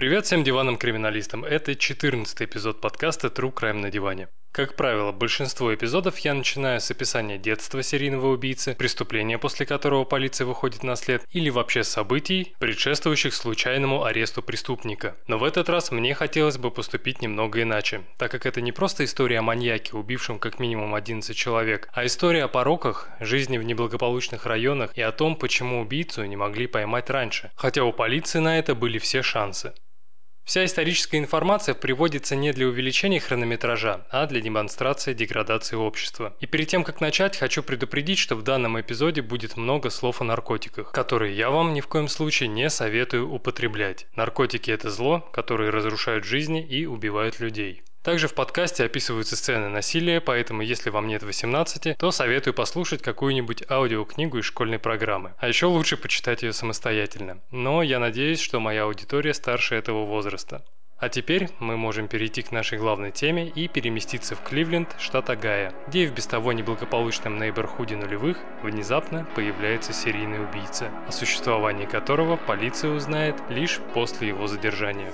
Привет 0.00 0.24
всем 0.24 0.42
диванным 0.42 0.78
криминалистам. 0.78 1.44
Это 1.44 1.76
14 1.76 2.40
эпизод 2.40 2.80
подкаста 2.80 3.28
True 3.28 3.52
Crime 3.52 3.80
на 3.80 3.90
диване. 3.90 4.28
Как 4.50 4.74
правило, 4.74 5.12
большинство 5.12 5.74
эпизодов 5.74 6.18
я 6.20 6.32
начинаю 6.32 6.80
с 6.80 6.90
описания 6.90 7.36
детства 7.36 7.82
серийного 7.82 8.32
убийцы, 8.32 8.74
преступления, 8.74 9.36
после 9.36 9.66
которого 9.66 10.04
полиция 10.04 10.46
выходит 10.46 10.84
на 10.84 10.96
след, 10.96 11.22
или 11.32 11.50
вообще 11.50 11.84
событий, 11.84 12.54
предшествующих 12.58 13.34
случайному 13.34 14.02
аресту 14.02 14.42
преступника. 14.42 15.16
Но 15.26 15.36
в 15.36 15.44
этот 15.44 15.68
раз 15.68 15.90
мне 15.90 16.14
хотелось 16.14 16.56
бы 16.56 16.70
поступить 16.70 17.20
немного 17.20 17.60
иначе, 17.60 18.00
так 18.16 18.30
как 18.30 18.46
это 18.46 18.62
не 18.62 18.72
просто 18.72 19.04
история 19.04 19.40
о 19.40 19.42
маньяке, 19.42 19.98
убившем 19.98 20.38
как 20.38 20.58
минимум 20.58 20.94
11 20.94 21.36
человек, 21.36 21.90
а 21.92 22.06
история 22.06 22.44
о 22.44 22.48
пороках, 22.48 23.10
жизни 23.20 23.58
в 23.58 23.64
неблагополучных 23.64 24.46
районах 24.46 24.96
и 24.96 25.02
о 25.02 25.12
том, 25.12 25.36
почему 25.36 25.82
убийцу 25.82 26.24
не 26.24 26.36
могли 26.36 26.66
поймать 26.66 27.10
раньше, 27.10 27.50
хотя 27.54 27.84
у 27.84 27.92
полиции 27.92 28.38
на 28.38 28.58
это 28.58 28.74
были 28.74 28.96
все 28.96 29.20
шансы. 29.22 29.74
Вся 30.50 30.64
историческая 30.64 31.18
информация 31.18 31.76
приводится 31.76 32.34
не 32.34 32.52
для 32.52 32.66
увеличения 32.66 33.20
хронометража, 33.20 34.04
а 34.10 34.26
для 34.26 34.40
демонстрации 34.40 35.14
деградации 35.14 35.76
общества. 35.76 36.34
И 36.40 36.46
перед 36.46 36.66
тем, 36.66 36.82
как 36.82 37.00
начать, 37.00 37.36
хочу 37.36 37.62
предупредить, 37.62 38.18
что 38.18 38.34
в 38.34 38.42
данном 38.42 38.80
эпизоде 38.80 39.22
будет 39.22 39.56
много 39.56 39.90
слов 39.90 40.20
о 40.20 40.24
наркотиках, 40.24 40.90
которые 40.90 41.36
я 41.36 41.50
вам 41.50 41.72
ни 41.72 41.80
в 41.80 41.86
коем 41.86 42.08
случае 42.08 42.48
не 42.48 42.68
советую 42.68 43.32
употреблять. 43.32 44.08
Наркотики– 44.16 44.70
это 44.72 44.90
зло, 44.90 45.20
которые 45.32 45.70
разрушают 45.70 46.24
жизни 46.24 46.60
и 46.60 46.84
убивают 46.84 47.38
людей. 47.38 47.84
Также 48.02 48.28
в 48.28 48.34
подкасте 48.34 48.84
описываются 48.84 49.36
сцены 49.36 49.68
насилия, 49.68 50.20
поэтому 50.22 50.62
если 50.62 50.88
вам 50.88 51.06
нет 51.06 51.22
18, 51.22 51.98
то 51.98 52.10
советую 52.10 52.54
послушать 52.54 53.02
какую-нибудь 53.02 53.70
аудиокнигу 53.70 54.38
из 54.38 54.46
школьной 54.46 54.78
программы. 54.78 55.34
А 55.38 55.48
еще 55.48 55.66
лучше 55.66 55.98
почитать 55.98 56.42
ее 56.42 56.54
самостоятельно. 56.54 57.40
Но 57.50 57.82
я 57.82 57.98
надеюсь, 57.98 58.40
что 58.40 58.58
моя 58.58 58.84
аудитория 58.84 59.34
старше 59.34 59.74
этого 59.74 60.06
возраста. 60.06 60.64
А 60.98 61.08
теперь 61.08 61.48
мы 61.60 61.78
можем 61.78 62.08
перейти 62.08 62.42
к 62.42 62.52
нашей 62.52 62.78
главной 62.78 63.10
теме 63.10 63.48
и 63.48 63.68
переместиться 63.68 64.34
в 64.34 64.42
Кливленд, 64.42 64.94
штат 64.98 65.30
Огайо, 65.30 65.72
где 65.88 66.06
в 66.06 66.14
без 66.14 66.26
того 66.26 66.52
неблагополучном 66.52 67.38
нейборхуде 67.38 67.96
нулевых 67.96 68.38
внезапно 68.62 69.26
появляется 69.34 69.94
серийный 69.94 70.42
убийца, 70.42 70.90
о 71.08 71.12
существовании 71.12 71.86
которого 71.86 72.36
полиция 72.36 72.92
узнает 72.92 73.36
лишь 73.48 73.80
после 73.94 74.28
его 74.28 74.46
задержания. 74.46 75.10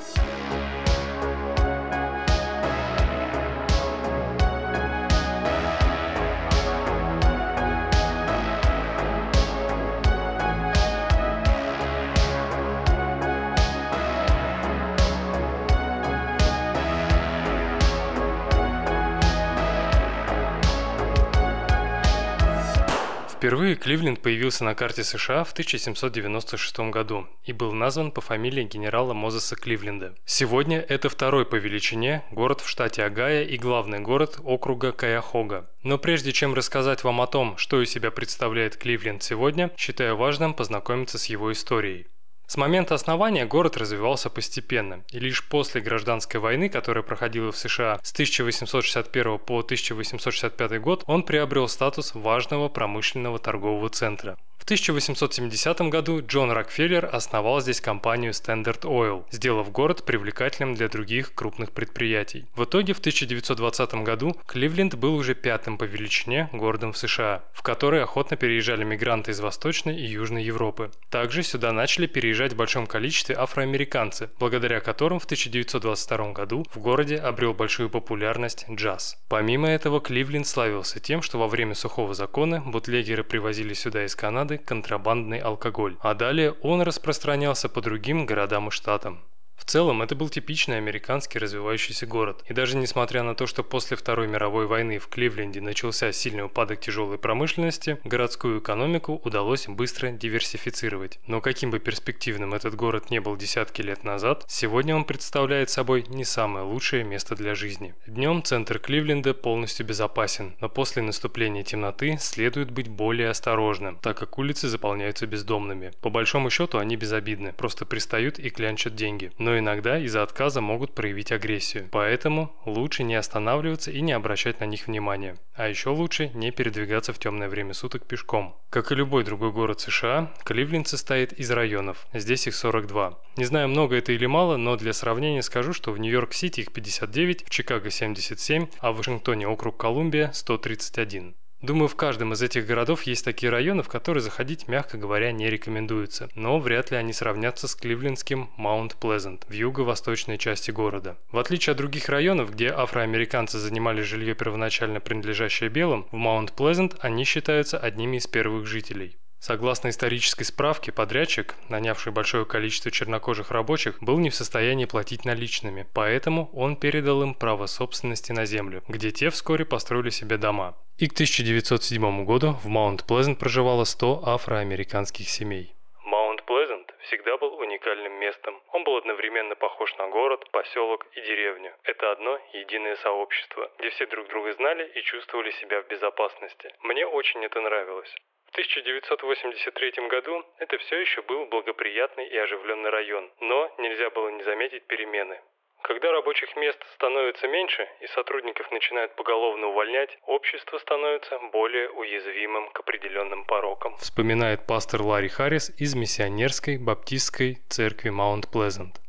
Впервые 23.36 23.76
Кливленд 23.76 24.22
появился 24.22 24.64
на 24.64 24.74
карте 24.74 25.04
США 25.04 25.44
в 25.44 25.52
1796 25.52 26.78
году 26.90 27.26
и 27.44 27.52
был 27.52 27.72
назван 27.72 28.10
по 28.10 28.22
фамилии 28.22 28.64
генерала 28.64 29.12
Мозеса 29.12 29.56
Кливленда. 29.56 30.14
Сегодня 30.24 30.80
это 30.80 31.10
второй 31.10 31.44
по 31.44 31.56
величине 31.56 32.24
город 32.30 32.62
в 32.62 32.68
штате 32.68 33.04
Огайо 33.04 33.42
и 33.42 33.58
главный 33.58 34.00
город 34.00 34.40
округа 34.42 34.92
Каяхога. 34.92 35.68
Но 35.82 35.98
прежде 35.98 36.32
чем 36.32 36.54
рассказать 36.54 37.04
вам 37.04 37.20
о 37.20 37.26
том, 37.26 37.58
что 37.58 37.82
из 37.82 37.90
себя 37.90 38.10
представляет 38.10 38.78
Кливленд 38.78 39.22
сегодня, 39.22 39.70
считаю 39.76 40.16
важным 40.16 40.54
познакомиться 40.54 41.18
с 41.18 41.26
его 41.26 41.52
историей. 41.52 42.06
С 42.46 42.56
момента 42.56 42.94
основания 42.94 43.44
город 43.44 43.76
развивался 43.76 44.30
постепенно, 44.30 45.02
и 45.10 45.18
лишь 45.18 45.46
после 45.48 45.80
гражданской 45.80 46.38
войны, 46.38 46.68
которая 46.68 47.02
проходила 47.02 47.50
в 47.50 47.56
США 47.56 47.98
с 48.04 48.12
1861 48.12 49.38
по 49.38 49.58
1865 49.58 50.80
год, 50.80 51.02
он 51.08 51.24
приобрел 51.24 51.66
статус 51.66 52.14
важного 52.14 52.68
промышленного 52.68 53.40
торгового 53.40 53.88
центра. 53.88 54.36
В 54.58 54.64
1870 54.66 55.80
году 55.82 56.22
Джон 56.26 56.50
Рокфеллер 56.50 57.08
основал 57.12 57.60
здесь 57.60 57.80
компанию 57.80 58.32
Standard 58.32 58.80
Oil, 58.80 59.24
сделав 59.30 59.70
город 59.70 60.04
привлекательным 60.04 60.74
для 60.74 60.88
других 60.88 61.34
крупных 61.34 61.70
предприятий. 61.70 62.46
В 62.56 62.64
итоге 62.64 62.92
в 62.92 62.98
1920 62.98 63.94
году 64.02 64.36
Кливленд 64.46 64.96
был 64.96 65.14
уже 65.14 65.36
пятым 65.36 65.78
по 65.78 65.84
величине 65.84 66.48
городом 66.52 66.92
в 66.92 66.98
США, 66.98 67.44
в 67.52 67.62
который 67.62 68.02
охотно 68.02 68.36
переезжали 68.36 68.82
мигранты 68.82 69.30
из 69.30 69.38
Восточной 69.38 70.00
и 70.00 70.04
Южной 70.04 70.42
Европы. 70.42 70.90
Также 71.10 71.44
сюда 71.44 71.70
начали 71.70 72.06
переезжать 72.08 72.35
в 72.52 72.56
большом 72.56 72.86
количестве 72.86 73.34
афроамериканцы, 73.36 74.30
благодаря 74.38 74.80
которым 74.80 75.18
в 75.18 75.24
1922 75.24 76.32
году 76.32 76.64
в 76.72 76.78
городе 76.78 77.16
обрел 77.16 77.54
большую 77.54 77.90
популярность 77.90 78.66
джаз. 78.70 79.16
Помимо 79.28 79.68
этого, 79.68 80.00
Кливленд 80.00 80.46
славился 80.46 81.00
тем, 81.00 81.22
что 81.22 81.38
во 81.38 81.48
время 81.48 81.74
сухого 81.74 82.14
закона 82.14 82.60
бутлегеры 82.60 83.24
привозили 83.24 83.74
сюда 83.74 84.04
из 84.04 84.14
Канады 84.14 84.58
контрабандный 84.58 85.38
алкоголь, 85.38 85.96
а 86.00 86.14
далее 86.14 86.52
он 86.62 86.82
распространялся 86.82 87.68
по 87.68 87.80
другим 87.80 88.26
городам 88.26 88.68
и 88.68 88.70
штатам. 88.70 89.20
В 89.56 89.64
целом, 89.64 90.02
это 90.02 90.14
был 90.14 90.28
типичный 90.28 90.76
американский 90.76 91.38
развивающийся 91.38 92.06
город. 92.06 92.44
И 92.46 92.52
даже 92.52 92.76
несмотря 92.76 93.22
на 93.22 93.34
то, 93.34 93.46
что 93.46 93.64
после 93.64 93.96
Второй 93.96 94.28
мировой 94.28 94.66
войны 94.66 94.98
в 94.98 95.08
Кливленде 95.08 95.60
начался 95.60 96.12
сильный 96.12 96.44
упадок 96.44 96.80
тяжелой 96.80 97.18
промышленности, 97.18 97.98
городскую 98.04 98.60
экономику 98.60 99.20
удалось 99.24 99.66
быстро 99.66 100.10
диверсифицировать. 100.10 101.18
Но 101.26 101.40
каким 101.40 101.70
бы 101.70 101.78
перспективным 101.78 102.54
этот 102.54 102.76
город 102.76 103.10
не 103.10 103.18
был 103.18 103.36
десятки 103.36 103.80
лет 103.82 104.04
назад, 104.04 104.44
сегодня 104.46 104.94
он 104.94 105.04
представляет 105.04 105.70
собой 105.70 106.04
не 106.08 106.24
самое 106.24 106.64
лучшее 106.64 107.02
место 107.02 107.34
для 107.34 107.54
жизни. 107.54 107.94
Днем 108.06 108.42
центр 108.42 108.78
Кливленда 108.78 109.34
полностью 109.34 109.86
безопасен, 109.86 110.54
но 110.60 110.68
после 110.68 111.02
наступления 111.02 111.64
темноты 111.64 112.18
следует 112.20 112.70
быть 112.70 112.88
более 112.88 113.30
осторожным, 113.30 113.98
так 114.02 114.18
как 114.18 114.38
улицы 114.38 114.68
заполняются 114.68 115.26
бездомными. 115.26 115.92
По 116.02 116.10
большому 116.10 116.50
счету 116.50 116.78
они 116.78 116.96
безобидны, 116.96 117.52
просто 117.52 117.86
пристают 117.86 118.38
и 118.38 118.50
клянчат 118.50 118.94
деньги 118.94 119.32
но 119.46 119.56
иногда 119.56 119.96
из-за 120.00 120.24
отказа 120.24 120.60
могут 120.60 120.92
проявить 120.92 121.30
агрессию. 121.30 121.86
Поэтому 121.92 122.52
лучше 122.64 123.04
не 123.04 123.14
останавливаться 123.14 123.92
и 123.92 124.00
не 124.00 124.10
обращать 124.10 124.58
на 124.58 124.64
них 124.64 124.88
внимания. 124.88 125.36
А 125.54 125.68
еще 125.68 125.90
лучше 125.90 126.32
не 126.34 126.50
передвигаться 126.50 127.12
в 127.12 127.20
темное 127.20 127.48
время 127.48 127.72
суток 127.72 128.06
пешком. 128.06 128.56
Как 128.70 128.90
и 128.90 128.96
любой 128.96 129.22
другой 129.22 129.52
город 129.52 129.80
США, 129.80 130.32
Кливленд 130.42 130.88
состоит 130.88 131.32
из 131.32 131.48
районов. 131.52 132.08
Здесь 132.12 132.48
их 132.48 132.56
42. 132.56 133.20
Не 133.36 133.44
знаю, 133.44 133.68
много 133.68 133.94
это 133.94 134.10
или 134.10 134.26
мало, 134.26 134.56
но 134.56 134.74
для 134.74 134.92
сравнения 134.92 135.42
скажу, 135.42 135.72
что 135.72 135.92
в 135.92 135.98
Нью-Йорк-Сити 136.00 136.62
их 136.62 136.72
59, 136.72 137.46
в 137.46 137.50
Чикаго 137.50 137.88
77, 137.88 138.66
а 138.80 138.90
в 138.90 138.96
Вашингтоне 138.96 139.46
округ 139.46 139.76
Колумбия 139.76 140.32
131. 140.34 141.36
Думаю, 141.66 141.88
в 141.88 141.96
каждом 141.96 142.32
из 142.32 142.40
этих 142.42 142.64
городов 142.64 143.02
есть 143.02 143.24
такие 143.24 143.50
районы, 143.50 143.82
в 143.82 143.88
которые 143.88 144.22
заходить, 144.22 144.68
мягко 144.68 144.98
говоря, 144.98 145.32
не 145.32 145.50
рекомендуется, 145.50 146.28
но 146.36 146.60
вряд 146.60 146.92
ли 146.92 146.96
они 146.96 147.12
сравнятся 147.12 147.66
с 147.66 147.74
кливлендским 147.74 148.50
Маунт 148.56 148.94
Плезент 148.94 149.44
в 149.48 149.52
юго-восточной 149.52 150.38
части 150.38 150.70
города. 150.70 151.18
В 151.32 151.38
отличие 151.40 151.72
от 151.72 151.78
других 151.78 152.08
районов, 152.08 152.52
где 152.52 152.68
афроамериканцы 152.68 153.58
занимали 153.58 154.02
жилье 154.02 154.36
первоначально 154.36 155.00
принадлежащее 155.00 155.68
белым, 155.68 156.06
в 156.12 156.16
Маунт 156.16 156.52
Плезент 156.52 156.94
они 157.00 157.24
считаются 157.24 157.78
одними 157.78 158.18
из 158.18 158.28
первых 158.28 158.64
жителей. 158.66 159.16
Согласно 159.38 159.90
исторической 159.90 160.44
справке, 160.44 160.92
подрядчик, 160.92 161.54
нанявший 161.68 162.12
большое 162.12 162.46
количество 162.46 162.90
чернокожих 162.90 163.50
рабочих, 163.50 164.02
был 164.02 164.18
не 164.18 164.30
в 164.30 164.34
состоянии 164.34 164.86
платить 164.86 165.24
наличными, 165.24 165.86
поэтому 165.94 166.50
он 166.52 166.76
передал 166.76 167.22
им 167.22 167.34
право 167.34 167.66
собственности 167.66 168.32
на 168.32 168.46
землю, 168.46 168.82
где 168.88 169.10
те 169.10 169.30
вскоре 169.30 169.64
построили 169.64 170.10
себе 170.10 170.36
дома. 170.38 170.74
И 170.98 171.08
к 171.08 171.12
1907 171.12 172.24
году 172.24 172.56
в 172.64 172.66
Маунт-Плезент 172.66 173.38
проживало 173.38 173.84
100 173.84 174.26
афроамериканских 174.26 175.28
семей. 175.28 175.74
Маунт-Плезент 176.02 176.94
всегда 177.02 177.36
был 177.36 177.54
уникальным 177.58 178.14
местом. 178.14 178.54
Он 178.72 178.84
был 178.84 178.96
одновременно 178.96 179.54
похож 179.54 179.94
на 179.98 180.08
город, 180.08 180.50
поселок 180.52 181.06
и 181.12 181.20
деревню. 181.20 181.72
Это 181.84 182.12
одно 182.12 182.38
единое 182.54 182.96
сообщество, 182.96 183.70
где 183.78 183.90
все 183.90 184.06
друг 184.06 184.28
друга 184.28 184.54
знали 184.54 184.90
и 184.94 185.02
чувствовали 185.02 185.50
себя 185.60 185.82
в 185.82 185.88
безопасности. 185.88 186.72
Мне 186.82 187.06
очень 187.06 187.44
это 187.44 187.60
нравилось. 187.60 188.14
В 188.56 188.58
1983 188.58 190.08
году 190.08 190.42
это 190.56 190.78
все 190.78 190.98
еще 190.98 191.20
был 191.20 191.44
благоприятный 191.44 192.26
и 192.26 192.38
оживленный 192.38 192.88
район, 192.88 193.30
но 193.38 193.70
нельзя 193.76 194.08
было 194.08 194.30
не 194.30 194.42
заметить 194.44 194.86
перемены. 194.86 195.38
Когда 195.82 196.10
рабочих 196.10 196.56
мест 196.56 196.78
становится 196.94 197.48
меньше 197.48 197.86
и 198.00 198.06
сотрудников 198.06 198.70
начинают 198.72 199.14
поголовно 199.14 199.66
увольнять, 199.66 200.08
общество 200.22 200.78
становится 200.78 201.38
более 201.52 201.90
уязвимым 201.90 202.70
к 202.70 202.80
определенным 202.80 203.44
порокам. 203.44 203.94
Вспоминает 203.98 204.66
пастор 204.66 205.02
Ларри 205.02 205.28
Харрис 205.28 205.68
из 205.78 205.94
миссионерской 205.94 206.78
баптистской 206.78 207.58
церкви 207.68 208.08
Маунт 208.08 208.50
Плезант. 208.50 209.05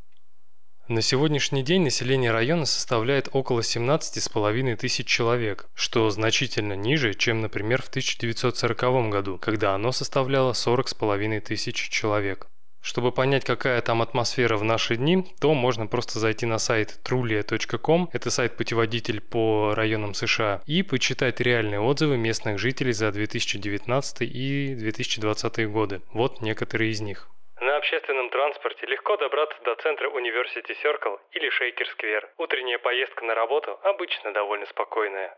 На 0.89 1.01
сегодняшний 1.01 1.63
день 1.63 1.81
население 1.81 2.31
района 2.31 2.65
составляет 2.65 3.27
около 3.33 3.59
17,5 3.59 4.75
тысяч 4.77 5.05
человек, 5.05 5.67
что 5.75 6.09
значительно 6.09 6.77
ниже, 6.77 7.13
чем, 7.13 7.41
например, 7.41 7.81
в 7.81 7.89
1940 7.89 9.09
году, 9.09 9.37
когда 9.37 9.75
оно 9.75 9.91
составляло 9.91 10.53
40,5 10.53 11.41
тысяч 11.41 11.89
человек. 11.89 12.47
Чтобы 12.79 13.11
понять, 13.11 13.43
какая 13.43 13.81
там 13.81 14.01
атмосфера 14.01 14.55
в 14.55 14.63
наши 14.63 14.95
дни, 14.95 15.25
то 15.41 15.53
можно 15.53 15.87
просто 15.87 16.19
зайти 16.19 16.45
на 16.45 16.57
сайт 16.57 17.01
trulia.com, 17.03 18.09
это 18.13 18.31
сайт-путеводитель 18.31 19.19
по 19.19 19.73
районам 19.75 20.13
США, 20.13 20.61
и 20.65 20.83
почитать 20.83 21.41
реальные 21.41 21.81
отзывы 21.81 22.15
местных 22.15 22.59
жителей 22.59 22.93
за 22.93 23.11
2019 23.11 24.21
и 24.21 24.73
2020 24.73 25.69
годы. 25.69 26.01
Вот 26.13 26.41
некоторые 26.41 26.91
из 26.91 27.01
них. 27.01 27.29
На 27.59 27.77
общественном 27.77 28.29
транспорте 28.29 28.85
легко 28.85 29.17
добраться 29.17 29.59
до 29.63 29.73
центра 29.77 30.11
University 30.11 30.77
Circle 30.83 31.19
или 31.31 31.49
Шейкер 31.49 31.87
Сквер. 31.87 32.29
Утренняя 32.37 32.77
поездка 32.77 33.25
на 33.25 33.33
работу 33.33 33.79
обычно 33.81 34.31
довольно 34.31 34.67
спокойная. 34.67 35.35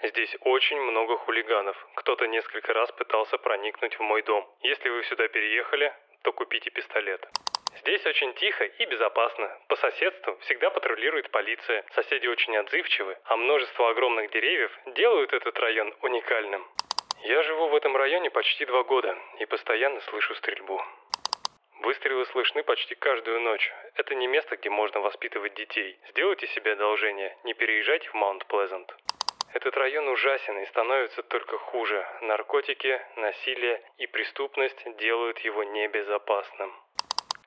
Здесь 0.00 0.36
очень 0.42 0.80
много 0.80 1.16
хулиганов. 1.16 1.76
Кто-то 1.96 2.28
несколько 2.28 2.72
раз 2.72 2.92
пытался 2.92 3.36
проникнуть 3.38 3.98
в 3.98 4.00
мой 4.00 4.22
дом. 4.22 4.48
Если 4.60 4.88
вы 4.88 5.02
сюда 5.04 5.26
переехали, 5.26 5.92
то 6.22 6.32
купите 6.32 6.70
пистолет. 6.70 7.26
Здесь 7.80 8.06
очень 8.06 8.32
тихо 8.34 8.64
и 8.64 8.86
безопасно. 8.86 9.58
По 9.66 9.74
соседству 9.74 10.38
всегда 10.42 10.70
патрулирует 10.70 11.32
полиция. 11.32 11.84
Соседи 11.96 12.28
очень 12.28 12.56
отзывчивы, 12.56 13.18
а 13.24 13.36
множество 13.36 13.90
огромных 13.90 14.30
деревьев 14.30 14.70
делают 14.94 15.32
этот 15.32 15.58
район 15.58 15.92
уникальным. 16.02 16.64
Я 17.24 17.42
живу 17.42 17.68
в 17.68 17.74
этом 17.74 17.96
районе 17.96 18.30
почти 18.30 18.64
два 18.66 18.84
года 18.84 19.18
и 19.40 19.46
постоянно 19.46 20.00
слышу 20.02 20.32
стрельбу. 20.36 20.80
Выстрелы 21.86 22.26
слышны 22.26 22.64
почти 22.64 22.96
каждую 22.96 23.42
ночь. 23.42 23.72
Это 23.94 24.16
не 24.16 24.26
место, 24.26 24.56
где 24.56 24.68
можно 24.68 24.98
воспитывать 24.98 25.54
детей. 25.54 25.96
Сделайте 26.08 26.48
себе 26.48 26.72
одолжение, 26.72 27.38
не 27.44 27.54
переезжайте 27.54 28.08
в 28.08 28.14
Маунт 28.14 28.44
Плезант. 28.46 28.92
Этот 29.54 29.76
район 29.76 30.08
ужасен 30.08 30.58
и 30.58 30.66
становится 30.66 31.22
только 31.22 31.56
хуже. 31.58 32.04
Наркотики, 32.22 33.00
насилие 33.14 33.80
и 33.98 34.08
преступность 34.08 34.96
делают 34.96 35.38
его 35.38 35.62
небезопасным. 35.62 36.74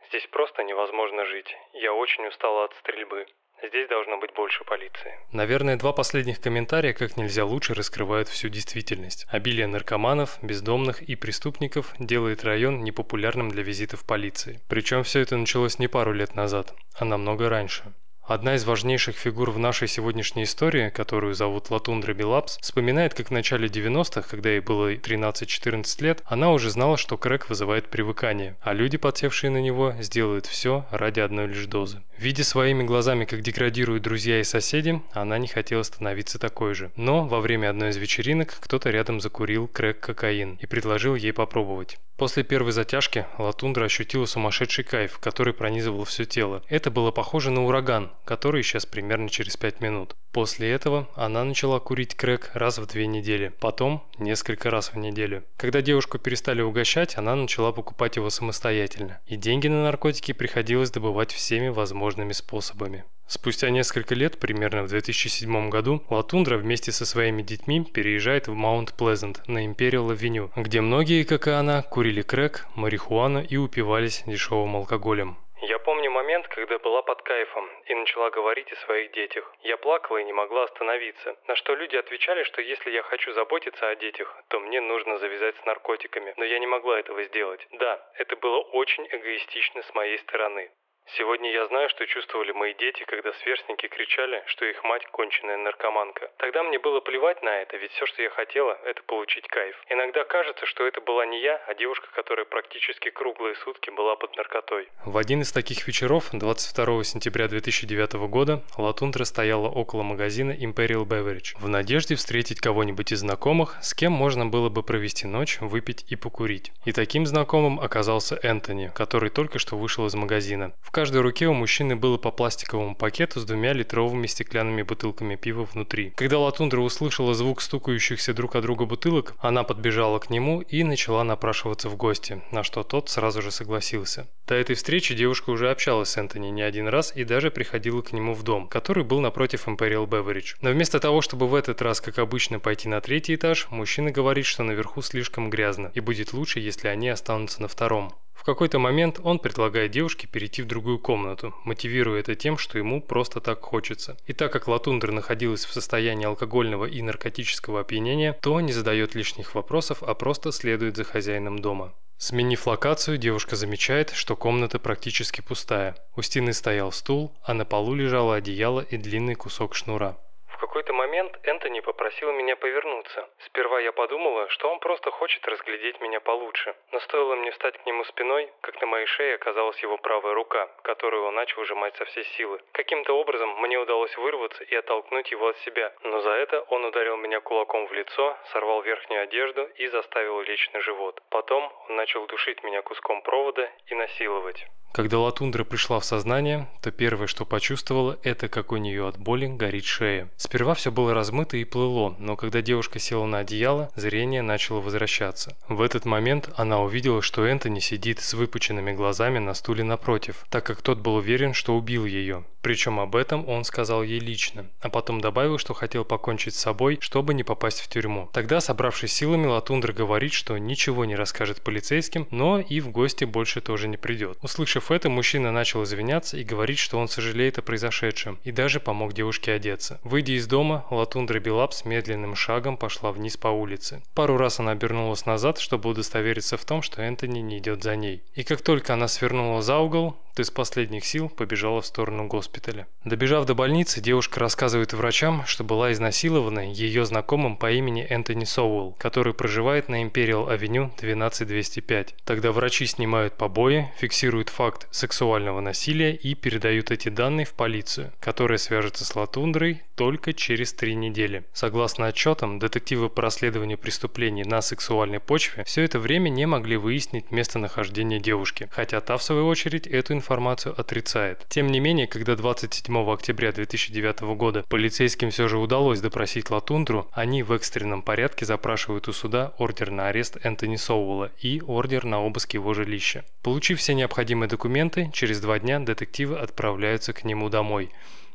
Здесь 0.07 0.25
просто 0.27 0.63
невозможно 0.63 1.25
жить. 1.25 1.53
Я 1.74 1.94
очень 1.94 2.25
устала 2.25 2.63
от 2.63 2.74
стрельбы. 2.75 3.25
Здесь 3.62 3.90
должно 3.90 4.18
быть 4.20 4.34
больше 4.34 4.64
полиции. 4.64 5.20
Наверное, 5.34 5.76
два 5.76 5.92
последних 5.92 6.40
комментария 6.40 6.94
как 6.94 7.18
нельзя 7.18 7.44
лучше 7.44 7.74
раскрывают 7.74 8.30
всю 8.30 8.48
действительность. 8.48 9.26
Обилие 9.30 9.68
наркоманов, 9.68 10.40
бездомных 10.42 11.02
и 11.02 11.16
преступников 11.16 11.94
делает 12.00 12.44
район 12.44 12.84
непопулярным 12.84 13.50
для 13.50 13.64
визитов 13.64 14.06
полиции. 14.06 14.62
Причем 14.70 15.04
все 15.04 15.20
это 15.20 15.36
началось 15.36 15.78
не 15.78 15.88
пару 15.88 16.14
лет 16.14 16.36
назад, 16.36 16.74
а 16.98 17.04
намного 17.04 17.50
раньше. 17.50 17.84
Одна 18.30 18.54
из 18.54 18.64
важнейших 18.64 19.16
фигур 19.16 19.50
в 19.50 19.58
нашей 19.58 19.88
сегодняшней 19.88 20.44
истории, 20.44 20.92
которую 20.92 21.34
зовут 21.34 21.72
Латундра 21.72 22.14
Билапс, 22.14 22.60
вспоминает, 22.62 23.16
как 23.16 23.30
в 23.30 23.31
начале 23.31 23.68
90-х, 23.68 24.22
когда 24.22 24.52
ей 24.52 24.60
было 24.60 24.94
13-14 24.94 26.04
лет, 26.04 26.22
она 26.26 26.52
уже 26.52 26.70
знала, 26.70 26.96
что 26.96 27.18
крэк 27.18 27.50
вызывает 27.50 27.88
привыкание, 27.88 28.56
а 28.62 28.74
люди, 28.74 28.98
подсевшие 28.98 29.50
на 29.50 29.60
него, 29.60 29.96
сделают 30.00 30.46
все 30.46 30.86
ради 30.92 31.22
одной 31.22 31.48
лишь 31.48 31.66
дозы. 31.66 32.04
Видя 32.20 32.44
своими 32.44 32.84
глазами, 32.84 33.26
как 33.26 33.42
деградируют 33.42 34.04
друзья 34.04 34.40
и 34.40 34.44
соседи, 34.44 35.02
она 35.14 35.40
не 35.40 35.48
хотела 35.48 35.82
становиться 35.82 36.38
такой 36.38 36.75
же. 36.75 36.92
Но 36.96 37.25
во 37.25 37.40
время 37.40 37.72
одной 37.72 37.90
из 37.90 37.98
вечеринок 37.98 38.56
кто-то 38.60 38.92
рядом 38.92 39.22
закурил 39.22 39.68
крэк-кокаин 39.68 40.60
и 40.62 40.68
предложил 40.68 41.16
ей 41.16 41.34
попробовать. 41.34 41.98
После 42.19 42.44
первой 42.44 42.74
затяжки 42.74 43.25
Латундра 43.38 43.86
ощутила 43.86 44.25
сумасшедший 44.25 44.83
кайф, 44.83 45.19
который 45.19 45.54
пронизывал 45.54 46.04
все 46.04 46.25
тело. 46.25 46.62
Это 46.68 46.92
было 46.92 47.12
похоже 47.12 47.50
на 47.50 47.63
ураган, 47.63 48.12
который 48.25 48.60
исчез 48.60 48.86
примерно 48.86 49.30
через 49.30 49.56
5 49.56 49.80
минут. 49.80 50.18
После 50.33 50.69
этого 50.69 51.07
она 51.16 51.45
начала 51.45 51.80
курить 51.80 52.16
крэк 52.16 52.51
раз 52.56 52.77
в 52.77 52.86
две 52.88 53.07
недели, 53.07 53.54
потом 53.62 54.04
несколько 54.18 54.69
раз 54.69 54.92
в 54.92 54.98
неделю. 54.98 55.45
Когда 55.56 55.81
девушку 55.81 56.19
перестали 56.19 56.62
угощать, 56.62 57.18
она 57.18 57.36
начала 57.36 57.71
покупать 57.71 58.18
его 58.18 58.30
самостоятельно. 58.30 59.22
И 59.25 59.38
деньги 59.38 59.69
на 59.69 59.83
наркотики 59.83 60.33
приходилось 60.33 60.92
добывать 60.92 61.31
всеми 61.31 61.69
возможными 61.69 62.33
способами. 62.33 63.06
Спустя 63.30 63.70
несколько 63.70 64.16
лет, 64.16 64.40
примерно 64.40 64.81
в 64.81 64.88
2007 64.88 65.70
году, 65.70 66.02
Латундра 66.10 66.58
вместе 66.58 66.92
со 66.92 67.06
своими 67.06 67.44
детьми 67.44 67.86
переезжает 67.86 68.48
в 68.48 68.56
Маунт 68.56 68.98
Плезант 68.98 69.48
на 69.48 69.68
Империал 69.68 70.10
Авеню, 70.10 70.50
где 70.58 70.81
многие, 70.81 71.24
как 71.24 71.46
и 71.46 71.52
она, 71.52 71.84
курили 71.84 72.24
крэк, 72.24 72.66
марихуану 72.76 73.44
и 73.44 73.56
упивались 73.56 74.24
дешевым 74.26 74.76
алкоголем. 74.78 75.38
Я 75.62 75.78
помню 75.78 76.10
момент, 76.10 76.48
когда 76.48 76.80
была 76.80 77.04
под 77.04 77.22
кайфом 77.22 77.70
и 77.86 77.94
начала 77.94 78.31
говорить 78.31 78.72
о 78.72 78.86
своих 78.88 79.12
детях. 79.12 79.46
Я 79.62 79.78
плакала 79.78 80.18
и 80.18 80.24
не 80.24 80.34
могла 80.34 80.64
остановиться. 80.64 81.36
На 81.48 81.56
что 81.56 81.75
люди 81.75 81.98
отвечали, 81.98 82.44
что 82.46 82.64
если 82.64 82.90
я 82.90 83.04
хочу 83.04 83.32
заботиться 83.34 83.90
о 83.90 83.96
детях, 83.96 84.36
то 84.48 84.60
мне 84.60 84.82
нужно 84.82 85.20
завязать 85.20 85.56
с 85.62 85.66
наркотиками. 85.66 86.34
Но 86.38 86.46
я 86.46 86.58
не 86.58 86.66
могла 86.66 87.00
этого 87.00 87.24
сделать. 87.25 87.62
Да, 87.74 88.04
это 88.16 88.36
было 88.38 88.58
очень 88.58 89.06
эгоистично 89.06 89.84
с 89.84 89.94
моей 89.94 90.18
стороны. 90.18 90.72
Сегодня 91.18 91.52
я 91.52 91.66
знаю, 91.68 91.90
что 91.90 92.06
чувствовали 92.06 92.52
мои 92.52 92.74
дети, 92.76 93.04
когда 93.08 93.34
сверстники 93.42 93.88
кричали, 93.88 94.44
что 94.46 94.66
их 94.66 94.84
мать 94.84 95.06
конченая 95.12 95.58
наркоманка. 95.58 96.30
Тогда 96.38 96.62
мне 96.62 96.78
было 96.78 97.00
плевать 97.00 97.42
на 97.42 97.50
это, 97.50 97.78
ведь 97.78 97.92
все, 97.94 98.06
что 98.06 98.22
я 98.22 98.30
хотела, 98.30 98.78
это 98.86 99.02
получить 99.04 99.48
кайф. 99.48 99.76
Иногда 99.90 100.24
кажется, 100.24 100.68
что 100.68 100.86
это 100.86 101.02
была 101.02 101.26
не 101.26 101.42
я, 101.42 101.60
а 101.68 101.74
девушка, 101.74 102.08
которая 102.14 102.46
практически 102.46 103.10
круглые 103.10 103.56
сутки 103.56 103.90
была 103.90 104.16
под 104.18 104.38
наркотой. 104.38 104.88
В 105.04 105.18
один 105.18 105.42
из 105.42 105.52
таких 105.52 105.88
вечеров, 105.88 106.30
22 106.32 107.04
сентября 107.04 107.48
2009 107.48 108.14
года, 108.30 108.62
Латундра 108.78 109.24
стояла 109.24 109.68
около 109.68 110.04
магазина 110.04 110.52
Imperial 110.52 111.06
Beverage 111.08 111.58
в 111.60 111.68
надежде 111.68 112.16
встретить 112.16 112.62
кого-нибудь 112.62 113.12
из 113.12 113.20
знакомых, 113.20 113.78
с 113.82 113.96
кем 113.96 114.12
можно 114.12 114.46
было 114.46 114.70
бы 114.70 114.84
провести 114.84 115.26
ночь, 115.26 115.58
выпить 115.60 116.06
и 116.12 116.16
покурить. 116.16 116.72
И 116.86 116.92
таким 116.92 117.26
знакомым 117.26 117.80
оказался 117.80 118.40
Энтони, 118.44 118.92
который 118.96 119.32
только 119.32 119.58
что 119.58 119.76
вышел 119.76 120.06
из 120.06 120.14
магазина. 120.14 120.72
В 120.82 120.92
каждой 121.00 121.22
руке 121.22 121.48
у 121.48 121.54
мужчины 121.54 121.96
было 121.96 122.18
по 122.18 122.30
пластиковому 122.30 122.94
пакету 122.94 123.40
с 123.40 123.46
двумя 123.46 123.72
литровыми 123.72 124.28
стеклянными 124.28 124.81
бутылками 124.81 125.38
пива 125.38 125.63
внутри. 125.63 126.12
Когда 126.18 126.40
Латундра 126.40 126.81
услышала 126.81 127.34
звук 127.34 127.62
стукающихся 127.62 128.34
друг 128.34 128.57
о 128.57 128.62
друга 128.62 128.84
бутылок, 128.84 129.34
она 129.40 129.63
подбежала 129.63 130.19
к 130.19 130.30
нему 130.30 130.60
и 130.60 130.84
начала 130.84 131.24
напрашиваться 131.24 131.88
в 131.88 131.96
гости, 131.96 132.42
на 132.51 132.63
что 132.63 132.84
тот 132.84 133.07
сразу 133.07 133.42
же 133.42 133.50
согласился. 133.50 134.28
До 134.46 134.56
этой 134.56 134.75
встречи 134.75 135.16
девушка 135.16 135.51
уже 135.51 135.72
общалась 135.72 136.10
с 136.10 136.18
Энтони 136.18 136.50
не 136.50 136.63
один 136.63 136.90
раз 136.90 137.16
и 137.16 137.24
даже 137.24 137.50
приходила 137.50 138.01
к 138.01 138.12
нему 138.12 138.34
в 138.34 138.44
дом, 138.44 138.68
который 138.68 139.06
был 139.06 139.22
напротив 139.22 139.69
Imperial 139.69 140.06
Beverage. 140.06 140.56
Но 140.60 140.72
вместо 140.72 141.00
того, 141.00 141.22
чтобы 141.22 141.48
в 141.48 141.56
этот 141.56 141.81
раз, 141.81 142.01
как 142.01 142.19
обычно, 142.19 142.60
пойти 142.60 142.90
на 142.90 143.00
третий 143.00 143.36
этаж, 143.36 143.68
мужчина 143.69 144.12
говорит, 144.12 144.46
что 144.46 144.63
наверху 144.63 145.01
слишком 145.01 145.50
грязно 145.50 145.94
и 145.94 146.01
будет 146.01 146.34
лучше, 146.34 146.60
если 146.60 146.90
они 146.90 147.07
останутся 147.07 147.62
на 147.62 147.69
втором. 147.69 148.13
В 148.39 148.45
какой-то 148.45 148.80
момент 148.80 149.19
он 149.21 149.38
предлагает 149.38 149.91
девушке 149.91 150.25
перейти 150.25 150.62
в 150.62 150.65
другую 150.65 150.97
комнату, 150.97 151.53
мотивируя 151.65 152.21
это 152.21 152.36
тем, 152.36 152.57
что 152.57 152.77
ему 152.77 153.01
просто 153.01 153.41
так 153.41 153.59
хочется. 153.59 154.15
И 154.27 154.34
так 154.34 154.53
как 154.53 154.69
Латундра 154.69 155.12
находилась 155.12 155.65
в 155.65 155.74
состоянии 155.74 156.25
алкогольного 156.25 156.86
и 156.86 157.01
наркотического 157.01 157.81
опьянения, 157.81 158.31
то 158.41 158.62
не 158.62 158.72
задает 158.72 159.13
лишних 159.13 159.55
вопросов, 159.55 160.03
а 160.03 160.13
просто 160.13 160.53
следует 160.53 160.96
за 160.96 161.03
хозяином 161.03 161.60
дома. 161.60 161.93
Сменив 162.17 162.65
локацию, 162.65 163.17
девушка 163.17 163.58
замечает, 163.58 164.12
что 164.12 164.38
комната 164.38 164.79
практически 164.79 165.41
пустая. 165.41 165.98
У 166.15 166.22
стены 166.22 166.53
стоял 166.53 166.93
стул, 166.93 167.36
а 167.43 167.53
на 167.53 167.65
полу 167.65 167.93
лежало 167.93 168.36
одеяло 168.36 168.79
и 168.79 168.96
длинный 168.96 169.36
кусок 169.36 169.75
шнура 169.75 170.17
какой-то 170.60 170.94
момент 170.94 171.39
Энтони 171.44 171.80
попросил 171.80 172.32
меня 172.32 172.56
повернуться. 172.56 173.30
Сперва 173.46 173.80
я 173.80 173.92
подумала, 173.92 174.48
что 174.50 174.70
он 174.70 174.80
просто 174.80 175.10
хочет 175.10 175.48
разглядеть 175.48 176.00
меня 176.01 176.20
получше. 176.20 176.75
Но 176.92 177.00
стоило 177.00 177.36
мне 177.36 177.51
встать 177.51 177.78
к 177.78 177.86
нему 177.86 178.04
спиной, 178.04 178.51
как 178.62 178.80
на 178.82 178.88
моей 178.88 179.06
шее 179.06 179.36
оказалась 179.36 179.80
его 179.80 179.98
правая 179.98 180.34
рука, 180.34 180.70
которую 180.84 181.25
он 181.25 181.36
начал 181.36 181.63
сжимать 181.63 181.96
со 181.96 182.06
всей 182.06 182.25
силы. 182.36 182.60
Каким-то 182.74 183.13
образом 183.13 183.50
мне 183.62 183.78
удалось 183.78 184.16
вырваться 184.18 184.63
и 184.63 184.75
оттолкнуть 184.75 185.32
его 185.32 185.48
от 185.48 185.58
себя, 185.60 185.94
но 186.04 186.20
за 186.22 186.32
это 186.32 186.62
он 186.70 186.86
ударил 186.86 187.18
меня 187.18 187.39
кулаком 187.39 187.88
в 187.88 187.94
лицо, 187.94 188.38
сорвал 188.51 188.82
верхнюю 188.82 189.24
одежду 189.24 189.63
и 189.75 189.88
заставил 189.88 190.42
лечь 190.42 190.70
на 190.74 190.82
живот. 190.82 191.22
Потом 191.30 191.72
он 191.88 191.96
начал 191.96 192.25
душить 192.28 192.63
меня 192.63 192.82
куском 192.82 193.22
провода 193.22 193.70
и 193.88 193.96
насиловать. 193.96 194.66
Когда 194.91 195.19
Латундра 195.19 195.63
пришла 195.63 196.00
в 196.00 196.05
сознание, 196.05 196.67
то 196.81 196.91
первое, 196.91 197.27
что 197.27 197.46
почувствовала, 197.46 198.17
это 198.24 198.48
как 198.48 198.72
у 198.72 198.77
нее 198.77 199.08
от 199.08 199.17
боли 199.17 199.46
горит 199.46 199.86
шея. 199.86 200.29
Сперва 200.36 200.74
все 200.74 200.91
было 200.91 201.13
размыто 201.13 201.58
и 201.58 201.63
плыло, 201.63 202.15
но 202.17 202.36
когда 202.36 202.62
девушка 202.62 202.98
села 202.98 203.25
на 203.25 203.39
одеяло, 203.39 203.91
зрение 203.96 204.41
начало 204.41 204.81
возвращаться. 204.81 205.55
В 205.67 205.81
этот 205.81 206.05
момент 206.05 206.50
она 206.55 206.81
увидела, 206.81 207.22
что 207.22 207.46
Энтони 207.46 207.79
сидит 207.79 208.19
с 208.19 208.34
выпученными 208.34 208.91
глазами 208.91 209.38
на 209.38 209.53
стуле 209.53 209.84
напротив, 209.84 210.46
так 210.50 210.65
как 210.65 210.81
тот 210.81 211.00
был 211.00 211.15
уверен, 211.15 211.53
что 211.53 211.77
убил 211.77 212.05
ее. 212.05 212.43
Причем 212.62 213.00
об 213.00 213.15
этом 213.15 213.48
он 213.48 213.63
сказал 213.63 214.03
ей 214.03 214.19
лично, 214.19 214.65
а 214.81 214.89
потом 214.89 215.22
добавил, 215.22 215.58
что 215.58 215.74
хотел 215.74 216.03
покончить 216.03 216.55
с 216.55 216.60
собой, 216.60 216.98
чтобы 217.00 217.34
не 217.34 217.43
попасть 217.43 217.79
в 217.79 217.88
тюрьму. 217.88 218.29
Тогда, 218.34 218.60
собравшись 218.60 219.13
силами, 219.13 219.48
Латундра 219.48 219.93
говорит, 219.93 220.34
что 220.34 220.58
ничего 220.58 221.05
не 221.05 221.15
расскажет 221.15 221.62
полицейским, 221.62 222.27
но 222.31 222.60
и 222.60 222.81
в 222.81 222.89
гости 222.89 223.24
больше 223.24 223.62
тоже 223.62 223.88
не 223.88 223.96
придет. 223.96 224.38
Услышав 224.41 224.78
Услышав 224.79 224.91
это, 224.91 225.09
мужчина 225.09 225.51
начал 225.51 225.83
извиняться 225.83 226.38
и 226.38 226.43
говорить, 226.45 226.79
что 226.79 226.98
он 227.00 227.09
сожалеет 227.09 227.57
о 227.57 227.62
произошедшем, 227.62 228.39
и 228.45 228.53
даже 228.53 228.79
помог 228.79 229.12
девушке 229.12 229.51
одеться. 229.51 230.00
Выйдя 230.05 230.33
из 230.33 230.48
дома, 230.48 230.86
Латундра 230.89 231.41
Белапс 231.41 231.83
медленным 231.83 232.33
шагом 232.33 232.77
пошла 232.77 233.12
вниз 233.12 233.36
по 233.36 233.50
улице. 233.50 234.01
Пару 234.15 234.38
раз 234.38 234.62
она 234.62 234.71
обернулась 234.71 235.25
назад, 235.25 235.59
чтобы 235.59 235.89
удостовериться 235.89 236.55
в 236.55 236.63
том, 236.63 236.81
что 236.81 237.01
Энтони 237.01 237.39
не 237.39 237.57
идет 237.57 237.83
за 237.83 237.98
ней. 237.98 238.24
И 238.36 238.43
как 238.43 238.62
только 238.62 238.93
она 238.93 239.09
свернула 239.09 239.62
за 239.62 239.79
угол, 239.79 240.15
то 240.39 240.43
из 240.43 240.51
последних 240.51 241.05
сил 241.05 241.27
побежала 241.27 241.81
в 241.81 241.86
сторону 241.86 242.27
госпиталя. 242.27 242.88
Добежав 243.03 243.45
до 243.45 243.55
больницы, 243.55 244.00
девушка 244.00 244.39
рассказывает 244.39 244.93
врачам, 244.93 245.43
что 245.45 245.65
была 245.65 245.91
изнасилована 245.91 246.71
ее 246.71 247.03
знакомым 247.05 247.57
по 247.57 247.69
имени 247.69 248.05
Энтони 248.09 248.45
Соуэлл, 248.45 248.95
который 248.98 249.33
проживает 249.33 249.89
на 249.89 250.01
Империал-авеню 250.01 250.91
12205. 250.98 252.15
Тогда 252.24 252.53
врачи 252.53 252.86
снимают 252.86 253.33
побои, 253.33 253.91
фиксируют 253.98 254.48
факт 254.48 254.69
сексуального 254.92 255.62
насилия 255.62 256.14
и 256.16 256.36
передают 256.36 256.92
эти 256.92 257.10
данные 257.10 257.46
в 257.46 257.54
полицию, 257.54 258.12
которая 258.20 258.58
свяжется 258.58 259.06
с 259.06 259.16
Латундрой 259.16 259.84
только 260.00 260.32
через 260.32 260.72
три 260.72 260.96
недели. 260.96 261.44
Согласно 261.51 262.06
отчетам, 262.06 262.58
детективы 262.58 263.10
по 263.10 263.22
расследованию 263.22 263.77
преступлений 263.77 264.46
на 264.46 264.62
сексуальной 264.62 265.20
почве 265.20 265.65
все 265.65 265.82
это 265.82 266.00
время 266.00 266.29
не 266.29 266.46
могли 266.46 266.77
выяснить 266.77 267.32
местонахождение 267.32 268.22
девушки, 268.22 268.70
хотя 268.72 269.01
та 269.01 269.18
в 269.18 269.24
свою 269.24 269.46
очередь 269.46 269.88
эту 269.88 270.13
информацию 270.13 270.74
отрицает. 270.79 271.46
Тем 271.50 271.68
не 271.68 271.82
менее, 271.82 272.08
когда 272.08 272.38
27 272.38 273.12
октября 273.12 273.51
2009 273.51 274.22
года 274.38 274.63
полицейским 274.70 275.32
все 275.32 275.50
же 275.50 275.58
удалось 275.58 276.00
допросить 276.00 276.50
Латундру, 276.50 277.10
они 277.12 277.44
в 277.44 277.51
экстренном 277.51 278.01
порядке 278.01 278.46
запрашивают 278.46 279.10
у 279.10 279.12
суда 279.12 279.53
ордер 279.58 279.91
на 279.91 280.08
арест 280.08 280.38
Энтони 280.44 280.77
Соуэлла 280.77 281.29
и 281.41 281.62
ордер 281.68 282.06
на 282.06 282.22
обыск 282.22 282.53
его 282.53 282.74
жилища. 282.74 283.25
Получив 283.44 283.79
все 283.79 283.94
необходимые 283.96 284.48
документы, 284.48 285.10
через 285.12 285.41
два 285.41 285.60
дня 285.60 285.82
детективы 285.82 286.38
отправляются 286.38 287.12
к 287.12 287.25
нему 287.25 287.50
домой, 287.50 287.91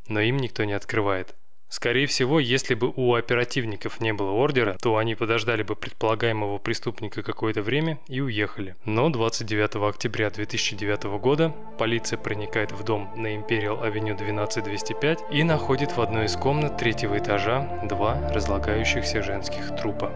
но 0.09 0.21
им 0.21 0.37
никто 0.37 0.64
не 0.64 0.75
открывает. 0.75 1.35
Скорее 1.75 2.07
всего, 2.07 2.38
если 2.38 2.75
бы 2.75 2.93
у 2.95 3.14
оперативников 3.14 4.00
не 4.00 4.12
было 4.12 4.31
ордера, 4.31 4.76
то 4.81 4.97
они 4.97 5.16
подождали 5.16 5.64
бы 5.64 5.75
предполагаемого 5.75 6.59
преступника 6.59 7.25
какое-то 7.25 7.62
время 7.62 7.99
и 8.07 8.21
уехали. 8.21 8.76
Но 8.85 9.11
29 9.11 9.75
октября 9.93 10.31
2009 10.31 11.02
года 11.19 11.52
полиция 11.76 12.16
проникает 12.16 12.71
в 12.71 12.85
дом 12.85 13.11
на 13.16 13.35
Imperial 13.35 13.83
Avenue 13.83 14.16
12205 14.16 15.25
и 15.33 15.43
находит 15.43 15.97
в 15.97 16.00
одной 16.00 16.26
из 16.26 16.37
комнат 16.37 16.78
третьего 16.78 17.19
этажа 17.19 17.81
два 17.83 18.21
разлагающихся 18.33 19.21
женских 19.25 19.75
трупа. 19.76 20.12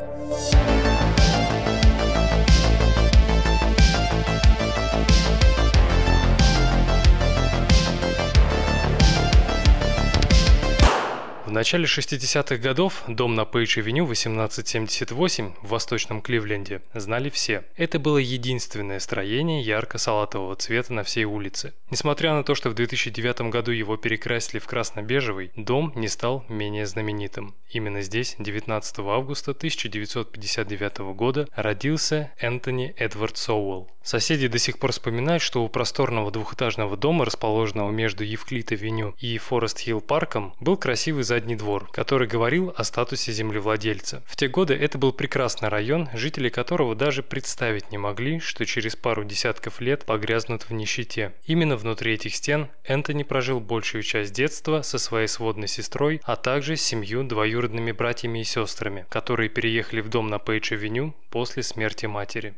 В 11.49 11.51
начале 11.51 11.87
60-х 11.87 12.59
годов 12.59 13.05
дом 13.09 13.35
на 13.35 13.47
Пейдж-авеню 13.47 14.05
1878 14.05 15.55
в 15.63 15.69
Восточном 15.69 16.21
Кливленде 16.21 16.83
знали 16.93 17.31
все. 17.31 17.65
Это 17.75 17.99
было 17.99 18.19
единственное 18.19 19.01
строение 19.01 19.63
ярко-салатового 19.63 20.57
цвета 20.57 20.93
на 20.93 21.05
всей 21.05 21.25
улице. 21.25 21.73
Несмотря 21.91 22.35
на 22.35 22.45
то, 22.45 22.55
что 22.55 22.69
в 22.69 22.75
2009 22.75 23.51
году 23.51 23.71
его 23.71 23.97
перекрасили 23.97 24.59
в 24.59 24.67
красно-бежевый, 24.67 25.51
дом 25.57 25.95
не 25.97 26.09
стал 26.09 26.45
менее 26.51 26.85
знаменитым. 26.85 27.55
Именно 27.71 28.03
здесь, 28.03 28.37
19 28.39 28.99
августа 28.99 29.53
1959 29.53 30.99
года, 31.17 31.49
родился 31.57 32.31
Энтони 32.39 32.95
Эдвард 32.99 33.39
Соуэлл. 33.39 33.89
Соседи 34.09 34.49
до 34.49 34.59
сих 34.59 34.79
пор 34.79 34.93
вспоминают, 34.93 35.43
что 35.43 35.63
у 35.63 35.69
просторного 35.69 36.31
двухэтажного 36.31 36.97
дома, 36.97 37.27
расположенного 37.27 37.91
между 37.91 38.25
Евклид-авеню 38.25 39.15
и 39.19 39.37
Форест-Хилл 39.37 40.01
парком, 40.01 40.55
был 40.61 40.79
красивый 40.79 41.25
задний 41.25 41.48
двор, 41.57 41.89
который 41.93 42.29
говорил 42.29 42.73
о 42.77 42.85
статусе 42.85 43.33
землевладельца. 43.33 44.23
В 44.27 44.37
те 44.37 44.49
годы 44.49 44.75
это 44.75 44.99
был 44.99 45.13
прекрасный 45.13 45.69
район, 45.69 46.09
жители 46.15 46.49
которого 46.49 46.95
даже 46.95 47.23
представить 47.23 47.91
не 47.91 47.99
могли, 47.99 48.41
что 48.41 48.67
через 48.67 48.97
пару 48.97 49.25
десятков 49.25 49.81
лет 49.81 50.05
погрязнут 50.05 50.63
в 50.63 50.73
нищете. 50.73 51.33
Именно 51.45 51.77
внутри 51.77 52.15
этих 52.15 52.35
стен 52.35 52.69
Энтони 52.85 53.23
прожил 53.23 53.61
большую 53.61 54.03
часть 54.03 54.33
детства 54.33 54.83
со 54.83 54.99
своей 54.99 55.29
сводной 55.29 55.69
сестрой, 55.69 56.21
а 56.25 56.37
также 56.37 56.77
с 56.77 56.83
семью 56.83 57.25
двоюродными 57.25 57.93
братьями 57.93 58.41
и 58.41 58.45
сестрами, 58.45 59.07
которые 59.09 59.49
переехали 59.49 60.01
в 60.01 60.09
дом 60.09 60.29
на 60.29 60.39
Пейдж-авеню 60.39 61.15
после 61.31 61.63
смерти 61.63 62.07
матери. 62.07 62.55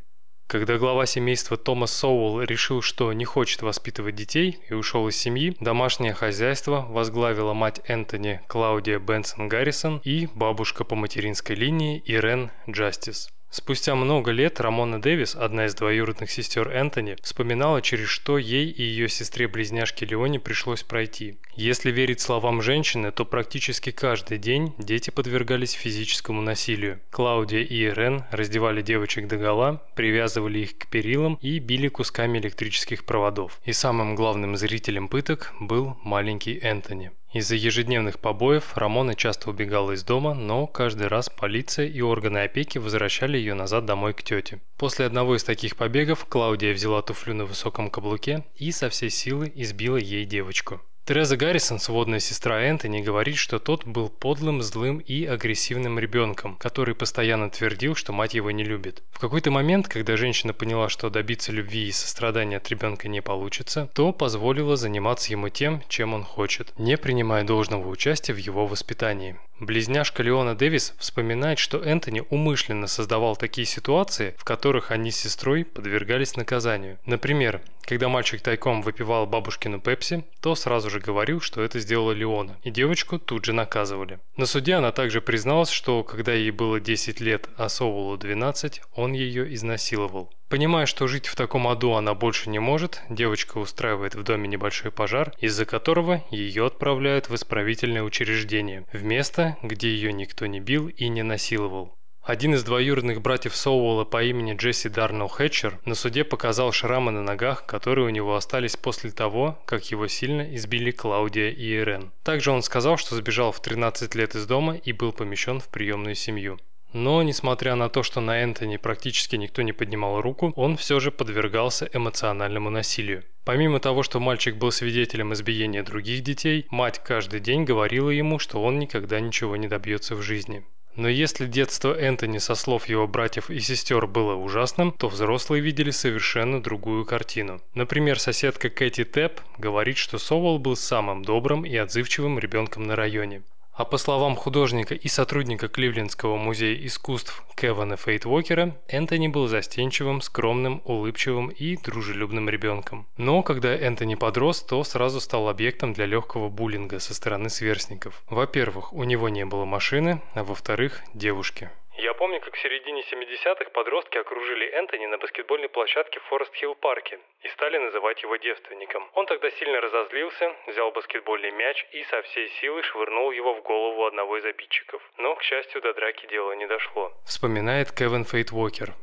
Когда 0.51 0.77
глава 0.77 1.05
семейства 1.05 1.55
Томас 1.55 1.93
Соуэлл 1.93 2.41
решил, 2.41 2.81
что 2.81 3.13
не 3.13 3.23
хочет 3.23 3.61
воспитывать 3.61 4.15
детей 4.15 4.59
и 4.67 4.73
ушел 4.73 5.07
из 5.07 5.15
семьи, 5.15 5.55
домашнее 5.61 6.13
хозяйство 6.13 6.85
возглавила 6.89 7.53
мать 7.53 7.79
Энтони 7.85 8.41
Клаудия 8.47 8.99
Бенсон 8.99 9.47
Гаррисон 9.47 10.01
и 10.03 10.27
бабушка 10.35 10.83
по 10.83 10.95
материнской 10.95 11.55
линии 11.55 12.03
Ирен 12.05 12.51
Джастис. 12.69 13.29
Спустя 13.51 13.95
много 13.95 14.31
лет 14.31 14.61
Рамона 14.61 15.01
Дэвис, 15.01 15.35
одна 15.35 15.65
из 15.65 15.75
двоюродных 15.75 16.31
сестер 16.31 16.69
Энтони, 16.69 17.17
вспоминала, 17.21 17.81
через 17.81 18.07
что 18.07 18.37
ей 18.37 18.69
и 18.69 18.81
ее 18.81 19.09
сестре-близняшке 19.09 20.05
Леоне 20.05 20.39
пришлось 20.39 20.83
пройти. 20.83 21.35
Если 21.55 21.91
верить 21.91 22.21
словам 22.21 22.61
женщины, 22.61 23.11
то 23.11 23.25
практически 23.25 23.91
каждый 23.91 24.37
день 24.37 24.73
дети 24.77 25.09
подвергались 25.09 25.73
физическому 25.73 26.41
насилию. 26.41 27.01
Клаудия 27.09 27.61
и 27.61 27.83
Ирен 27.83 28.23
раздевали 28.31 28.81
девочек 28.81 29.27
до 29.27 29.35
гола, 29.35 29.83
привязывали 29.95 30.59
их 30.59 30.77
к 30.77 30.87
перилам 30.87 31.37
и 31.41 31.59
били 31.59 31.89
кусками 31.89 32.39
электрических 32.39 33.03
проводов. 33.03 33.59
И 33.65 33.73
самым 33.73 34.15
главным 34.15 34.55
зрителем 34.55 35.09
пыток 35.09 35.53
был 35.59 35.97
маленький 36.03 36.57
Энтони. 36.57 37.11
Из-за 37.33 37.55
ежедневных 37.55 38.19
побоев 38.19 38.75
Рамона 38.75 39.15
часто 39.15 39.49
убегала 39.51 39.93
из 39.93 40.03
дома, 40.03 40.33
но 40.33 40.67
каждый 40.67 41.07
раз 41.07 41.29
полиция 41.29 41.87
и 41.87 42.01
органы 42.01 42.39
опеки 42.39 42.77
возвращали 42.77 43.37
ее 43.37 43.53
назад 43.53 43.85
домой 43.85 44.13
к 44.13 44.21
тете. 44.21 44.59
После 44.77 45.05
одного 45.05 45.37
из 45.37 45.43
таких 45.45 45.77
побегов 45.77 46.25
Клаудия 46.25 46.73
взяла 46.73 47.01
туфлю 47.01 47.33
на 47.33 47.45
высоком 47.45 47.89
каблуке 47.89 48.43
и 48.55 48.73
со 48.73 48.89
всей 48.89 49.09
силы 49.09 49.49
избила 49.55 49.95
ей 49.95 50.25
девочку. 50.25 50.81
Тереза 51.03 51.35
Гаррисон, 51.35 51.79
сводная 51.79 52.19
сестра 52.19 52.61
Энтони, 52.61 53.01
говорит, 53.01 53.35
что 53.35 53.57
тот 53.57 53.85
был 53.87 54.07
подлым, 54.07 54.61
злым 54.61 54.99
и 54.99 55.25
агрессивным 55.25 55.97
ребенком, 55.97 56.57
который 56.57 56.93
постоянно 56.93 57.49
твердил, 57.49 57.95
что 57.95 58.13
мать 58.13 58.35
его 58.35 58.51
не 58.51 58.63
любит. 58.63 59.01
В 59.11 59.19
какой-то 59.19 59.49
момент, 59.49 59.87
когда 59.87 60.15
женщина 60.15 60.53
поняла, 60.53 60.89
что 60.89 61.09
добиться 61.09 61.51
любви 61.51 61.87
и 61.87 61.91
сострадания 61.91 62.57
от 62.57 62.69
ребенка 62.69 63.07
не 63.07 63.21
получится, 63.21 63.89
то 63.95 64.13
позволила 64.13 64.77
заниматься 64.77 65.31
ему 65.31 65.49
тем, 65.49 65.81
чем 65.89 66.13
он 66.13 66.23
хочет, 66.23 66.71
не 66.77 66.97
принимая 66.97 67.43
должного 67.43 67.89
участия 67.89 68.33
в 68.33 68.37
его 68.37 68.67
воспитании. 68.67 69.37
Близняшка 69.59 70.23
Леона 70.23 70.55
Дэвис 70.55 70.93
вспоминает, 70.97 71.59
что 71.59 71.83
Энтони 71.83 72.23
умышленно 72.29 72.87
создавал 72.87 73.35
такие 73.35 73.65
ситуации, 73.65 74.33
в 74.37 74.43
которых 74.43 74.89
они 74.89 75.11
с 75.11 75.17
сестрой 75.17 75.65
подвергались 75.65 76.35
наказанию. 76.35 76.97
Например, 77.05 77.61
когда 77.85 78.09
мальчик 78.09 78.41
тайком 78.41 78.81
выпивал 78.81 79.25
бабушкину 79.27 79.79
пепси, 79.79 80.23
то 80.41 80.55
сразу 80.55 80.89
же 80.89 80.99
говорил, 80.99 81.41
что 81.41 81.61
это 81.61 81.79
сделала 81.79 82.11
Леона, 82.11 82.57
и 82.63 82.71
девочку 82.71 83.19
тут 83.19 83.45
же 83.45 83.53
наказывали. 83.53 84.19
На 84.37 84.45
суде 84.45 84.75
она 84.75 84.91
также 84.91 85.21
призналась, 85.21 85.69
что 85.69 86.03
когда 86.03 86.33
ей 86.33 86.51
было 86.51 86.79
10 86.79 87.19
лет, 87.21 87.49
а 87.57 87.69
Соулу 87.69 88.17
12, 88.17 88.81
он 88.95 89.13
ее 89.13 89.53
изнасиловал. 89.53 90.31
Понимая, 90.51 90.85
что 90.85 91.07
жить 91.07 91.27
в 91.27 91.35
таком 91.35 91.65
аду 91.69 91.93
она 91.93 92.13
больше 92.13 92.49
не 92.49 92.59
может, 92.59 93.01
девочка 93.09 93.57
устраивает 93.57 94.15
в 94.15 94.23
доме 94.23 94.49
небольшой 94.49 94.91
пожар, 94.91 95.31
из-за 95.39 95.65
которого 95.65 96.25
ее 96.29 96.65
отправляют 96.65 97.29
в 97.29 97.35
исправительное 97.35 98.03
учреждение, 98.03 98.85
в 98.91 99.01
место, 99.01 99.55
где 99.63 99.89
ее 99.89 100.11
никто 100.11 100.45
не 100.47 100.59
бил 100.59 100.89
и 100.89 101.07
не 101.07 101.23
насиловал. 101.23 101.95
Один 102.23 102.53
из 102.53 102.63
двоюродных 102.63 103.19
братьев 103.19 103.55
Соуэлла 103.55 104.05
по 104.05 104.23
имени 104.23 104.53
Джесси 104.53 104.89
Дарнелл 104.89 105.27
Хэтчер 105.27 105.79
на 105.85 105.95
суде 105.95 106.23
показал 106.23 106.71
шрамы 106.71 107.11
на 107.11 107.23
ногах, 107.23 107.65
которые 107.65 108.05
у 108.05 108.09
него 108.09 108.35
остались 108.35 108.77
после 108.77 109.09
того, 109.09 109.59
как 109.65 109.89
его 109.89 110.07
сильно 110.07 110.55
избили 110.55 110.91
Клаудия 110.91 111.49
и 111.49 111.79
Ирен. 111.79 112.11
Также 112.21 112.51
он 112.51 112.61
сказал, 112.61 112.97
что 112.97 113.15
сбежал 113.15 113.51
в 113.51 113.59
13 113.59 114.13
лет 114.13 114.35
из 114.35 114.45
дома 114.45 114.75
и 114.75 114.93
был 114.93 115.13
помещен 115.13 115.59
в 115.59 115.67
приемную 115.69 116.13
семью. 116.13 116.59
Но, 116.93 117.23
несмотря 117.23 117.73
на 117.73 117.89
то, 117.89 118.03
что 118.03 118.21
на 118.21 118.43
Энтони 118.43 118.77
практически 118.77 119.35
никто 119.35 119.63
не 119.63 119.73
поднимал 119.73 120.21
руку, 120.21 120.53
он 120.55 120.77
все 120.77 120.99
же 120.99 121.09
подвергался 121.09 121.89
эмоциональному 121.91 122.69
насилию. 122.69 123.23
Помимо 123.45 123.79
того, 123.79 124.03
что 124.03 124.19
мальчик 124.19 124.57
был 124.57 124.71
свидетелем 124.71 125.33
избиения 125.33 125.81
других 125.81 126.21
детей, 126.21 126.67
мать 126.69 127.01
каждый 127.03 127.39
день 127.39 127.63
говорила 127.63 128.11
ему, 128.11 128.37
что 128.37 128.61
он 128.61 128.77
никогда 128.77 129.19
ничего 129.19 129.55
не 129.55 129.67
добьется 129.67 130.15
в 130.15 130.21
жизни. 130.21 130.63
Но 130.95 131.07
если 131.07 131.45
детство 131.45 131.93
Энтони 131.97 132.37
со 132.37 132.55
слов 132.55 132.87
его 132.87 133.07
братьев 133.07 133.49
и 133.49 133.59
сестер 133.59 134.07
было 134.07 134.35
ужасным, 134.35 134.91
то 134.91 135.07
взрослые 135.07 135.61
видели 135.61 135.91
совершенно 135.91 136.61
другую 136.61 137.05
картину. 137.05 137.61
Например, 137.75 138.19
соседка 138.19 138.69
Кэти 138.69 139.05
Тэп 139.05 139.39
говорит, 139.57 139.97
что 139.97 140.17
Совол 140.17 140.59
был 140.59 140.75
самым 140.75 141.23
добрым 141.23 141.65
и 141.65 141.75
отзывчивым 141.75 142.39
ребенком 142.39 142.83
на 142.83 142.95
районе. 142.95 143.41
А 143.73 143.85
по 143.85 143.97
словам 143.97 144.35
художника 144.35 144.93
и 144.93 145.07
сотрудника 145.07 145.67
Кливлендского 145.67 146.35
музея 146.35 146.75
искусств 146.85 147.43
Кевана 147.55 147.95
Фейтвокера, 147.95 148.75
Энтони 148.87 149.27
был 149.27 149.47
застенчивым, 149.47 150.21
скромным, 150.21 150.81
улыбчивым 150.85 151.47
и 151.49 151.77
дружелюбным 151.77 152.49
ребенком. 152.49 153.07
Но 153.17 153.43
когда 153.43 153.75
Энтони 153.75 154.15
подрос, 154.15 154.61
то 154.61 154.83
сразу 154.83 155.21
стал 155.21 155.47
объектом 155.47 155.93
для 155.93 156.05
легкого 156.05 156.49
буллинга 156.49 156.99
со 156.99 157.13
стороны 157.13 157.49
сверстников. 157.49 158.23
Во-первых, 158.29 158.93
у 158.93 159.03
него 159.03 159.29
не 159.29 159.45
было 159.45 159.65
машины, 159.65 160.21
а 160.33 160.43
во-вторых, 160.43 161.01
девушки. 161.13 161.69
Я 161.97 162.13
помню, 162.13 162.39
как 162.39 162.55
в 162.55 162.61
середине 162.61 163.01
70-х 163.01 163.69
подростки 163.71 164.17
окружили 164.17 164.65
Энтони 164.71 165.07
на 165.07 165.17
баскетбольной 165.17 165.69
площадке 165.69 166.19
в 166.19 166.23
Форест-Хилл-парке 166.23 167.19
и 167.43 167.47
стали 167.49 167.77
называть 167.77 168.21
его 168.23 168.37
девственником. 168.37 169.09
Он 169.13 169.25
тогда 169.25 169.51
сильно 169.51 169.81
разозлился, 169.81 170.55
взял 170.67 170.91
баскетбольный 170.91 171.51
мяч 171.51 171.85
и 171.91 172.03
со 172.05 172.21
всей 172.23 172.49
силы 172.61 172.81
швырнул 172.83 173.31
его 173.31 173.53
в 173.53 173.61
голову 173.63 174.05
одного 174.05 174.37
из 174.37 174.45
обидчиков. 174.45 175.01
Но, 175.17 175.35
к 175.35 175.43
счастью, 175.43 175.81
до 175.81 175.93
драки 175.93 176.25
дело 176.27 176.53
не 176.53 176.65
дошло. 176.65 177.11
Вспоминает 177.25 177.91
Кевин 177.91 178.23
Фейтвокер. 178.23 178.93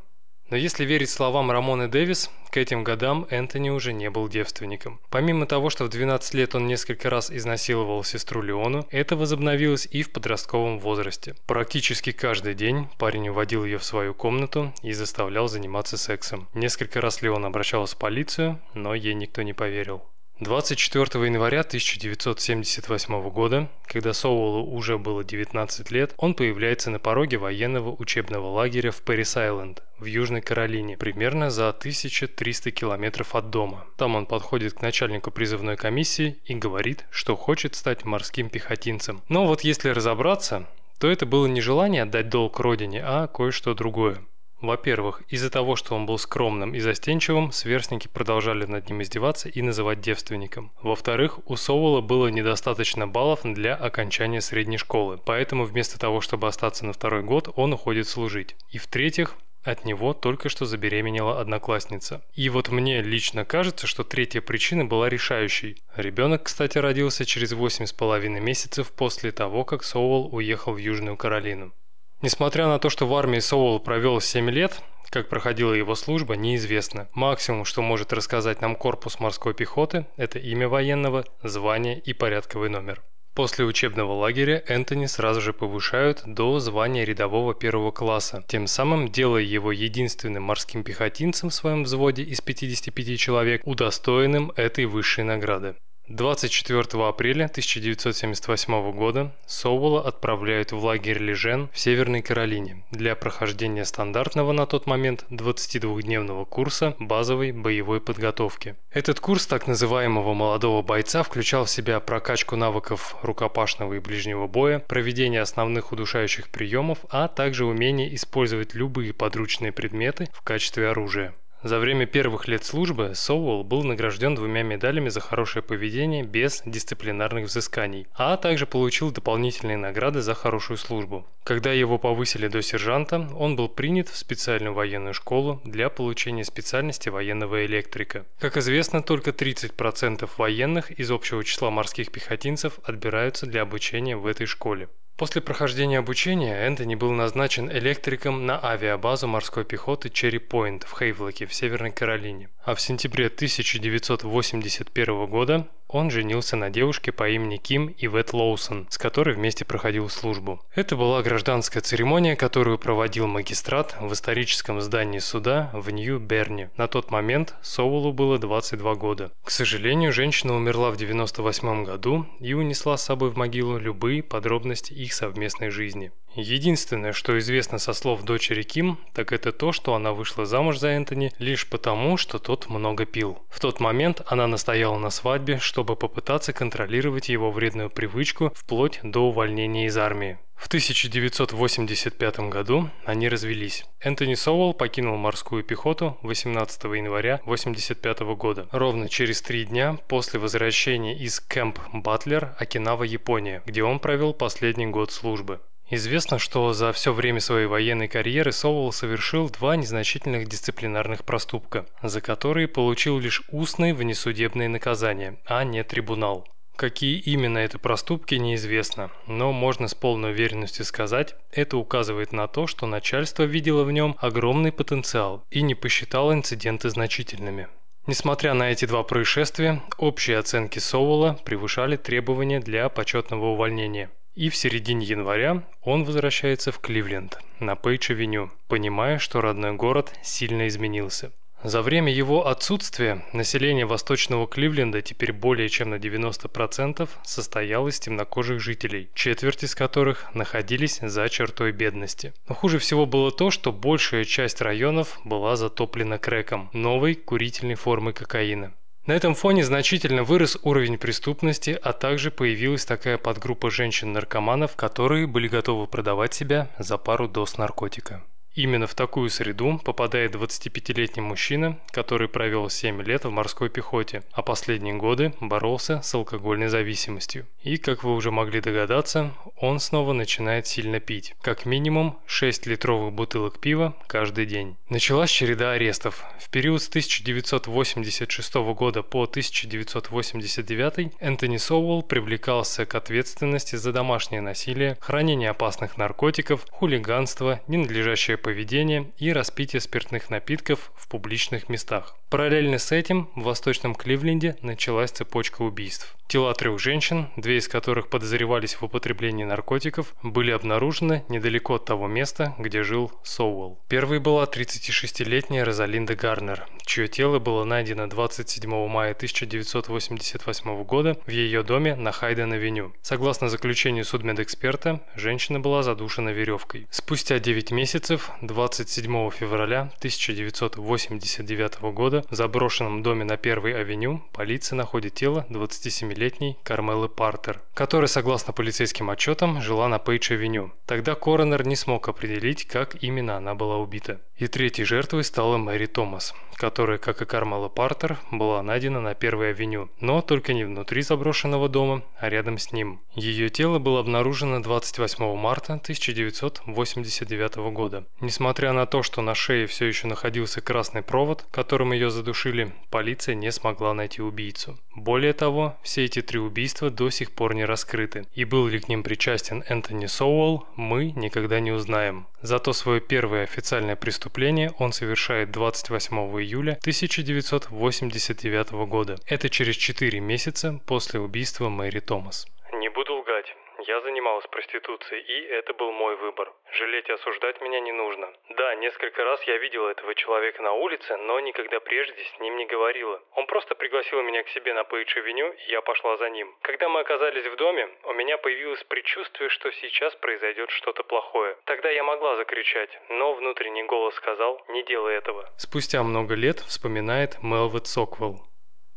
Но 0.50 0.56
если 0.56 0.84
верить 0.84 1.10
словам 1.10 1.50
Рамоны 1.50 1.88
Дэвис, 1.88 2.30
к 2.50 2.56
этим 2.56 2.82
годам 2.82 3.26
Энтони 3.28 3.68
уже 3.68 3.92
не 3.92 4.08
был 4.08 4.28
девственником. 4.28 5.00
Помимо 5.10 5.46
того, 5.46 5.68
что 5.68 5.84
в 5.84 5.90
12 5.90 6.34
лет 6.34 6.54
он 6.54 6.66
несколько 6.66 7.10
раз 7.10 7.30
изнасиловал 7.30 8.02
сестру 8.04 8.40
Леону, 8.40 8.86
это 8.90 9.16
возобновилось 9.16 9.86
и 9.90 10.02
в 10.02 10.10
подростковом 10.10 10.78
возрасте. 10.78 11.34
Практически 11.46 12.12
каждый 12.12 12.54
день 12.54 12.88
парень 12.98 13.28
уводил 13.28 13.64
ее 13.64 13.78
в 13.78 13.84
свою 13.84 14.14
комнату 14.14 14.72
и 14.82 14.92
заставлял 14.92 15.48
заниматься 15.48 15.98
сексом. 15.98 16.48
Несколько 16.54 17.00
раз 17.00 17.20
Леона 17.20 17.44
обращалась 17.44 17.94
в 17.94 17.98
полицию, 17.98 18.58
но 18.72 18.94
ей 18.94 19.14
никто 19.14 19.42
не 19.42 19.52
поверил. 19.52 20.02
24 20.40 21.26
января 21.26 21.62
1978 21.62 23.28
года, 23.30 23.68
когда 23.86 24.12
Соуэлу 24.12 24.70
уже 24.70 24.96
было 24.96 25.24
19 25.24 25.90
лет, 25.90 26.14
он 26.16 26.34
появляется 26.34 26.90
на 26.90 27.00
пороге 27.00 27.38
военного 27.38 27.90
учебного 27.90 28.46
лагеря 28.46 28.92
в 28.92 29.02
Пэрис-Айленд 29.02 29.82
в 29.98 30.04
Южной 30.04 30.40
Каролине, 30.40 30.96
примерно 30.96 31.50
за 31.50 31.70
1300 31.70 32.70
километров 32.70 33.34
от 33.34 33.50
дома. 33.50 33.84
Там 33.96 34.14
он 34.14 34.26
подходит 34.26 34.74
к 34.74 34.82
начальнику 34.82 35.32
призывной 35.32 35.76
комиссии 35.76 36.38
и 36.44 36.54
говорит, 36.54 37.04
что 37.10 37.34
хочет 37.34 37.74
стать 37.74 38.04
морским 38.04 38.48
пехотинцем. 38.48 39.22
Но 39.28 39.44
вот 39.44 39.62
если 39.62 39.88
разобраться, 39.88 40.68
то 41.00 41.10
это 41.10 41.26
было 41.26 41.46
не 41.46 41.60
желание 41.60 42.04
отдать 42.04 42.28
долг 42.28 42.60
родине, 42.60 43.02
а 43.04 43.26
кое-что 43.26 43.74
другое. 43.74 44.18
Во-первых, 44.60 45.22
из-за 45.28 45.50
того, 45.50 45.76
что 45.76 45.94
он 45.94 46.04
был 46.04 46.18
скромным 46.18 46.74
и 46.74 46.80
застенчивым, 46.80 47.52
сверстники 47.52 48.08
продолжали 48.08 48.64
над 48.64 48.88
ним 48.88 49.02
издеваться 49.02 49.48
и 49.48 49.62
называть 49.62 50.00
девственником. 50.00 50.72
Во-вторых, 50.82 51.38
у 51.46 51.54
Соула 51.54 52.00
было 52.00 52.26
недостаточно 52.26 53.06
баллов 53.06 53.40
для 53.44 53.76
окончания 53.76 54.40
средней 54.40 54.78
школы, 54.78 55.18
поэтому 55.24 55.64
вместо 55.64 55.98
того, 55.98 56.20
чтобы 56.20 56.48
остаться 56.48 56.84
на 56.84 56.92
второй 56.92 57.22
год, 57.22 57.52
он 57.54 57.72
уходит 57.72 58.08
служить. 58.08 58.56
И 58.70 58.78
в-третьих, 58.78 59.36
от 59.62 59.84
него 59.84 60.12
только 60.12 60.48
что 60.48 60.64
забеременела 60.64 61.40
одноклассница. 61.40 62.24
И 62.34 62.48
вот 62.48 62.68
мне 62.68 63.02
лично 63.02 63.44
кажется, 63.44 63.86
что 63.86 64.02
третья 64.02 64.40
причина 64.40 64.84
была 64.84 65.08
решающей. 65.08 65.76
Ребенок, 65.94 66.44
кстати, 66.44 66.78
родился 66.78 67.24
через 67.24 67.52
8,5 67.52 68.40
месяцев 68.40 68.90
после 68.92 69.30
того, 69.30 69.64
как 69.64 69.84
Соуэлл 69.84 70.34
уехал 70.34 70.72
в 70.72 70.78
Южную 70.78 71.16
Каролину. 71.16 71.72
Несмотря 72.20 72.66
на 72.66 72.80
то, 72.80 72.90
что 72.90 73.06
в 73.06 73.14
армии 73.14 73.38
Соул 73.38 73.78
провел 73.78 74.20
7 74.20 74.50
лет, 74.50 74.82
как 75.08 75.28
проходила 75.28 75.72
его 75.72 75.94
служба, 75.94 76.34
неизвестно. 76.34 77.08
Максимум, 77.14 77.64
что 77.64 77.80
может 77.80 78.12
рассказать 78.12 78.60
нам 78.60 78.74
корпус 78.74 79.20
морской 79.20 79.54
пехоты, 79.54 80.06
это 80.16 80.40
имя 80.40 80.68
военного, 80.68 81.24
звание 81.44 81.98
и 81.98 82.12
порядковый 82.12 82.70
номер. 82.70 83.02
После 83.34 83.64
учебного 83.64 84.14
лагеря 84.14 84.64
Энтони 84.66 85.06
сразу 85.06 85.40
же 85.40 85.52
повышают 85.52 86.22
до 86.26 86.58
звания 86.58 87.04
рядового 87.04 87.54
первого 87.54 87.92
класса, 87.92 88.42
тем 88.48 88.66
самым 88.66 89.12
делая 89.12 89.42
его 89.42 89.70
единственным 89.70 90.42
морским 90.42 90.82
пехотинцем 90.82 91.50
в 91.50 91.54
своем 91.54 91.84
взводе 91.84 92.24
из 92.24 92.40
55 92.40 93.16
человек, 93.16 93.62
удостоенным 93.64 94.52
этой 94.56 94.86
высшей 94.86 95.22
награды. 95.22 95.76
24 96.08 97.06
апреля 97.06 97.44
1978 97.44 98.92
года 98.92 99.30
Соуэлла 99.46 100.08
отправляют 100.08 100.72
в 100.72 100.82
лагерь 100.82 101.18
Лежен 101.18 101.68
в 101.70 101.78
Северной 101.78 102.22
Каролине 102.22 102.82
для 102.90 103.14
прохождения 103.14 103.84
стандартного 103.84 104.52
на 104.52 104.64
тот 104.64 104.86
момент 104.86 105.26
22-дневного 105.28 106.46
курса 106.46 106.96
базовой 106.98 107.52
боевой 107.52 108.00
подготовки. 108.00 108.74
Этот 108.90 109.20
курс 109.20 109.46
так 109.46 109.66
называемого 109.66 110.32
молодого 110.32 110.80
бойца 110.80 111.22
включал 111.22 111.66
в 111.66 111.70
себя 111.70 112.00
прокачку 112.00 112.56
навыков 112.56 113.16
рукопашного 113.20 113.92
и 113.92 113.98
ближнего 113.98 114.46
боя, 114.46 114.78
проведение 114.78 115.42
основных 115.42 115.92
удушающих 115.92 116.48
приемов, 116.48 117.00
а 117.10 117.28
также 117.28 117.66
умение 117.66 118.14
использовать 118.14 118.72
любые 118.72 119.12
подручные 119.12 119.72
предметы 119.72 120.30
в 120.32 120.40
качестве 120.40 120.88
оружия. 120.88 121.34
За 121.62 121.80
время 121.80 122.06
первых 122.06 122.46
лет 122.46 122.64
службы 122.64 123.12
Соуэлл 123.14 123.64
был 123.64 123.82
награжден 123.82 124.36
двумя 124.36 124.62
медалями 124.62 125.08
за 125.08 125.18
хорошее 125.18 125.62
поведение 125.62 126.22
без 126.22 126.62
дисциплинарных 126.64 127.46
взысканий, 127.46 128.06
а 128.14 128.36
также 128.36 128.64
получил 128.64 129.10
дополнительные 129.10 129.76
награды 129.76 130.20
за 130.20 130.34
хорошую 130.34 130.76
службу. 130.76 131.26
Когда 131.42 131.72
его 131.72 131.98
повысили 131.98 132.46
до 132.46 132.62
сержанта, 132.62 133.28
он 133.36 133.56
был 133.56 133.68
принят 133.68 134.08
в 134.08 134.16
специальную 134.16 134.72
военную 134.72 135.14
школу 135.14 135.60
для 135.64 135.88
получения 135.88 136.44
специальности 136.44 137.08
военного 137.08 137.66
электрика. 137.66 138.24
Как 138.38 138.56
известно, 138.56 139.02
только 139.02 139.30
30% 139.30 140.30
военных 140.36 140.92
из 140.92 141.10
общего 141.10 141.42
числа 141.42 141.70
морских 141.70 142.12
пехотинцев 142.12 142.78
отбираются 142.84 143.46
для 143.46 143.62
обучения 143.62 144.16
в 144.16 144.26
этой 144.26 144.46
школе. 144.46 144.88
После 145.18 145.42
прохождения 145.42 145.98
обучения 145.98 146.54
Энтони 146.54 146.94
был 146.94 147.10
назначен 147.10 147.68
электриком 147.72 148.46
на 148.46 148.64
авиабазу 148.64 149.26
морской 149.26 149.64
пехоты 149.64 150.10
Черри 150.10 150.38
Пойнт 150.38 150.84
в 150.84 150.96
Хейвлоке 150.96 151.46
в 151.46 151.52
Северной 151.52 151.90
Каролине. 151.90 152.50
А 152.64 152.76
в 152.76 152.80
сентябре 152.80 153.26
1981 153.26 155.26
года 155.26 155.66
он 155.88 156.10
женился 156.10 156.56
на 156.56 156.70
девушке 156.70 157.12
по 157.12 157.28
имени 157.28 157.56
Ким 157.56 157.94
Ивет 157.98 158.32
Лоусон, 158.32 158.86
с 158.90 158.98
которой 158.98 159.34
вместе 159.34 159.64
проходил 159.64 160.08
службу. 160.08 160.60
Это 160.74 160.96
была 160.96 161.22
гражданская 161.22 161.82
церемония, 161.82 162.36
которую 162.36 162.78
проводил 162.78 163.26
магистрат 163.26 163.96
в 164.00 164.12
историческом 164.12 164.80
здании 164.80 165.18
суда 165.18 165.70
в 165.72 165.90
Нью-Берне. 165.90 166.70
На 166.76 166.88
тот 166.88 167.10
момент 167.10 167.54
Соулу 167.62 168.12
было 168.12 168.38
22 168.38 168.94
года. 168.94 169.32
К 169.42 169.50
сожалению, 169.50 170.12
женщина 170.12 170.54
умерла 170.54 170.90
в 170.90 170.96
98 170.96 171.84
году 171.84 172.26
и 172.40 172.52
унесла 172.52 172.96
с 172.96 173.04
собой 173.04 173.30
в 173.30 173.36
могилу 173.36 173.78
любые 173.78 174.22
подробности 174.22 174.92
их 174.92 175.12
совместной 175.14 175.70
жизни. 175.70 176.12
Единственное, 176.40 177.12
что 177.12 177.36
известно 177.40 177.78
со 177.78 177.92
слов 177.92 178.22
дочери 178.22 178.62
Ким, 178.62 179.00
так 179.12 179.32
это 179.32 179.50
то, 179.50 179.72
что 179.72 179.94
она 179.94 180.12
вышла 180.12 180.46
замуж 180.46 180.78
за 180.78 180.90
Энтони 180.90 181.32
лишь 181.40 181.68
потому, 181.68 182.16
что 182.16 182.38
тот 182.38 182.68
много 182.68 183.06
пил. 183.06 183.40
В 183.50 183.58
тот 183.58 183.80
момент 183.80 184.22
она 184.24 184.46
настояла 184.46 184.98
на 184.98 185.10
свадьбе, 185.10 185.58
чтобы 185.58 185.96
попытаться 185.96 186.52
контролировать 186.52 187.28
его 187.28 187.50
вредную 187.50 187.90
привычку 187.90 188.52
вплоть 188.54 189.00
до 189.02 189.26
увольнения 189.26 189.86
из 189.86 189.98
армии. 189.98 190.38
В 190.54 190.68
1985 190.68 192.38
году 192.50 192.88
они 193.04 193.28
развелись. 193.28 193.84
Энтони 194.00 194.34
Соуэлл 194.34 194.74
покинул 194.74 195.16
морскую 195.16 195.64
пехоту 195.64 196.18
18 196.22 196.84
января 196.84 197.40
1985 197.46 198.20
года, 198.36 198.68
ровно 198.70 199.08
через 199.08 199.42
три 199.42 199.64
дня 199.64 199.98
после 200.06 200.38
возвращения 200.38 201.16
из 201.18 201.40
Кэмп 201.40 201.80
Батлер, 201.92 202.54
Окинава, 202.58 203.02
Япония, 203.02 203.60
где 203.66 203.82
он 203.82 203.98
провел 203.98 204.34
последний 204.34 204.86
год 204.86 205.10
службы. 205.10 205.60
Известно, 205.90 206.38
что 206.38 206.74
за 206.74 206.92
все 206.92 207.14
время 207.14 207.40
своей 207.40 207.66
военной 207.66 208.08
карьеры 208.08 208.52
Соуэлл 208.52 208.92
совершил 208.92 209.48
два 209.48 209.74
незначительных 209.74 210.46
дисциплинарных 210.46 211.24
проступка, 211.24 211.86
за 212.02 212.20
которые 212.20 212.68
получил 212.68 213.18
лишь 213.18 213.42
устные 213.50 213.94
внесудебные 213.94 214.68
наказания, 214.68 215.38
а 215.46 215.64
не 215.64 215.82
трибунал. 215.82 216.46
Какие 216.76 217.18
именно 217.18 217.58
это 217.58 217.78
проступки, 217.78 218.34
неизвестно, 218.34 219.10
но 219.26 219.50
можно 219.50 219.88
с 219.88 219.94
полной 219.94 220.32
уверенностью 220.32 220.84
сказать, 220.84 221.34
это 221.52 221.78
указывает 221.78 222.32
на 222.32 222.48
то, 222.48 222.66
что 222.66 222.86
начальство 222.86 223.44
видело 223.44 223.82
в 223.82 223.90
нем 223.90 224.14
огромный 224.18 224.72
потенциал 224.72 225.42
и 225.50 225.62
не 225.62 225.74
посчитало 225.74 226.34
инциденты 226.34 226.90
значительными. 226.90 227.66
Несмотря 228.06 228.52
на 228.54 228.70
эти 228.70 228.84
два 228.84 229.02
происшествия, 229.02 229.82
общие 229.96 230.38
оценки 230.38 230.78
Соуэлла 230.78 231.38
превышали 231.44 231.96
требования 231.96 232.60
для 232.60 232.90
почетного 232.90 233.46
увольнения– 233.46 234.10
и 234.38 234.50
в 234.50 234.56
середине 234.56 235.04
января 235.04 235.64
он 235.82 236.04
возвращается 236.04 236.70
в 236.70 236.78
Кливленд, 236.78 237.38
на 237.58 237.74
Пейдж-авеню, 237.74 238.52
понимая, 238.68 239.18
что 239.18 239.40
родной 239.40 239.72
город 239.72 240.12
сильно 240.22 240.68
изменился. 240.68 241.32
За 241.64 241.82
время 241.82 242.12
его 242.12 242.46
отсутствия 242.46 243.24
население 243.32 243.84
восточного 243.84 244.46
Кливленда 244.46 245.02
теперь 245.02 245.32
более 245.32 245.68
чем 245.68 245.90
на 245.90 245.96
90% 245.96 247.08
состояло 247.24 247.88
из 247.88 247.98
темнокожих 247.98 248.60
жителей, 248.60 249.10
четверть 249.12 249.64
из 249.64 249.74
которых 249.74 250.32
находились 250.36 251.00
за 251.02 251.28
чертой 251.28 251.72
бедности. 251.72 252.32
Но 252.48 252.54
хуже 252.54 252.78
всего 252.78 253.06
было 253.06 253.32
то, 253.32 253.50
что 253.50 253.72
большая 253.72 254.24
часть 254.24 254.60
районов 254.60 255.18
была 255.24 255.56
затоплена 255.56 256.18
крэком, 256.18 256.70
новой 256.72 257.16
курительной 257.16 257.74
формой 257.74 258.12
кокаина. 258.12 258.72
На 259.08 259.12
этом 259.12 259.34
фоне 259.34 259.64
значительно 259.64 260.22
вырос 260.22 260.58
уровень 260.62 260.98
преступности, 260.98 261.78
а 261.82 261.94
также 261.94 262.30
появилась 262.30 262.84
такая 262.84 263.16
подгруппа 263.16 263.70
женщин-наркоманов, 263.70 264.76
которые 264.76 265.26
были 265.26 265.48
готовы 265.48 265.86
продавать 265.86 266.34
себя 266.34 266.68
за 266.78 266.98
пару 266.98 267.26
доз 267.26 267.56
наркотика. 267.56 268.22
Именно 268.54 268.86
в 268.86 268.94
такую 268.94 269.30
среду 269.30 269.80
попадает 269.82 270.34
25-летний 270.34 271.22
мужчина, 271.22 271.78
который 271.90 272.28
провел 272.28 272.68
7 272.68 273.00
лет 273.00 273.24
в 273.24 273.30
морской 273.30 273.70
пехоте, 273.70 274.24
а 274.32 274.42
последние 274.42 274.94
годы 274.94 275.32
боролся 275.40 276.02
с 276.02 276.12
алкогольной 276.14 276.68
зависимостью. 276.68 277.46
И, 277.62 277.78
как 277.78 278.04
вы 278.04 278.14
уже 278.14 278.30
могли 278.30 278.60
догадаться, 278.60 279.32
он 279.60 279.80
снова 279.80 280.12
начинает 280.12 280.66
сильно 280.66 281.00
пить. 281.00 281.34
Как 281.42 281.66
минимум 281.66 282.18
6 282.26 282.66
литровых 282.66 283.12
бутылок 283.12 283.58
пива 283.58 283.96
каждый 284.06 284.46
день. 284.46 284.76
Началась 284.88 285.30
череда 285.30 285.72
арестов. 285.72 286.24
В 286.38 286.48
период 286.50 286.82
с 286.82 286.88
1986 286.88 288.54
года 288.54 289.02
по 289.02 289.24
1989 289.24 291.12
Энтони 291.20 291.56
Соуэлл 291.56 292.02
привлекался 292.02 292.86
к 292.86 292.94
ответственности 292.94 293.76
за 293.76 293.92
домашнее 293.92 294.40
насилие, 294.40 294.96
хранение 295.00 295.50
опасных 295.50 295.96
наркотиков, 295.96 296.64
хулиганство, 296.70 297.60
ненадлежащее 297.68 298.36
поведения 298.36 299.10
и 299.18 299.32
распитие 299.32 299.80
спиртных 299.80 300.30
напитков 300.30 300.92
в 300.96 301.08
публичных 301.08 301.68
местах. 301.68 302.16
Параллельно 302.30 302.78
с 302.78 302.92
этим 302.92 303.30
в 303.34 303.42
Восточном 303.42 303.94
Кливленде 303.94 304.56
началась 304.60 305.10
цепочка 305.10 305.62
убийств. 305.62 306.14
Тела 306.28 306.52
трех 306.52 306.78
женщин, 306.78 307.28
две 307.36 307.56
из 307.56 307.68
которых 307.68 308.10
подозревались 308.10 308.74
в 308.74 308.82
употреблении 308.82 309.44
наркотиков, 309.48 310.14
были 310.22 310.52
обнаружены 310.52 311.24
недалеко 311.28 311.74
от 311.74 311.84
того 311.84 312.06
места, 312.06 312.54
где 312.58 312.82
жил 312.82 313.10
Соуэлл. 313.24 313.78
Первой 313.88 314.20
была 314.20 314.44
36-летняя 314.44 315.64
Розалинда 315.64 316.14
Гарнер, 316.14 316.66
чье 316.84 317.08
тело 317.08 317.38
было 317.38 317.64
найдено 317.64 318.06
27 318.06 318.88
мая 318.88 319.12
1988 319.12 320.84
года 320.84 321.16
в 321.26 321.30
ее 321.30 321.62
доме 321.62 321.94
на 321.94 322.10
Хайден-авеню. 322.10 322.92
Согласно 323.02 323.48
заключению 323.48 324.04
судмедэксперта, 324.04 325.00
женщина 325.14 325.60
была 325.60 325.82
задушена 325.82 326.30
веревкой. 326.30 326.86
Спустя 326.90 327.38
9 327.38 327.70
месяцев, 327.72 328.30
27 328.42 329.30
февраля 329.30 329.92
1989 329.98 331.80
года, 331.92 332.24
в 332.30 332.34
заброшенном 332.34 333.02
доме 333.02 333.24
на 333.24 333.36
Первой 333.36 333.74
авеню 333.74 334.22
полиция 334.32 334.76
находит 334.76 335.14
тело 335.14 335.46
27 335.48 336.12
летней 336.12 336.56
Кармелы 336.62 337.08
Партер, 337.08 337.62
которая, 337.74 338.08
согласно 338.08 338.52
полицейским 338.52 339.10
отчетам, 339.10 339.37
жила 339.60 339.88
на 339.88 339.98
Пейдж-авеню. 339.98 340.72
Тогда 340.86 341.14
коронер 341.14 341.66
не 341.66 341.76
смог 341.76 342.08
определить, 342.08 342.64
как 342.66 343.02
именно 343.02 343.36
она 343.36 343.54
была 343.54 343.76
убита. 343.78 344.20
И 344.36 344.46
третьей 344.46 344.84
жертвой 344.84 345.24
стала 345.24 345.56
Мэри 345.56 345.86
Томас, 345.86 346.34
которая, 346.58 346.98
как 346.98 347.22
и 347.22 347.24
Кармела 347.24 347.68
Партер, 347.68 348.18
была 348.30 348.62
найдена 348.62 349.00
на 349.00 349.14
Первой 349.14 349.50
авеню, 349.50 349.88
но 350.00 350.20
только 350.20 350.52
не 350.52 350.64
внутри 350.64 351.02
заброшенного 351.02 351.68
дома, 351.68 352.02
а 352.18 352.28
рядом 352.28 352.58
с 352.58 352.72
ним. 352.72 353.00
Ее 353.14 353.48
тело 353.48 353.78
было 353.78 354.00
обнаружено 354.00 354.60
28 354.60 355.36
марта 355.36 355.74
1989 355.74 357.56
года. 357.72 358.04
Несмотря 358.20 358.72
на 358.72 358.86
то, 358.86 359.02
что 359.02 359.22
на 359.22 359.34
шее 359.34 359.66
все 359.66 359.86
еще 359.86 360.08
находился 360.08 360.60
красный 360.60 361.02
провод, 361.02 361.46
которым 361.50 361.92
ее 361.92 362.10
задушили, 362.10 362.72
полиция 362.90 363.34
не 363.36 363.52
смогла 363.52 363.94
найти 363.94 364.20
убийцу. 364.20 364.78
Более 364.96 365.32
того, 365.32 365.76
все 365.82 366.04
эти 366.04 366.22
три 366.22 366.40
убийства 366.40 366.90
до 366.90 367.08
сих 367.10 367.30
пор 367.30 367.54
не 367.54 367.64
раскрыты, 367.64 368.26
и 368.34 368.44
был 368.44 368.66
ли 368.66 368.80
к 368.80 368.88
ним 368.88 369.04
причастен 369.04 369.62
Энтони 369.68 370.06
Соуэлл, 370.06 370.66
мы 370.74 371.12
никогда 371.12 371.60
не 371.60 371.70
узнаем. 371.70 372.26
Зато 372.42 372.72
свое 372.72 373.00
первое 373.00 373.44
официальное 373.44 373.96
преступление 373.96 374.72
он 374.78 374.92
совершает 374.92 375.50
28 375.50 376.16
июля 376.16 376.47
1989 376.56 378.70
года. 378.88 379.16
Это 379.26 379.48
через 379.48 379.76
4 379.76 380.20
месяца 380.20 380.80
после 380.86 381.20
убийства 381.20 381.68
Мэри 381.68 382.00
Томас. 382.00 382.46
Не 382.72 382.88
буду 382.90 383.14
лгать. 383.14 383.54
Я 383.86 384.00
занималась 384.00 384.46
проституцией, 384.48 385.22
и 385.22 385.46
это 385.46 385.72
был 385.72 385.92
мой 385.92 386.16
выбор. 386.16 386.52
Жалеть 386.72 387.08
и 387.08 387.12
осуждать 387.12 387.60
меня 387.60 387.80
не 387.80 387.92
нужно. 387.92 388.32
Да, 388.50 388.74
несколько 388.74 389.24
раз 389.24 389.42
я 389.44 389.56
видела 389.58 389.88
этого 389.88 390.14
человека 390.14 390.62
на 390.62 390.72
улице, 390.72 391.16
но 391.16 391.38
никогда 391.40 391.78
прежде 391.80 392.24
с 392.24 392.40
ним 392.40 392.56
не 392.56 392.66
говорила. 392.66 393.22
Он 393.34 393.46
просто 393.46 393.74
пригласил 393.74 394.22
меня 394.22 394.42
к 394.42 394.48
себе 394.48 394.74
на 394.74 394.82
Пейдж-авеню, 394.82 395.52
и 395.52 395.70
я 395.70 395.80
пошла 395.80 396.16
за 396.16 396.28
ним. 396.30 396.54
Когда 396.62 396.88
мы 396.88 397.00
оказались 397.00 397.46
в 397.46 397.56
доме, 397.56 397.88
у 398.04 398.12
меня 398.14 398.36
появилось 398.36 398.82
предчувствие, 398.84 399.48
что 399.48 399.70
сейчас 399.70 400.14
произойдет 400.16 400.70
что-то 400.70 401.04
плохое. 401.04 401.56
Тогда 401.64 401.88
я 401.90 402.02
могла 402.02 402.36
закричать, 402.36 402.90
но 403.08 403.34
внутренний 403.34 403.84
голос 403.84 404.14
сказал 404.16 404.60
«не 404.68 404.82
делай 404.82 405.14
этого». 405.14 405.48
Спустя 405.56 406.02
много 406.02 406.34
лет 406.34 406.58
вспоминает 406.60 407.42
Мелвет 407.42 407.86
Соквелл. 407.86 408.40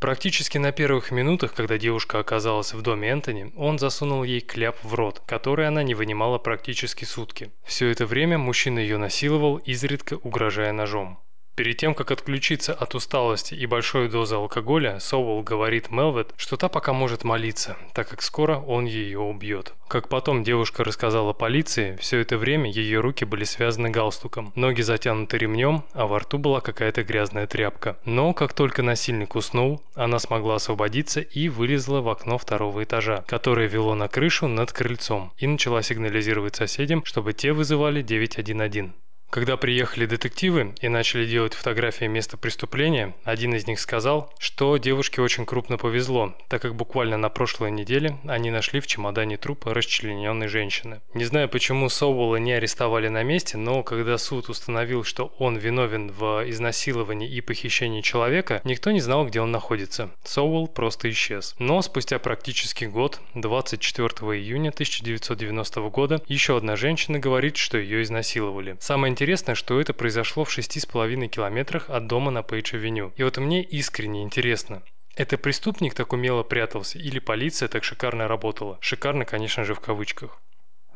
Практически 0.02 0.58
на 0.58 0.72
первых 0.72 1.12
минутах, 1.12 1.54
когда 1.54 1.78
девушка 1.78 2.18
оказалась 2.18 2.74
в 2.74 2.82
доме 2.82 3.10
Энтони, 3.10 3.54
он 3.56 3.78
засунул 3.78 4.24
ей 4.24 4.42
кляп 4.42 4.76
в 4.82 4.96
рот, 4.96 5.22
который 5.28 5.68
она 5.68 5.84
не 5.84 5.94
вынимала 5.94 6.40
практически 6.40 7.06
сутки. 7.06 7.52
Все 7.64 7.88
это 7.88 8.08
время 8.08 8.40
мужчина 8.40 8.80
ее 8.80 8.98
насиловал, 8.98 9.58
изредка 9.58 10.16
угрожая 10.16 10.72
ножом. 10.72 11.20
Перед 11.56 11.78
тем, 11.78 11.94
как 11.94 12.12
отключиться 12.12 12.74
от 12.74 12.96
усталости 12.96 13.54
и 13.54 13.66
большой 13.66 14.08
дозы 14.08 14.36
алкоголя, 14.36 15.00
Соуэлл 15.00 15.44
говорит 15.44 15.92
Мелвет, 15.92 16.34
что 16.38 16.56
та 16.56 16.70
пока 16.70 16.94
может 16.94 17.26
молиться, 17.26 17.78
так 17.94 18.08
как 18.08 18.22
скоро 18.22 18.58
он 18.58 18.86
ее 18.86 19.20
убьет. 19.20 19.74
Как 19.90 20.08
потом 20.08 20.46
девушка 20.46 20.86
рассказала 20.86 21.34
полиции, 21.34 21.98
все 22.00 22.20
это 22.20 22.38
время 22.38 22.72
ее 22.72 23.02
руки 23.02 23.26
были 23.26 23.44
связаны 23.44 23.90
галстуком, 23.90 24.54
ноги 24.56 24.82
затянуты 24.82 25.38
ремнем, 25.38 25.84
а 25.92 26.08
во 26.08 26.20
рту 26.20 26.38
была 26.38 26.62
какая-то 26.62 27.04
грязная 27.04 27.48
тряпка. 27.48 27.98
Но 28.06 28.34
как 28.34 28.54
только 28.54 28.82
насильник 28.82 29.36
уснул, 29.36 29.84
она 29.94 30.20
смогла 30.20 30.56
освободиться 30.56 31.20
и 31.20 31.50
вылезла 31.50 32.00
в 32.00 32.08
окно 32.08 32.38
второго 32.38 32.86
этажа, 32.86 33.26
которое 33.28 33.68
вело 33.68 33.94
на 33.94 34.08
крышу 34.08 34.48
над 34.48 34.72
крыльцом, 34.72 35.34
и 35.38 35.48
начала 35.48 35.82
сигнализировать 35.82 36.56
соседям, 36.56 37.04
чтобы 37.04 37.34
те 37.34 37.52
вызывали 37.52 38.02
911. 38.02 38.92
Когда 39.32 39.56
приехали 39.56 40.06
детективы 40.06 40.76
и 40.82 40.90
начали 40.90 41.26
делать 41.26 41.54
фотографии 41.54 42.04
места 42.04 42.36
преступления, 42.36 43.16
один 43.24 43.56
из 43.56 43.66
них 43.66 43.80
сказал, 43.80 44.34
что 44.40 44.76
девушке 44.76 45.22
очень 45.22 45.46
крупно 45.46 45.78
повезло, 45.78 46.36
так 46.50 46.62
как 46.62 46.76
буквально 46.76 47.16
на 47.16 47.30
прошлой 47.30 47.72
неделе 47.72 48.18
они 48.26 48.52
нашли 48.52 48.82
в 48.82 48.88
чемодане 48.88 49.38
труп 49.38 49.68
расчлененной 49.68 50.50
женщины. 50.50 51.00
Не 51.14 51.24
знаю, 51.24 51.48
почему 51.48 51.88
Соуэлла 51.88 52.36
не 52.36 52.52
арестовали 52.52 53.08
на 53.08 53.24
месте, 53.24 53.56
но 53.56 53.84
когда 53.84 54.18
суд 54.18 54.50
установил, 54.50 55.06
что 55.06 55.34
он 55.40 55.56
виновен 55.56 56.12
в 56.12 56.44
изнасиловании 56.50 57.32
и 57.34 57.40
похищении 57.40 58.02
человека, 58.02 58.60
никто 58.66 58.92
не 58.92 59.00
знал, 59.00 59.26
где 59.26 59.40
он 59.40 59.50
находится. 59.50 60.10
Соуэлл 60.26 60.68
просто 60.68 61.10
исчез. 61.10 61.56
Но 61.58 61.82
спустя 61.82 62.20
практически 62.20 62.84
год, 62.84 63.22
24 63.36 64.08
июня 64.38 64.72
1990 64.72 65.80
года, 65.88 66.22
еще 66.28 66.58
одна 66.58 66.76
женщина 66.76 67.18
говорит, 67.18 67.56
что 67.56 67.78
ее 67.78 68.04
изнасиловали. 68.04 68.76
Самое 68.82 69.14
интересно, 69.22 69.54
что 69.54 69.80
это 69.80 69.94
произошло 69.94 70.46
в 70.46 70.58
6,5 70.58 71.28
километрах 71.28 71.92
от 71.92 72.08
дома 72.08 72.32
на 72.32 72.42
Пейдж-авеню. 72.42 73.14
И 73.16 73.22
вот 73.22 73.38
мне 73.38 73.62
искренне 73.62 74.24
интересно, 74.24 74.82
это 75.16 75.38
преступник 75.38 75.94
так 75.94 76.12
умело 76.12 76.42
прятался 76.42 76.98
или 76.98 77.20
полиция 77.20 77.68
так 77.68 77.84
шикарно 77.84 78.28
работала? 78.28 78.80
Шикарно, 78.82 79.24
конечно 79.26 79.64
же, 79.64 79.76
в 79.76 79.80
кавычках. 79.80 80.42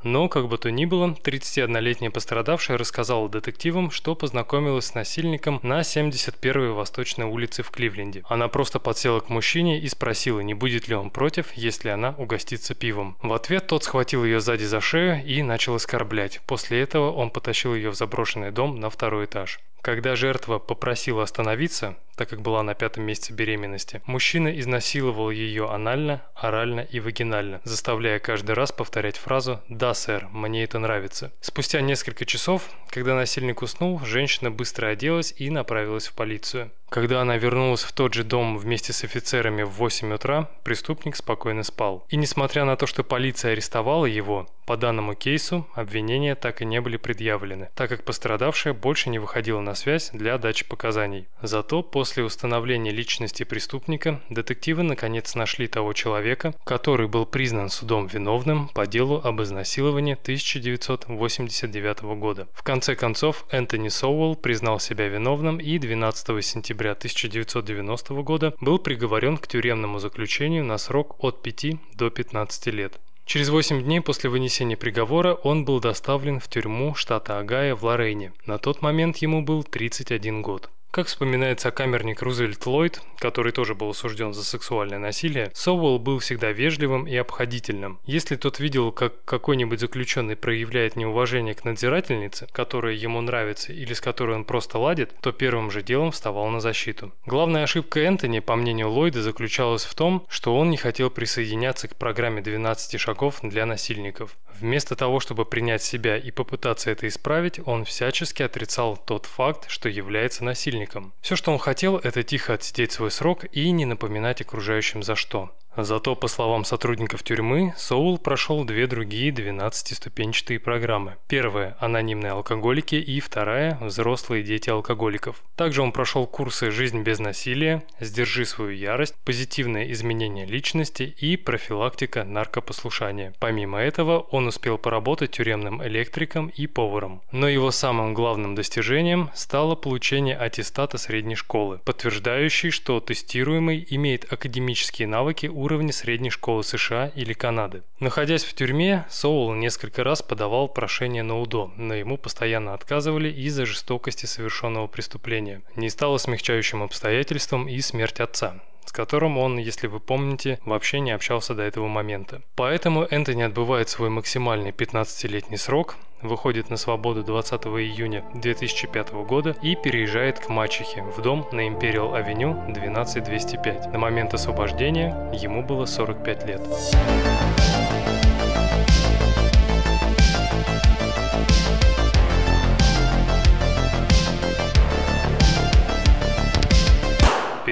Но, 0.04 0.30
как 0.30 0.48
бы 0.48 0.58
то 0.58 0.70
ни 0.70 0.86
было, 0.86 1.16
31-летняя 1.24 2.12
пострадавшая 2.12 2.78
рассказала 2.78 3.28
детективам, 3.28 3.92
что 3.92 4.16
познакомилась 4.16 4.86
с 4.86 4.94
насильником 4.94 5.60
на 5.64 5.82
71-й 5.82 6.72
Восточной 6.72 7.26
улице 7.26 7.64
в 7.64 7.72
Кливленде. 7.72 8.24
Она 8.28 8.48
просто 8.48 8.80
подсела 8.80 9.20
к 9.20 9.30
мужчине 9.30 9.80
и 9.80 9.88
спросила, 9.88 10.40
не 10.42 10.54
будет 10.54 10.88
ли 10.88 10.96
он 10.96 11.10
против, 11.10 11.54
если 11.54 11.90
она 11.90 12.14
угостится 12.18 12.76
пивом. 12.76 13.18
В 13.22 13.34
ответ 13.34 13.68
тот 13.68 13.84
схватил 13.84 14.24
ее 14.24 14.40
сзади 14.40 14.64
за 14.64 14.82
шею 14.82 15.26
и 15.26 15.42
начал 15.42 15.76
оскорблять. 15.76 16.42
После 16.46 16.82
этого 16.82 17.12
он 17.12 17.32
потащил 17.32 17.74
ее 17.74 17.90
в 17.90 17.96
заброшенный 17.96 18.52
дом 18.52 18.80
на 18.80 18.90
второй 18.90 19.26
этаж. 19.26 19.60
Когда 19.86 20.16
жертва 20.16 20.58
попросила 20.58 21.22
остановиться, 21.22 21.96
так 22.16 22.30
как 22.30 22.42
была 22.42 22.64
на 22.64 22.74
пятом 22.74 23.04
месяце 23.04 23.34
беременности, 23.34 24.02
мужчина 24.08 24.48
изнасиловал 24.60 25.30
ее 25.30 25.70
анально, 25.70 26.24
орально 26.34 26.80
и 26.80 27.00
вагинально, 27.00 27.62
заставляя 27.66 28.18
каждый 28.18 28.56
раз 28.56 28.72
повторять 28.72 29.18
фразу 29.18 29.62
«Да, 29.70 29.94
сэр, 29.96 30.28
мне 30.32 30.64
это 30.64 30.78
нравится». 30.78 31.32
Спустя 31.42 31.82
несколько 31.82 32.26
часов, 32.26 32.70
когда 32.90 33.16
насильник 33.16 33.62
уснул, 33.62 34.00
женщина 34.06 34.52
быстро 34.52 34.88
оделась 34.88 35.34
и 35.38 35.50
направилась 35.50 36.08
в 36.08 36.14
полицию. 36.14 36.72
Когда 36.90 37.22
она 37.22 37.38
вернулась 37.38 37.84
в 37.84 37.92
тот 37.92 38.14
же 38.14 38.24
дом 38.24 38.58
вместе 38.58 38.94
с 38.94 39.04
офицерами 39.04 39.64
в 39.64 39.72
8 39.72 40.14
утра, 40.14 40.50
преступник 40.64 41.16
спокойно 41.16 41.64
спал. 41.64 42.06
И 42.10 42.16
несмотря 42.16 42.64
на 42.66 42.78
то, 42.78 42.88
что 42.88 43.04
полиция 43.04 43.52
арестовала 43.52 44.06
его, 44.06 44.48
по 44.66 44.78
данному 44.78 45.14
кейсу 45.14 45.68
обвинения 45.76 46.34
так 46.36 46.62
и 46.62 46.66
не 46.66 46.82
были 46.82 46.98
предъявлены, 46.98 47.70
так 47.76 47.90
как 47.90 48.04
пострадавшая 48.04 48.74
больше 48.74 49.10
не 49.10 49.20
выходила 49.20 49.60
на 49.60 49.76
связь 49.76 50.10
для 50.12 50.40
дачи 50.40 50.66
показаний. 50.68 51.28
Зато 51.42 51.84
после 51.84 52.24
установления 52.24 52.92
личности 52.92 53.44
преступника 53.44 54.22
детективы 54.30 54.82
наконец 54.82 55.36
нашли 55.36 55.68
того 55.68 55.94
человека, 55.94 56.56
который 56.64 57.08
был 57.08 57.28
признан 57.28 57.70
судом 57.70 58.08
виновным 58.08 58.70
по 58.70 58.88
делу 58.88 59.22
об 59.24 59.42
изнасиловании 59.42 60.14
1989 60.20 62.02
года. 62.18 62.48
В 62.54 62.64
конце 62.64 62.96
концов, 62.96 63.46
Энтони 63.52 63.90
Соуэлл 63.90 64.36
признал 64.36 64.80
себя 64.80 65.08
виновным 65.08 65.58
и 65.60 65.78
12 65.78 66.44
сентября 66.44 66.75
октября 66.76 66.92
1990 66.92 68.14
года 68.24 68.54
был 68.60 68.80
приговорен 68.80 69.38
к 69.38 69.48
тюремному 69.48 70.00
заключению 70.00 70.66
на 70.66 70.78
срок 70.78 71.16
от 71.24 71.42
5 71.42 71.78
до 71.96 72.10
15 72.10 72.68
лет. 72.68 73.00
Через 73.26 73.48
8 73.50 73.82
дней 73.82 74.02
после 74.02 74.30
вынесения 74.30 74.76
приговора 74.76 75.36
он 75.36 75.64
был 75.64 75.80
доставлен 75.80 76.42
в 76.42 76.50
тюрьму 76.50 76.94
штата 76.94 77.40
Огайо 77.40 77.78
в 77.78 77.84
Лорейне. 77.86 78.34
На 78.46 78.58
тот 78.58 78.82
момент 78.82 79.18
ему 79.18 79.42
был 79.42 79.64
31 79.64 80.42
год. 80.42 80.70
Как 80.96 81.08
вспоминается 81.08 81.72
камерник 81.72 82.22
Рузвельт 82.22 82.66
Ллойд, 82.66 83.02
который 83.20 83.52
тоже 83.52 83.76
был 83.76 83.90
осужден 83.90 84.34
за 84.34 84.46
сексуальное 84.46 84.98
насилие, 84.98 85.52
Соуэлл 85.54 86.00
был 86.00 86.20
всегда 86.20 86.54
вежливым 86.54 87.06
и 87.06 87.18
обходительным. 87.18 88.00
Если 88.06 88.38
тот 88.38 88.62
видел, 88.62 88.94
как 88.94 89.26
какой-нибудь 89.26 89.82
заключенный 89.82 90.38
проявляет 90.38 90.96
неуважение 90.96 91.54
к 91.54 91.66
надзирательнице, 91.66 92.48
которая 92.54 92.94
ему 92.94 93.20
нравится 93.20 93.74
или 93.74 93.94
с 93.94 94.00
которой 94.00 94.38
он 94.38 94.46
просто 94.46 94.80
ладит, 94.80 95.12
то 95.20 95.34
первым 95.34 95.70
же 95.70 95.84
делом 95.84 96.14
вставал 96.14 96.48
на 96.48 96.62
защиту. 96.62 97.12
Главная 97.26 97.64
ошибка 97.64 98.00
Энтони, 98.00 98.40
по 98.40 98.56
мнению 98.56 98.90
Ллойда, 98.90 99.22
заключалась 99.22 99.84
в 99.84 99.94
том, 99.96 100.26
что 100.30 100.58
он 100.58 100.70
не 100.70 100.78
хотел 100.78 101.10
присоединяться 101.10 101.90
к 101.90 101.98
программе 101.98 102.42
12 102.42 102.98
шагов 103.02 103.40
для 103.42 103.66
насильников. 103.66 104.38
Вместо 104.62 104.96
того, 104.96 105.20
чтобы 105.20 105.44
принять 105.44 105.84
себя 105.84 106.16
и 106.16 106.32
попытаться 106.32 106.90
это 106.90 107.06
исправить, 107.10 107.60
он 107.66 107.84
всячески 107.84 108.42
отрицал 108.42 108.96
тот 108.96 109.26
факт, 109.26 109.66
что 109.68 109.90
является 109.90 110.46
насильником. 110.46 110.85
Все, 111.22 111.36
что 111.36 111.52
он 111.52 111.60
хотел, 111.60 111.98
это 111.98 112.24
тихо 112.24 112.54
отсидеть 112.54 112.92
свой 112.92 113.12
срок 113.12 113.46
и 113.52 113.72
не 113.72 113.86
напоминать 113.86 114.42
окружающим 114.42 115.04
за 115.04 115.16
что. 115.16 115.56
Зато, 115.78 116.16
по 116.16 116.28
словам 116.28 116.64
сотрудников 116.64 117.24
тюрьмы, 117.24 117.74
Соул 117.78 118.18
прошел 118.18 118.64
две 118.64 118.88
другие 118.88 119.32
12-ступенчатые 119.32 120.60
программы. 120.60 121.18
Первая– 121.28 121.76
анонимные 121.80 122.32
алкоголики 122.32 122.96
и 122.96 123.20
вторая– 123.20 123.78
взрослые 123.82 124.44
дети 124.44 124.70
алкоголиков. 124.70 125.44
Также 125.56 125.82
он 125.82 125.92
прошел 125.92 126.28
курсы 126.28 126.72
«Жизнь 126.72 127.02
без 127.02 127.20
насилия», 127.20 127.84
«Сдержи 128.00 128.46
свою 128.46 128.72
ярость», 128.72 129.16
«Позитивное 129.26 129.92
изменение 129.92 130.46
личности» 130.46 131.04
и 131.04 131.36
«Профилактика 131.36 132.24
наркопослушания». 132.24 133.34
Помимо 133.40 133.80
этого, 133.80 134.20
он 134.20 134.48
успел 134.48 134.78
поработать 134.78 135.32
тюремным 135.32 135.86
электриком 135.86 136.48
и 136.48 136.68
поваром. 136.68 137.22
Но 137.32 137.50
его 137.50 137.72
самым 137.72 138.14
главным 138.14 138.56
достижением 138.56 139.30
стало 139.34 139.76
получение 139.76 140.38
аттестата 140.38 140.98
средней 140.98 141.36
школы, 141.36 141.80
подтверждающий, 141.84 142.72
что 142.72 143.00
тестируемый 143.02 143.86
имеет 143.90 144.32
академические 144.32 145.08
навыки 145.08 145.48
у 145.48 145.65
уровне 145.66 145.92
средней 145.92 146.30
школы 146.30 146.64
США 146.64 147.12
или 147.16 147.34
Канады. 147.34 147.82
Находясь 148.00 148.44
в 148.44 148.54
тюрьме, 148.54 149.06
Соул 149.10 149.54
несколько 149.56 150.04
раз 150.04 150.22
подавал 150.22 150.68
прошение 150.68 151.24
на 151.24 151.40
УДО, 151.40 151.74
но 151.76 151.96
ему 151.96 152.18
постоянно 152.18 152.76
отказывали 152.76 153.30
из-за 153.30 153.66
жестокости 153.66 154.28
совершенного 154.28 154.86
преступления. 154.86 155.64
Не 155.76 155.90
стало 155.90 156.20
смягчающим 156.20 156.84
обстоятельством 156.84 157.68
и 157.68 157.82
смерть 157.82 158.20
отца 158.20 158.62
с 158.86 158.92
которым 158.92 159.40
он, 159.40 159.58
если 159.58 159.88
вы 159.88 160.00
помните, 160.00 160.60
вообще 160.64 161.00
не 161.00 161.10
общался 161.10 161.56
до 161.56 161.64
этого 161.64 161.88
момента. 161.88 162.44
Поэтому 162.56 163.08
Энтони 163.10 163.42
отбывает 163.42 163.90
свой 163.90 164.10
максимальный 164.12 164.70
15-летний 164.70 165.58
срок, 165.58 165.96
выходит 166.28 166.70
на 166.70 166.78
свободу 166.78 167.24
20 167.24 167.66
июня 167.66 168.24
2005 168.34 169.14
года 169.26 169.56
и 169.62 169.76
переезжает 169.76 170.40
к 170.40 170.50
мачехе 170.50 171.04
в 171.04 171.22
дом 171.22 171.48
на 171.52 171.68
Империал 171.68 172.14
Авеню 172.14 172.54
12205. 172.70 173.92
На 173.92 174.00
момент 174.00 174.34
освобождения 174.34 175.30
ему 175.34 175.64
было 175.64 175.86
45 175.86 176.48
лет. 176.48 176.62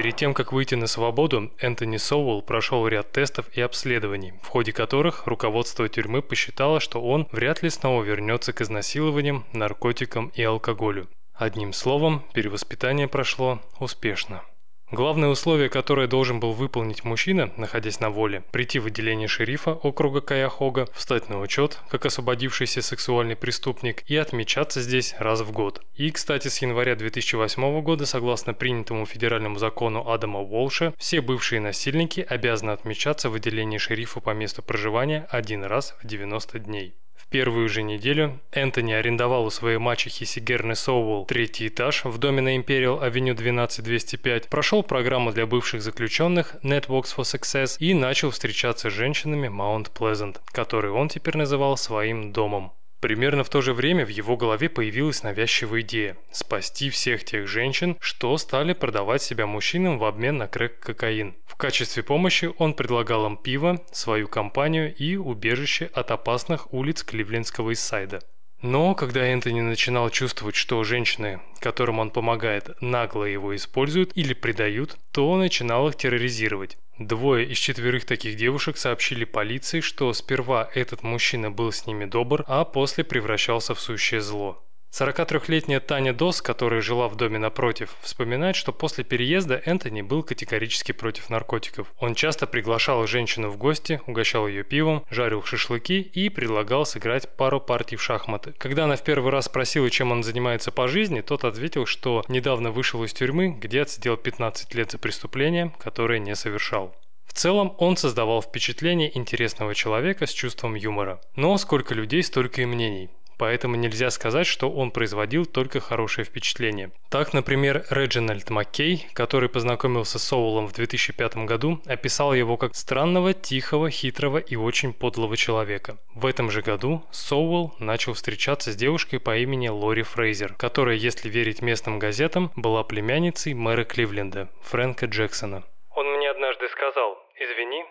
Перед 0.04 0.16
тем, 0.16 0.34
как 0.34 0.52
выйти 0.52 0.74
на 0.74 0.86
свободу, 0.86 1.50
Энтони 1.58 1.96
Соуэлл 1.96 2.42
прошел 2.42 2.86
ряд 2.86 3.10
тестов 3.12 3.46
и 3.54 3.62
обследований, 3.62 4.34
в 4.42 4.48
ходе 4.48 4.70
которых 4.70 5.26
руководство 5.26 5.88
тюрьмы 5.88 6.20
посчитало, 6.20 6.78
что 6.78 7.00
он 7.00 7.26
вряд 7.32 7.62
ли 7.62 7.70
снова 7.70 8.02
вернется 8.02 8.52
к 8.52 8.60
изнасилованиям, 8.60 9.46
наркотикам 9.54 10.30
и 10.34 10.42
алкоголю. 10.42 11.08
Одним 11.32 11.72
словом, 11.72 12.22
перевоспитание 12.34 13.08
прошло 13.08 13.62
успешно. 13.80 14.42
Главное 14.90 15.30
условие, 15.30 15.70
которое 15.70 16.06
должен 16.06 16.40
был 16.40 16.52
выполнить 16.52 17.04
мужчина, 17.04 17.50
находясь 17.56 18.00
на 18.00 18.10
воле, 18.10 18.44
прийти 18.52 18.78
в 18.78 18.86
отделение 18.86 19.28
шерифа 19.28 19.72
округа 19.72 20.20
Каяхога, 20.20 20.86
встать 20.92 21.28
на 21.28 21.40
учет, 21.40 21.78
как 21.88 22.06
освободившийся 22.06 22.82
сексуальный 22.82 23.34
преступник, 23.34 24.04
и 24.08 24.16
отмечаться 24.16 24.82
здесь 24.82 25.14
раз 25.18 25.40
в 25.40 25.52
год. 25.52 25.82
И, 25.96 26.10
кстати, 26.10 26.48
с 26.48 26.58
января 26.58 26.96
2008 26.96 27.80
года, 27.80 28.06
согласно 28.06 28.52
принятому 28.52 29.06
федеральному 29.06 29.58
закону 29.58 30.08
Адама 30.08 30.40
Уолша, 30.40 30.92
все 30.98 31.20
бывшие 31.20 31.60
насильники 31.60 32.20
обязаны 32.20 32.70
отмечаться 32.70 33.30
в 33.30 33.34
отделении 33.34 33.78
шерифа 33.78 34.20
по 34.20 34.30
месту 34.30 34.62
проживания 34.62 35.26
один 35.30 35.64
раз 35.64 35.96
в 36.02 36.06
90 36.06 36.58
дней 36.58 36.94
первую 37.26 37.68
же 37.68 37.82
неделю 37.82 38.40
Энтони 38.52 38.92
арендовал 38.92 39.46
у 39.46 39.50
своей 39.50 39.78
мачехи 39.78 40.24
Сигерны 40.24 40.74
Соуэлл 40.74 41.26
третий 41.26 41.68
этаж 41.68 42.04
в 42.04 42.18
доме 42.18 42.40
на 42.40 42.56
Imperial 42.56 43.02
Avenue 43.02 43.34
12205, 43.34 44.48
прошел 44.48 44.82
программу 44.82 45.32
для 45.32 45.46
бывших 45.46 45.82
заключенных 45.82 46.56
Networks 46.62 47.14
for 47.16 47.22
Success 47.22 47.76
и 47.78 47.94
начал 47.94 48.30
встречаться 48.30 48.90
с 48.90 48.92
женщинами 48.92 49.48
Маунт 49.48 49.90
Pleasant, 49.94 50.36
которые 50.46 50.92
он 50.92 51.08
теперь 51.08 51.36
называл 51.36 51.76
своим 51.76 52.32
домом. 52.32 52.72
Примерно 53.04 53.44
в 53.44 53.50
то 53.50 53.60
же 53.60 53.74
время 53.74 54.06
в 54.06 54.08
его 54.08 54.34
голове 54.34 54.70
появилась 54.70 55.22
навязчивая 55.22 55.82
идея– 55.82 56.16
спасти 56.32 56.88
всех 56.88 57.22
тех 57.22 57.46
женщин, 57.46 57.98
что 58.00 58.38
стали 58.38 58.72
продавать 58.72 59.20
себя 59.20 59.46
мужчинам 59.46 59.98
в 59.98 60.04
обмен 60.06 60.38
на 60.38 60.46
крэк-кокаин. 60.46 61.34
В 61.44 61.54
качестве 61.56 62.02
помощи 62.02 62.50
он 62.56 62.72
предлагал 62.72 63.26
им 63.26 63.36
пиво, 63.36 63.84
свою 63.92 64.26
компанию 64.26 64.94
и 64.94 65.16
убежище 65.16 65.90
от 65.92 66.12
опасных 66.12 66.72
улиц 66.72 67.02
Кливлендского 67.02 67.74
Иссайда. 67.74 68.22
Но 68.64 68.94
когда 68.94 69.26
Энтони 69.26 69.60
начинал 69.60 70.08
чувствовать, 70.08 70.54
что 70.54 70.82
женщины, 70.84 71.42
которым 71.60 71.98
он 71.98 72.08
помогает, 72.08 72.70
нагло 72.80 73.24
его 73.24 73.54
используют 73.54 74.12
или 74.14 74.32
предают, 74.32 74.96
то 75.12 75.36
начинал 75.36 75.88
их 75.88 75.96
терроризировать. 75.96 76.78
Двое 76.98 77.46
из 77.46 77.58
четверых 77.58 78.06
таких 78.06 78.36
девушек 78.36 78.78
сообщили 78.78 79.26
полиции, 79.26 79.80
что 79.80 80.10
сперва 80.14 80.70
этот 80.72 81.02
мужчина 81.02 81.50
был 81.50 81.72
с 81.72 81.86
ними 81.86 82.06
добр, 82.06 82.42
а 82.46 82.64
после 82.64 83.04
превращался 83.04 83.74
в 83.74 83.80
сущее 83.80 84.22
зло. 84.22 84.64
43-летняя 84.94 85.80
Таня 85.80 86.12
Дос, 86.12 86.40
которая 86.40 86.80
жила 86.80 87.08
в 87.08 87.16
доме 87.16 87.36
напротив, 87.36 87.96
вспоминает, 88.00 88.54
что 88.54 88.72
после 88.72 89.02
переезда 89.02 89.60
Энтони 89.64 90.02
был 90.02 90.22
категорически 90.22 90.92
против 90.92 91.30
наркотиков. 91.30 91.92
Он 91.98 92.14
часто 92.14 92.46
приглашал 92.46 93.04
женщину 93.08 93.50
в 93.50 93.56
гости, 93.56 94.00
угощал 94.06 94.46
ее 94.46 94.62
пивом, 94.62 95.04
жарил 95.10 95.42
шашлыки 95.42 96.00
и 96.00 96.28
предлагал 96.28 96.86
сыграть 96.86 97.28
пару 97.36 97.60
партий 97.60 97.96
в 97.96 98.02
шахматы. 98.02 98.54
Когда 98.56 98.84
она 98.84 98.94
в 98.94 99.02
первый 99.02 99.32
раз 99.32 99.46
спросила, 99.46 99.90
чем 99.90 100.12
он 100.12 100.22
занимается 100.22 100.70
по 100.70 100.86
жизни, 100.86 101.22
тот 101.22 101.42
ответил, 101.42 101.86
что 101.86 102.24
недавно 102.28 102.70
вышел 102.70 103.02
из 103.02 103.12
тюрьмы, 103.12 103.48
где 103.48 103.82
отсидел 103.82 104.16
15 104.16 104.76
лет 104.76 104.92
за 104.92 104.98
преступление, 104.98 105.74
которое 105.80 106.20
не 106.20 106.36
совершал. 106.36 106.94
В 107.26 107.32
целом 107.32 107.74
он 107.78 107.96
создавал 107.96 108.42
впечатление 108.42 109.10
интересного 109.18 109.74
человека 109.74 110.26
с 110.26 110.30
чувством 110.30 110.76
юмора. 110.76 111.20
Но 111.34 111.58
сколько 111.58 111.94
людей, 111.94 112.22
столько 112.22 112.62
и 112.62 112.64
мнений 112.64 113.10
поэтому 113.38 113.76
нельзя 113.76 114.10
сказать, 114.10 114.46
что 114.46 114.70
он 114.70 114.90
производил 114.90 115.46
только 115.46 115.80
хорошее 115.80 116.24
впечатление. 116.24 116.90
Так, 117.10 117.32
например, 117.32 117.84
Реджинальд 117.90 118.50
Маккей, 118.50 119.06
который 119.12 119.48
познакомился 119.48 120.18
с 120.18 120.24
Соулом 120.24 120.66
в 120.66 120.72
2005 120.72 121.36
году, 121.46 121.80
описал 121.86 122.34
его 122.34 122.56
как 122.56 122.74
странного, 122.74 123.34
тихого, 123.34 123.90
хитрого 123.90 124.38
и 124.38 124.56
очень 124.56 124.92
подлого 124.92 125.36
человека. 125.36 125.98
В 126.14 126.26
этом 126.26 126.50
же 126.50 126.62
году 126.62 127.04
Соуэлл 127.10 127.74
начал 127.78 128.14
встречаться 128.14 128.72
с 128.72 128.76
девушкой 128.76 129.18
по 129.18 129.36
имени 129.36 129.68
Лори 129.68 130.02
Фрейзер, 130.02 130.54
которая, 130.54 130.96
если 130.96 131.28
верить 131.28 131.62
местным 131.62 131.98
газетам, 131.98 132.50
была 132.56 132.82
племянницей 132.82 133.54
мэра 133.54 133.84
Кливленда, 133.84 134.48
Фрэнка 134.62 135.06
Джексона. 135.06 135.62
Он 135.94 136.06
мне 136.16 136.28
однажды 136.30 136.68
сказал, 136.68 137.18
извини, 137.38 137.84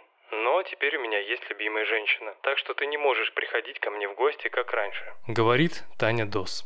но 0.44 0.62
теперь 0.64 0.98
у 0.98 1.02
меня 1.02 1.20
есть 1.20 1.44
любимая 1.50 1.86
женщина, 1.86 2.34
так 2.42 2.58
что 2.58 2.74
ты 2.74 2.86
не 2.86 2.98
можешь 2.98 3.34
приходить 3.34 3.80
ко 3.80 3.90
мне 3.90 4.08
в 4.08 4.16
гости, 4.16 4.50
как 4.50 4.72
раньше. 4.74 5.04
Говорит 5.28 5.84
Таня 5.98 6.26
Дос. 6.26 6.66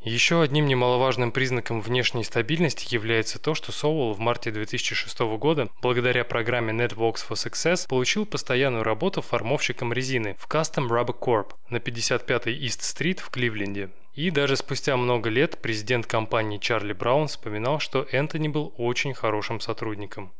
Еще 0.00 0.42
одним 0.42 0.66
немаловажным 0.66 1.32
признаком 1.32 1.80
внешней 1.80 2.22
стабильности 2.22 2.92
является 2.94 3.42
то, 3.42 3.54
что 3.54 3.72
Соул 3.72 4.12
в 4.12 4.20
марте 4.20 4.50
2006 4.50 5.20
года, 5.38 5.68
благодаря 5.80 6.24
программе 6.24 6.72
Networks 6.72 7.26
for 7.28 7.32
Success, 7.32 7.88
получил 7.88 8.26
постоянную 8.26 8.84
работу 8.84 9.22
формовщиком 9.22 9.92
резины 9.92 10.36
в 10.38 10.48
Custom 10.48 10.88
Rubber 10.88 11.18
Corp 11.18 11.52
на 11.70 11.78
55-й 11.78 12.66
East-стрит 12.66 13.20
в 13.20 13.30
Кливленде. 13.30 13.90
И 14.14 14.30
даже 14.30 14.56
спустя 14.56 14.96
много 14.96 15.28
лет 15.28 15.60
президент 15.60 16.06
компании 16.06 16.58
Чарли 16.58 16.92
Браун 16.92 17.26
вспоминал, 17.28 17.80
что 17.80 18.06
Энтони 18.12 18.48
был 18.48 18.74
очень 18.76 19.12
хорошим 19.12 19.60
сотрудником. 19.60 20.32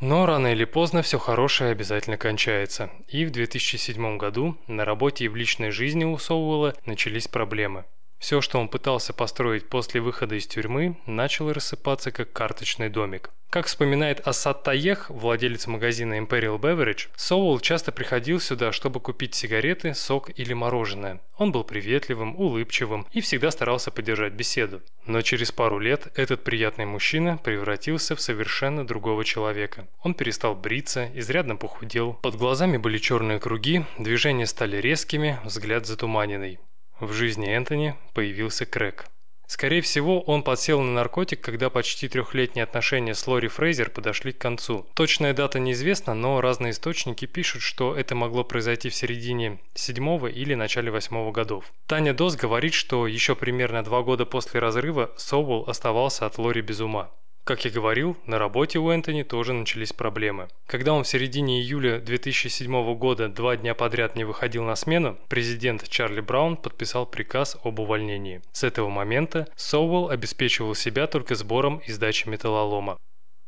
Но 0.00 0.26
рано 0.26 0.48
или 0.48 0.64
поздно 0.64 1.00
все 1.00 1.18
хорошее 1.18 1.72
обязательно 1.72 2.18
кончается, 2.18 2.90
и 3.08 3.24
в 3.24 3.30
2007 3.30 4.18
году 4.18 4.58
на 4.66 4.84
работе 4.84 5.24
и 5.24 5.28
в 5.28 5.36
личной 5.36 5.70
жизни 5.70 6.04
у 6.04 6.18
Соуэлла 6.18 6.74
начались 6.84 7.28
проблемы. 7.28 7.86
Все, 8.18 8.40
что 8.40 8.58
он 8.58 8.68
пытался 8.68 9.12
построить 9.12 9.68
после 9.68 10.00
выхода 10.00 10.34
из 10.34 10.46
тюрьмы, 10.46 10.96
начало 11.06 11.54
рассыпаться 11.54 12.10
как 12.10 12.32
карточный 12.32 12.88
домик. 12.88 13.30
Как 13.50 13.66
вспоминает 13.66 14.26
Асад 14.26 14.64
Таех, 14.64 15.08
владелец 15.08 15.66
магазина 15.66 16.18
Imperial 16.18 16.58
Beverage, 16.58 17.08
Соул 17.16 17.58
часто 17.60 17.92
приходил 17.92 18.40
сюда, 18.40 18.72
чтобы 18.72 19.00
купить 19.00 19.34
сигареты, 19.34 19.94
сок 19.94 20.30
или 20.36 20.52
мороженое. 20.52 21.20
Он 21.38 21.52
был 21.52 21.62
приветливым, 21.64 22.36
улыбчивым 22.36 23.06
и 23.12 23.20
всегда 23.20 23.50
старался 23.50 23.90
поддержать 23.90 24.32
беседу. 24.32 24.82
Но 25.06 25.22
через 25.22 25.52
пару 25.52 25.78
лет 25.78 26.08
этот 26.16 26.42
приятный 26.42 26.86
мужчина 26.86 27.38
превратился 27.38 28.16
в 28.16 28.20
совершенно 28.20 28.86
другого 28.86 29.24
человека. 29.24 29.86
Он 30.02 30.14
перестал 30.14 30.54
бриться, 30.54 31.08
изрядно 31.14 31.56
похудел, 31.56 32.14
под 32.14 32.34
глазами 32.36 32.76
были 32.76 32.98
черные 32.98 33.38
круги, 33.38 33.84
движения 33.98 34.46
стали 34.46 34.78
резкими, 34.78 35.38
взгляд 35.44 35.86
затуманенный. 35.86 36.58
В 37.00 37.12
жизни 37.12 37.48
Энтони 37.48 37.94
появился 38.14 38.64
Крэк. 38.64 39.06
Скорее 39.46 39.80
всего, 39.80 40.22
он 40.22 40.42
подсел 40.42 40.80
на 40.80 40.92
наркотик, 40.92 41.40
когда 41.40 41.70
почти 41.70 42.08
трехлетние 42.08 42.64
отношения 42.64 43.14
с 43.14 43.26
Лори 43.26 43.48
Фрейзер 43.48 43.90
подошли 43.90 44.32
к 44.32 44.38
концу. 44.38 44.86
Точная 44.94 45.34
дата 45.34 45.60
неизвестна, 45.60 46.14
но 46.14 46.40
разные 46.40 46.72
источники 46.72 47.26
пишут, 47.26 47.62
что 47.62 47.94
это 47.94 48.14
могло 48.14 48.44
произойти 48.44 48.88
в 48.88 48.94
середине 48.94 49.60
седьмого 49.74 50.26
или 50.26 50.54
начале 50.54 50.90
восьмого 50.90 51.30
годов. 51.32 51.72
Таня 51.86 52.12
Дос 52.12 52.34
говорит, 52.34 52.74
что 52.74 53.06
еще 53.06 53.36
примерно 53.36 53.84
два 53.84 54.02
года 54.02 54.26
после 54.26 54.58
разрыва 54.58 55.12
Соуэлл 55.16 55.64
оставался 55.68 56.26
от 56.26 56.38
Лори 56.38 56.62
без 56.62 56.80
ума. 56.80 57.10
Как 57.46 57.64
я 57.64 57.70
говорил, 57.70 58.16
на 58.26 58.40
работе 58.40 58.80
у 58.80 58.90
Энтони 58.90 59.22
тоже 59.22 59.52
начались 59.52 59.92
проблемы. 59.92 60.48
Когда 60.66 60.92
он 60.92 61.04
в 61.04 61.08
середине 61.08 61.60
июля 61.60 62.00
2007 62.00 62.96
года 62.96 63.28
два 63.28 63.56
дня 63.56 63.72
подряд 63.76 64.16
не 64.16 64.24
выходил 64.24 64.64
на 64.64 64.74
смену, 64.74 65.16
президент 65.28 65.88
Чарли 65.88 66.20
Браун 66.20 66.56
подписал 66.56 67.06
приказ 67.06 67.56
об 67.62 67.78
увольнении. 67.78 68.42
С 68.50 68.64
этого 68.64 68.88
момента 68.88 69.46
Соуэлл 69.54 70.10
обеспечивал 70.10 70.74
себя 70.74 71.06
только 71.06 71.36
сбором 71.36 71.80
и 71.86 71.92
сдачей 71.92 72.32
металлолома. 72.32 72.98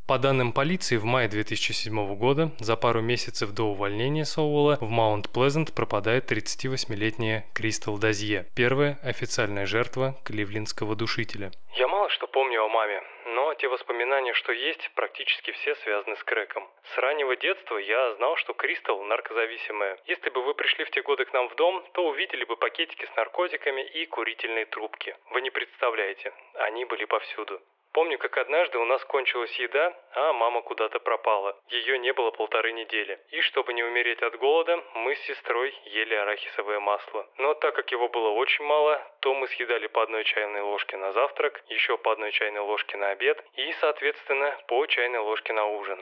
По 0.08 0.16
данным 0.16 0.54
полиции, 0.54 0.96
в 0.96 1.04
мае 1.04 1.28
2007 1.28 2.16
года, 2.16 2.48
за 2.60 2.76
пару 2.76 3.02
месяцев 3.02 3.52
до 3.52 3.64
увольнения 3.64 4.24
Соуэлла, 4.24 4.78
в 4.80 4.88
Маунт-Плезент 4.88 5.74
пропадает 5.74 6.32
38-летняя 6.32 7.44
Кристал 7.54 7.98
Дазье, 7.98 8.46
первая 8.56 8.98
официальная 9.04 9.66
жертва 9.66 10.14
кливлендского 10.24 10.96
душителя. 10.96 11.50
Я 11.74 11.88
мало 11.88 12.08
что 12.08 12.26
помню 12.26 12.64
о 12.64 12.68
маме, 12.70 13.02
но 13.26 13.52
те 13.60 13.68
воспоминания, 13.68 14.32
что 14.32 14.50
есть, 14.50 14.90
практически 14.94 15.50
все 15.52 15.74
связаны 15.84 16.16
с 16.16 16.24
Крэком. 16.24 16.66
С 16.94 16.96
раннего 16.96 17.36
детства 17.36 17.76
я 17.76 18.14
знал, 18.14 18.34
что 18.36 18.54
Кристал 18.54 19.04
наркозависимая. 19.04 19.98
Если 20.06 20.30
бы 20.30 20.42
вы 20.42 20.54
пришли 20.54 20.86
в 20.86 20.90
те 20.90 21.02
годы 21.02 21.26
к 21.26 21.34
нам 21.34 21.50
в 21.50 21.56
дом, 21.56 21.84
то 21.92 22.08
увидели 22.08 22.44
бы 22.44 22.56
пакетики 22.56 23.04
с 23.04 23.14
наркотиками 23.14 23.82
и 23.82 24.06
курительные 24.06 24.64
трубки. 24.64 25.14
Вы 25.32 25.42
не 25.42 25.50
представляете, 25.50 26.32
они 26.54 26.86
были 26.86 27.04
повсюду. 27.04 27.60
Помню, 27.98 28.16
как 28.16 28.38
однажды 28.38 28.78
у 28.78 28.84
нас 28.84 29.04
кончилась 29.06 29.58
еда, 29.58 29.92
а 30.12 30.32
мама 30.32 30.62
куда-то 30.62 31.00
пропала. 31.00 31.58
Ее 31.68 31.98
не 31.98 32.12
было 32.12 32.30
полторы 32.30 32.70
недели. 32.70 33.18
И 33.30 33.40
чтобы 33.40 33.72
не 33.72 33.82
умереть 33.82 34.22
от 34.22 34.38
голода, 34.38 34.80
мы 34.94 35.16
с 35.16 35.20
сестрой 35.22 35.74
ели 35.86 36.14
арахисовое 36.14 36.78
масло. 36.78 37.26
Но 37.38 37.54
так 37.54 37.74
как 37.74 37.90
его 37.90 38.08
было 38.08 38.28
очень 38.28 38.64
мало, 38.64 39.04
то 39.18 39.34
мы 39.34 39.48
съедали 39.48 39.88
по 39.88 40.04
одной 40.04 40.22
чайной 40.22 40.60
ложке 40.60 40.96
на 40.96 41.10
завтрак, 41.10 41.60
еще 41.70 41.98
по 41.98 42.12
одной 42.12 42.30
чайной 42.30 42.60
ложке 42.60 42.96
на 42.96 43.08
обед 43.10 43.44
и, 43.54 43.72
соответственно, 43.80 44.56
по 44.68 44.86
чайной 44.86 45.18
ложке 45.18 45.52
на 45.52 45.66
ужин. 45.66 46.00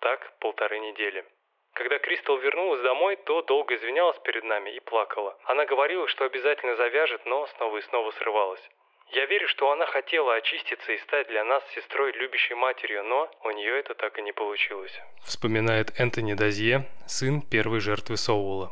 Так 0.00 0.38
полторы 0.40 0.78
недели. 0.80 1.24
Когда 1.72 1.98
Кристал 1.98 2.36
вернулась 2.36 2.82
домой, 2.82 3.16
то 3.16 3.40
долго 3.40 3.74
извинялась 3.74 4.18
перед 4.18 4.44
нами 4.44 4.68
и 4.68 4.80
плакала. 4.80 5.38
Она 5.44 5.64
говорила, 5.64 6.06
что 6.08 6.26
обязательно 6.26 6.76
завяжет, 6.76 7.24
но 7.24 7.46
снова 7.46 7.78
и 7.78 7.80
снова 7.80 8.10
срывалась. 8.10 8.68
Я 9.12 9.24
верю, 9.24 9.48
что 9.48 9.72
она 9.72 9.86
хотела 9.86 10.34
очиститься 10.34 10.92
и 10.92 10.98
стать 10.98 11.28
для 11.28 11.42
нас 11.44 11.62
сестрой 11.74 12.12
любящей 12.12 12.54
матерью, 12.54 13.04
но 13.04 13.30
у 13.42 13.50
нее 13.50 13.78
это 13.78 13.94
так 13.94 14.18
и 14.18 14.22
не 14.22 14.32
получилось. 14.32 14.92
Вспоминает 15.24 15.98
Энтони 15.98 16.34
Дазье, 16.34 16.86
сын 17.06 17.40
первой 17.40 17.80
жертвы 17.80 18.18
Соула. 18.18 18.70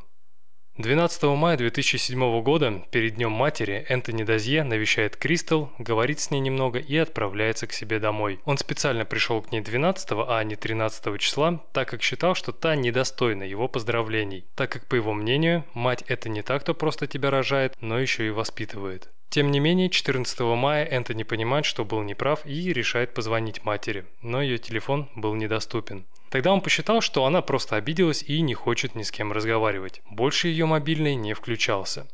12 0.77 1.23
мая 1.23 1.57
2007 1.57 2.43
года, 2.43 2.83
перед 2.91 3.15
Днем 3.15 3.33
Матери, 3.33 3.87
Энтони 3.89 4.25
Дазье 4.25 4.63
навещает 4.63 5.17
Кристал, 5.17 5.73
говорит 5.79 6.21
с 6.21 6.31
ней 6.31 6.41
немного 6.41 6.79
и 6.79 6.99
отправляется 6.99 7.67
к 7.67 7.73
себе 7.73 7.99
домой. 7.99 8.41
Он 8.45 8.59
специально 8.59 9.07
пришел 9.07 9.41
к 9.41 9.51
ней 9.53 9.63
12, 9.63 10.09
а 10.29 10.45
не 10.45 10.55
13 10.55 11.19
числа, 11.19 11.65
так 11.73 11.89
как 11.89 12.03
считал, 12.03 12.35
что 12.35 12.53
та 12.53 12.77
недостойна 12.77 13.45
его 13.45 13.69
поздравлений, 13.69 14.45
так 14.55 14.71
как, 14.71 14.87
по 14.87 14.97
его 14.97 15.15
мнению, 15.15 15.65
мать 15.73 16.05
это 16.09 16.29
не 16.29 16.43
так, 16.43 16.61
кто 16.61 16.75
просто 16.75 17.07
тебя 17.07 17.31
рожает, 17.31 17.73
но 17.81 17.99
еще 17.99 18.27
и 18.27 18.31
воспитывает. 18.31 19.09
Тем 19.29 19.51
не 19.51 19.61
менее, 19.61 19.91
14 19.91 20.41
мая 20.41 20.85
Энтони 20.85 21.23
понимает, 21.23 21.65
что 21.65 21.85
был 21.85 22.03
неправ 22.03 22.47
и 22.47 22.73
решает 22.73 23.13
позвонить 23.15 23.65
матери, 23.65 24.07
но 24.23 24.41
ее 24.41 24.59
телефон 24.59 25.09
был 25.15 25.35
недоступен. 25.35 26.07
Тогда 26.31 26.53
он 26.53 26.61
посчитал, 26.61 27.01
что 27.01 27.25
она 27.25 27.43
просто 27.43 27.77
обиделась 27.77 28.23
и 28.23 28.41
не 28.41 28.55
хочет 28.55 28.95
ни 28.95 29.03
с 29.03 29.11
кем 29.11 29.33
разговаривать. 29.33 30.03
Больше 30.11 30.49
ее 30.49 30.67
мобильный 30.67 31.15
не 31.15 31.35
включался. 31.35 32.07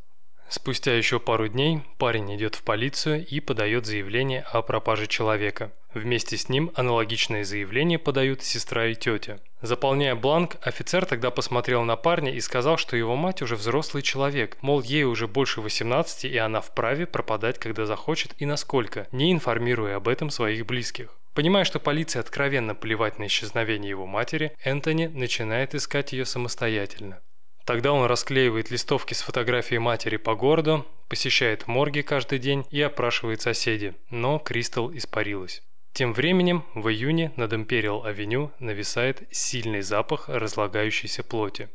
Спустя 0.53 0.95
еще 0.95 1.19
пару 1.19 1.49
дней 1.49 1.81
парень 1.97 2.37
идет 2.37 2.57
в 2.57 2.63
полицию 2.63 3.27
и 3.27 3.41
подает 3.41 3.87
заявление 3.87 4.43
о 4.53 4.61
пропаже 4.61 5.07
человека. 5.07 5.73
Вместе 5.95 6.37
с 6.37 6.51
ним 6.51 6.71
аналогичное 6.75 7.43
заявление 7.43 7.99
подают 7.99 8.43
сестра 8.43 8.89
и 8.89 8.95
тетя. 8.95 9.41
Заполняя 9.63 10.15
бланк, 10.15 10.59
офицер 10.61 11.07
тогда 11.07 11.31
посмотрел 11.31 11.85
на 11.85 11.97
парня 11.97 12.35
и 12.35 12.41
сказал, 12.41 12.77
что 12.77 12.99
его 12.99 13.17
мать 13.17 13.41
уже 13.41 13.57
взрослый 13.57 14.03
человек, 14.03 14.59
мол, 14.61 14.83
ей 14.83 15.05
уже 15.05 15.27
больше 15.27 15.63
18 15.63 16.27
и 16.27 16.37
она 16.37 16.61
вправе 16.61 17.07
пропадать, 17.07 17.59
когда 17.59 17.87
захочет 17.87 18.35
и 18.37 18.45
насколько, 18.45 19.09
не 19.11 19.33
информируя 19.33 19.97
об 19.97 20.07
этом 20.07 20.29
своих 20.29 20.67
близких. 20.67 21.17
Понимая, 21.33 21.65
что 21.65 21.81
полиция 21.81 22.21
откровенно 22.21 22.75
плевать 22.75 23.19
на 23.19 23.27
исчезновение 23.27 23.89
его 23.89 24.05
матери, 24.05 24.53
Энтони 24.63 25.07
начинает 25.07 25.75
искать 25.75 26.13
ее 26.13 26.27
самостоятельно. 26.27 27.23
Тогда 27.65 27.93
он 27.93 28.07
расклеивает 28.07 28.71
листовки 28.71 29.15
с 29.15 29.23
фотографией 29.23 29.79
матери 29.79 30.17
по 30.17 30.35
городу, 30.35 30.87
посещает 31.09 31.67
морги 31.67 32.01
каждый 32.01 32.39
день 32.39 32.65
и 32.71 32.81
опрашивает 32.81 33.41
соседей, 33.41 33.95
но 34.11 34.39
Кристал 34.39 34.93
испарилась. 34.93 35.63
Тем 35.93 36.15
временем 36.15 36.65
в 36.75 36.89
июне 36.89 37.33
над 37.37 37.53
Империал-авеню 37.53 38.51
нависает 38.59 39.23
сильный 39.31 39.83
запах 39.83 40.29
разлагающейся 40.29 41.23
плоти. 41.23 41.69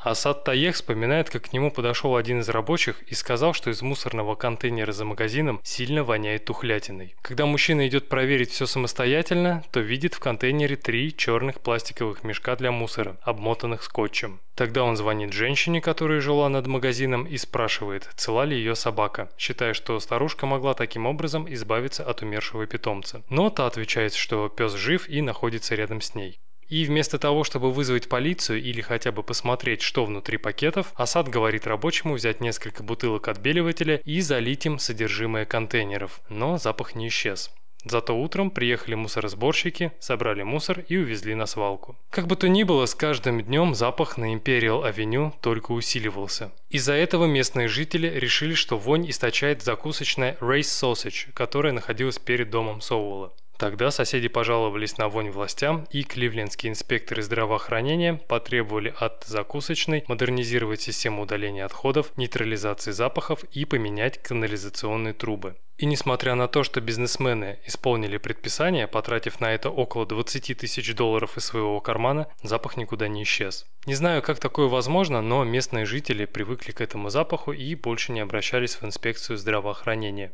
Асад 0.00 0.44
Таех 0.44 0.76
вспоминает, 0.76 1.28
как 1.28 1.50
к 1.50 1.52
нему 1.52 1.72
подошел 1.72 2.16
один 2.16 2.40
из 2.40 2.48
рабочих 2.48 3.02
и 3.02 3.14
сказал, 3.14 3.52
что 3.52 3.70
из 3.70 3.82
мусорного 3.82 4.36
контейнера 4.36 4.92
за 4.92 5.04
магазином 5.04 5.60
сильно 5.64 6.04
воняет 6.04 6.44
тухлятиной. 6.44 7.16
Когда 7.20 7.46
мужчина 7.46 7.86
идет 7.88 8.08
проверить 8.08 8.50
все 8.50 8.66
самостоятельно, 8.66 9.64
то 9.72 9.80
видит 9.80 10.14
в 10.14 10.20
контейнере 10.20 10.76
три 10.76 11.14
черных 11.16 11.60
пластиковых 11.60 12.22
мешка 12.22 12.54
для 12.54 12.70
мусора, 12.70 13.18
обмотанных 13.22 13.82
скотчем. 13.82 14.40
Тогда 14.54 14.84
он 14.84 14.96
звонит 14.96 15.32
женщине, 15.32 15.80
которая 15.80 16.20
жила 16.20 16.48
над 16.48 16.66
магазином, 16.66 17.24
и 17.24 17.36
спрашивает, 17.36 18.08
цела 18.16 18.44
ли 18.44 18.56
ее 18.56 18.74
собака, 18.74 19.30
считая, 19.36 19.74
что 19.74 19.98
старушка 20.00 20.46
могла 20.46 20.74
таким 20.74 21.06
образом 21.06 21.52
избавиться 21.52 22.04
от 22.04 22.22
умершего 22.22 22.66
питомца. 22.66 23.22
Но 23.30 23.50
та 23.50 23.66
отвечает, 23.66 24.14
что 24.14 24.48
пес 24.48 24.74
жив 24.74 25.08
и 25.08 25.22
находится 25.22 25.74
рядом 25.74 26.00
с 26.00 26.14
ней. 26.14 26.40
И 26.68 26.84
вместо 26.84 27.18
того, 27.18 27.44
чтобы 27.44 27.72
вызвать 27.72 28.08
полицию 28.08 28.62
или 28.62 28.80
хотя 28.80 29.12
бы 29.12 29.22
посмотреть, 29.22 29.82
что 29.82 30.04
внутри 30.04 30.36
пакетов, 30.36 30.92
Асад 30.94 31.28
говорит 31.28 31.66
рабочему 31.66 32.14
взять 32.14 32.40
несколько 32.40 32.82
бутылок 32.82 33.28
отбеливателя 33.28 34.00
и 34.04 34.20
залить 34.20 34.66
им 34.66 34.78
содержимое 34.78 35.44
контейнеров, 35.44 36.20
но 36.28 36.58
запах 36.58 36.94
не 36.94 37.08
исчез. 37.08 37.50
Зато 37.84 38.14
утром 38.14 38.50
приехали 38.50 38.96
мусоросборщики, 38.96 39.92
собрали 40.00 40.42
мусор 40.42 40.80
и 40.88 40.96
увезли 40.96 41.34
на 41.34 41.46
свалку. 41.46 41.96
Как 42.10 42.26
бы 42.26 42.36
то 42.36 42.48
ни 42.48 42.64
было, 42.64 42.86
с 42.86 42.94
каждым 42.94 43.40
днем 43.40 43.74
запах 43.74 44.18
на 44.18 44.34
Imperial 44.34 44.84
Авеню 44.84 45.32
только 45.40 45.72
усиливался. 45.72 46.50
Из-за 46.70 46.94
этого 46.94 47.26
местные 47.26 47.68
жители 47.68 48.08
решили, 48.08 48.54
что 48.54 48.76
вонь 48.76 49.08
источает 49.08 49.62
закусочная 49.62 50.36
Race 50.40 50.62
Sausage, 50.62 51.32
которая 51.32 51.72
находилась 51.72 52.18
перед 52.18 52.50
домом 52.50 52.80
Соуэлла. 52.80 53.32
Тогда 53.58 53.90
соседи 53.90 54.28
пожаловались 54.28 54.98
на 54.98 55.08
вонь 55.08 55.30
властям, 55.30 55.88
и 55.90 56.04
кливлендские 56.04 56.70
инспекторы 56.70 57.22
здравоохранения 57.22 58.14
потребовали 58.14 58.94
от 58.96 59.24
закусочной 59.24 60.04
модернизировать 60.06 60.80
систему 60.80 61.22
удаления 61.22 61.64
отходов, 61.64 62.16
нейтрализации 62.16 62.92
запахов 62.92 63.42
и 63.52 63.64
поменять 63.64 64.22
канализационные 64.22 65.12
трубы. 65.12 65.56
И 65.76 65.86
несмотря 65.86 66.36
на 66.36 66.46
то, 66.46 66.62
что 66.62 66.80
бизнесмены 66.80 67.58
исполнили 67.66 68.16
предписание, 68.18 68.86
потратив 68.86 69.40
на 69.40 69.52
это 69.52 69.70
около 69.70 70.06
20 70.06 70.56
тысяч 70.56 70.94
долларов 70.94 71.36
из 71.36 71.44
своего 71.44 71.80
кармана, 71.80 72.28
запах 72.44 72.76
никуда 72.76 73.08
не 73.08 73.24
исчез. 73.24 73.66
Не 73.86 73.94
знаю, 73.94 74.22
как 74.22 74.38
такое 74.38 74.68
возможно, 74.68 75.20
но 75.20 75.42
местные 75.42 75.84
жители 75.84 76.26
привыкли 76.26 76.70
к 76.70 76.80
этому 76.80 77.10
запаху 77.10 77.52
и 77.52 77.74
больше 77.74 78.12
не 78.12 78.20
обращались 78.20 78.76
в 78.76 78.84
инспекцию 78.84 79.36
здравоохранения. 79.36 80.32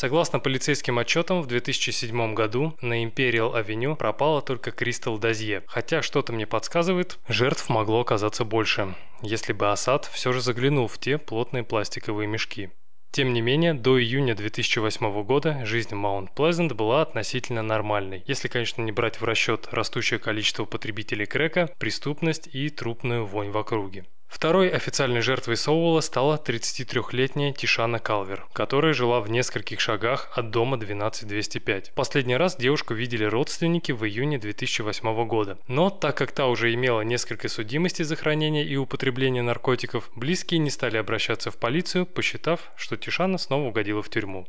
Согласно 0.00 0.40
полицейским 0.40 0.98
отчетам, 0.98 1.42
в 1.42 1.46
2007 1.46 2.32
году 2.32 2.74
на 2.80 3.04
Империал-авеню 3.04 3.96
пропала 3.96 4.40
только 4.40 4.70
Кристал 4.70 5.18
Дазье, 5.18 5.62
хотя 5.66 6.00
что-то 6.00 6.32
мне 6.32 6.46
подсказывает, 6.46 7.18
жертв 7.28 7.68
могло 7.68 8.00
оказаться 8.00 8.46
больше, 8.46 8.94
если 9.20 9.52
бы 9.52 9.70
Асад 9.70 10.06
все 10.06 10.32
же 10.32 10.40
заглянул 10.40 10.88
в 10.88 10.96
те 10.96 11.18
плотные 11.18 11.64
пластиковые 11.64 12.26
мешки. 12.26 12.70
Тем 13.10 13.34
не 13.34 13.42
менее, 13.42 13.74
до 13.74 14.00
июня 14.00 14.34
2008 14.34 15.22
года 15.22 15.66
жизнь 15.66 15.90
в 15.90 15.98
Маунт 15.98 16.34
Плезент 16.34 16.72
была 16.72 17.02
относительно 17.02 17.60
нормальной, 17.60 18.24
если, 18.26 18.48
конечно, 18.48 18.80
не 18.80 18.92
брать 18.92 19.20
в 19.20 19.24
расчет 19.24 19.68
растущее 19.70 20.18
количество 20.18 20.64
потребителей 20.64 21.26
крека, 21.26 21.68
преступность 21.78 22.48
и 22.50 22.70
трупную 22.70 23.26
вонь 23.26 23.50
в 23.50 23.58
округе. 23.58 24.06
Второй 24.30 24.68
официальной 24.68 25.22
жертвой 25.22 25.56
Соуэлла 25.56 26.00
стала 26.00 26.40
33-летняя 26.42 27.52
Тишана 27.52 27.98
Калвер, 27.98 28.46
которая 28.52 28.94
жила 28.94 29.20
в 29.20 29.28
нескольких 29.28 29.80
шагах 29.80 30.30
от 30.36 30.50
дома 30.50 30.76
12205. 30.78 31.92
Последний 31.94 32.36
раз 32.36 32.56
девушку 32.56 32.94
видели 32.94 33.24
родственники 33.24 33.90
в 33.90 34.06
июне 34.06 34.38
2008 34.38 35.26
года. 35.26 35.58
Но 35.66 35.90
так 35.90 36.16
как 36.16 36.30
та 36.30 36.46
уже 36.46 36.72
имела 36.72 37.00
несколько 37.00 37.48
судимостей 37.48 38.04
за 38.04 38.14
хранение 38.14 38.64
и 38.64 38.76
употребление 38.76 39.42
наркотиков, 39.42 40.08
близкие 40.14 40.58
не 40.60 40.70
стали 40.70 40.96
обращаться 40.96 41.50
в 41.50 41.58
полицию, 41.58 42.06
посчитав, 42.06 42.70
что 42.76 42.96
Тишана 42.96 43.36
снова 43.36 43.66
угодила 43.66 44.00
в 44.00 44.08
тюрьму. 44.08 44.46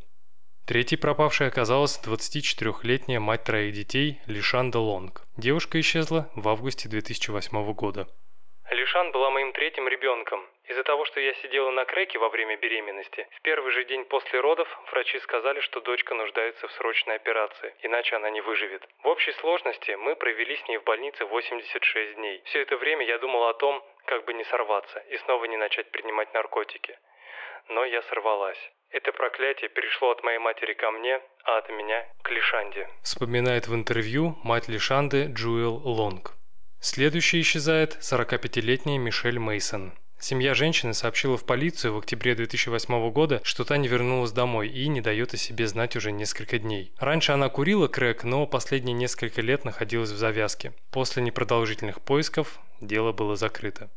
Третьей 0.65 0.99
пропавшей 0.99 1.47
оказалась 1.47 1.99
24-летняя 2.05 3.19
мать 3.19 3.43
троих 3.45 3.73
детей 3.73 4.19
Лишанда 4.27 4.77
Лонг. 4.77 5.25
Девушка 5.37 5.79
исчезла 5.79 6.29
в 6.35 6.47
августе 6.47 6.87
2008 6.87 7.73
года. 7.73 8.07
Лишан 8.71 9.11
была 9.11 9.29
моим 9.29 9.51
третьим 9.51 9.85
ребенком. 9.89 10.47
Из-за 10.63 10.83
того, 10.83 11.03
что 11.03 11.19
я 11.19 11.33
сидела 11.35 11.71
на 11.71 11.83
креке 11.83 12.17
во 12.19 12.29
время 12.29 12.55
беременности, 12.55 13.27
в 13.31 13.41
первый 13.41 13.73
же 13.73 13.83
день 13.83 14.05
после 14.05 14.39
родов 14.39 14.67
врачи 14.91 15.19
сказали, 15.19 15.59
что 15.59 15.81
дочка 15.81 16.15
нуждается 16.15 16.69
в 16.69 16.71
срочной 16.71 17.15
операции, 17.15 17.75
иначе 17.81 18.15
она 18.15 18.29
не 18.29 18.39
выживет. 18.39 18.81
В 19.03 19.07
общей 19.07 19.33
сложности 19.33 19.91
мы 19.91 20.15
провели 20.15 20.55
с 20.55 20.67
ней 20.69 20.77
в 20.77 20.85
больнице 20.85 21.25
86 21.25 22.15
дней. 22.15 22.41
Все 22.45 22.61
это 22.61 22.77
время 22.77 23.05
я 23.05 23.17
думала 23.17 23.49
о 23.49 23.53
том, 23.55 23.83
как 24.05 24.23
бы 24.23 24.33
не 24.33 24.45
сорваться 24.45 24.99
и 25.09 25.17
снова 25.17 25.43
не 25.45 25.57
начать 25.57 25.91
принимать 25.91 26.33
наркотики. 26.33 26.97
Но 27.67 27.83
я 27.83 28.01
сорвалась. 28.03 28.71
Это 28.89 29.11
проклятие 29.11 29.69
перешло 29.69 30.11
от 30.11 30.23
моей 30.23 30.39
матери 30.39 30.73
ко 30.73 30.91
мне, 30.91 31.21
а 31.43 31.57
от 31.57 31.69
меня 31.69 32.07
к 32.23 32.31
Лишанде. 32.31 32.87
Вспоминает 33.03 33.67
в 33.67 33.75
интервью 33.75 34.37
мать 34.45 34.69
Лишанды 34.69 35.27
Джуэл 35.27 35.75
Лонг. 35.83 36.40
Следующей 36.83 37.41
исчезает 37.41 37.99
45-летняя 38.01 38.97
Мишель 38.97 39.37
Мейсон. 39.37 39.93
Семья 40.19 40.55
женщины 40.55 40.95
сообщила 40.95 41.37
в 41.37 41.45
полицию 41.45 41.93
в 41.93 41.99
октябре 41.99 42.33
2008 42.33 43.11
года, 43.11 43.39
что 43.43 43.63
та 43.63 43.77
не 43.77 43.87
вернулась 43.87 44.31
домой 44.31 44.67
и 44.67 44.87
не 44.87 44.99
дает 44.99 45.35
о 45.35 45.37
себе 45.37 45.67
знать 45.67 45.95
уже 45.95 46.11
несколько 46.11 46.57
дней. 46.57 46.91
Раньше 46.97 47.33
она 47.33 47.49
курила 47.49 47.87
крэк, 47.87 48.23
но 48.23 48.47
последние 48.47 48.95
несколько 48.95 49.43
лет 49.43 49.63
находилась 49.63 50.09
в 50.09 50.17
завязке. 50.17 50.73
После 50.89 51.21
непродолжительных 51.21 52.01
поисков 52.01 52.59
дело 52.81 53.11
было 53.11 53.35
закрыто. 53.35 53.91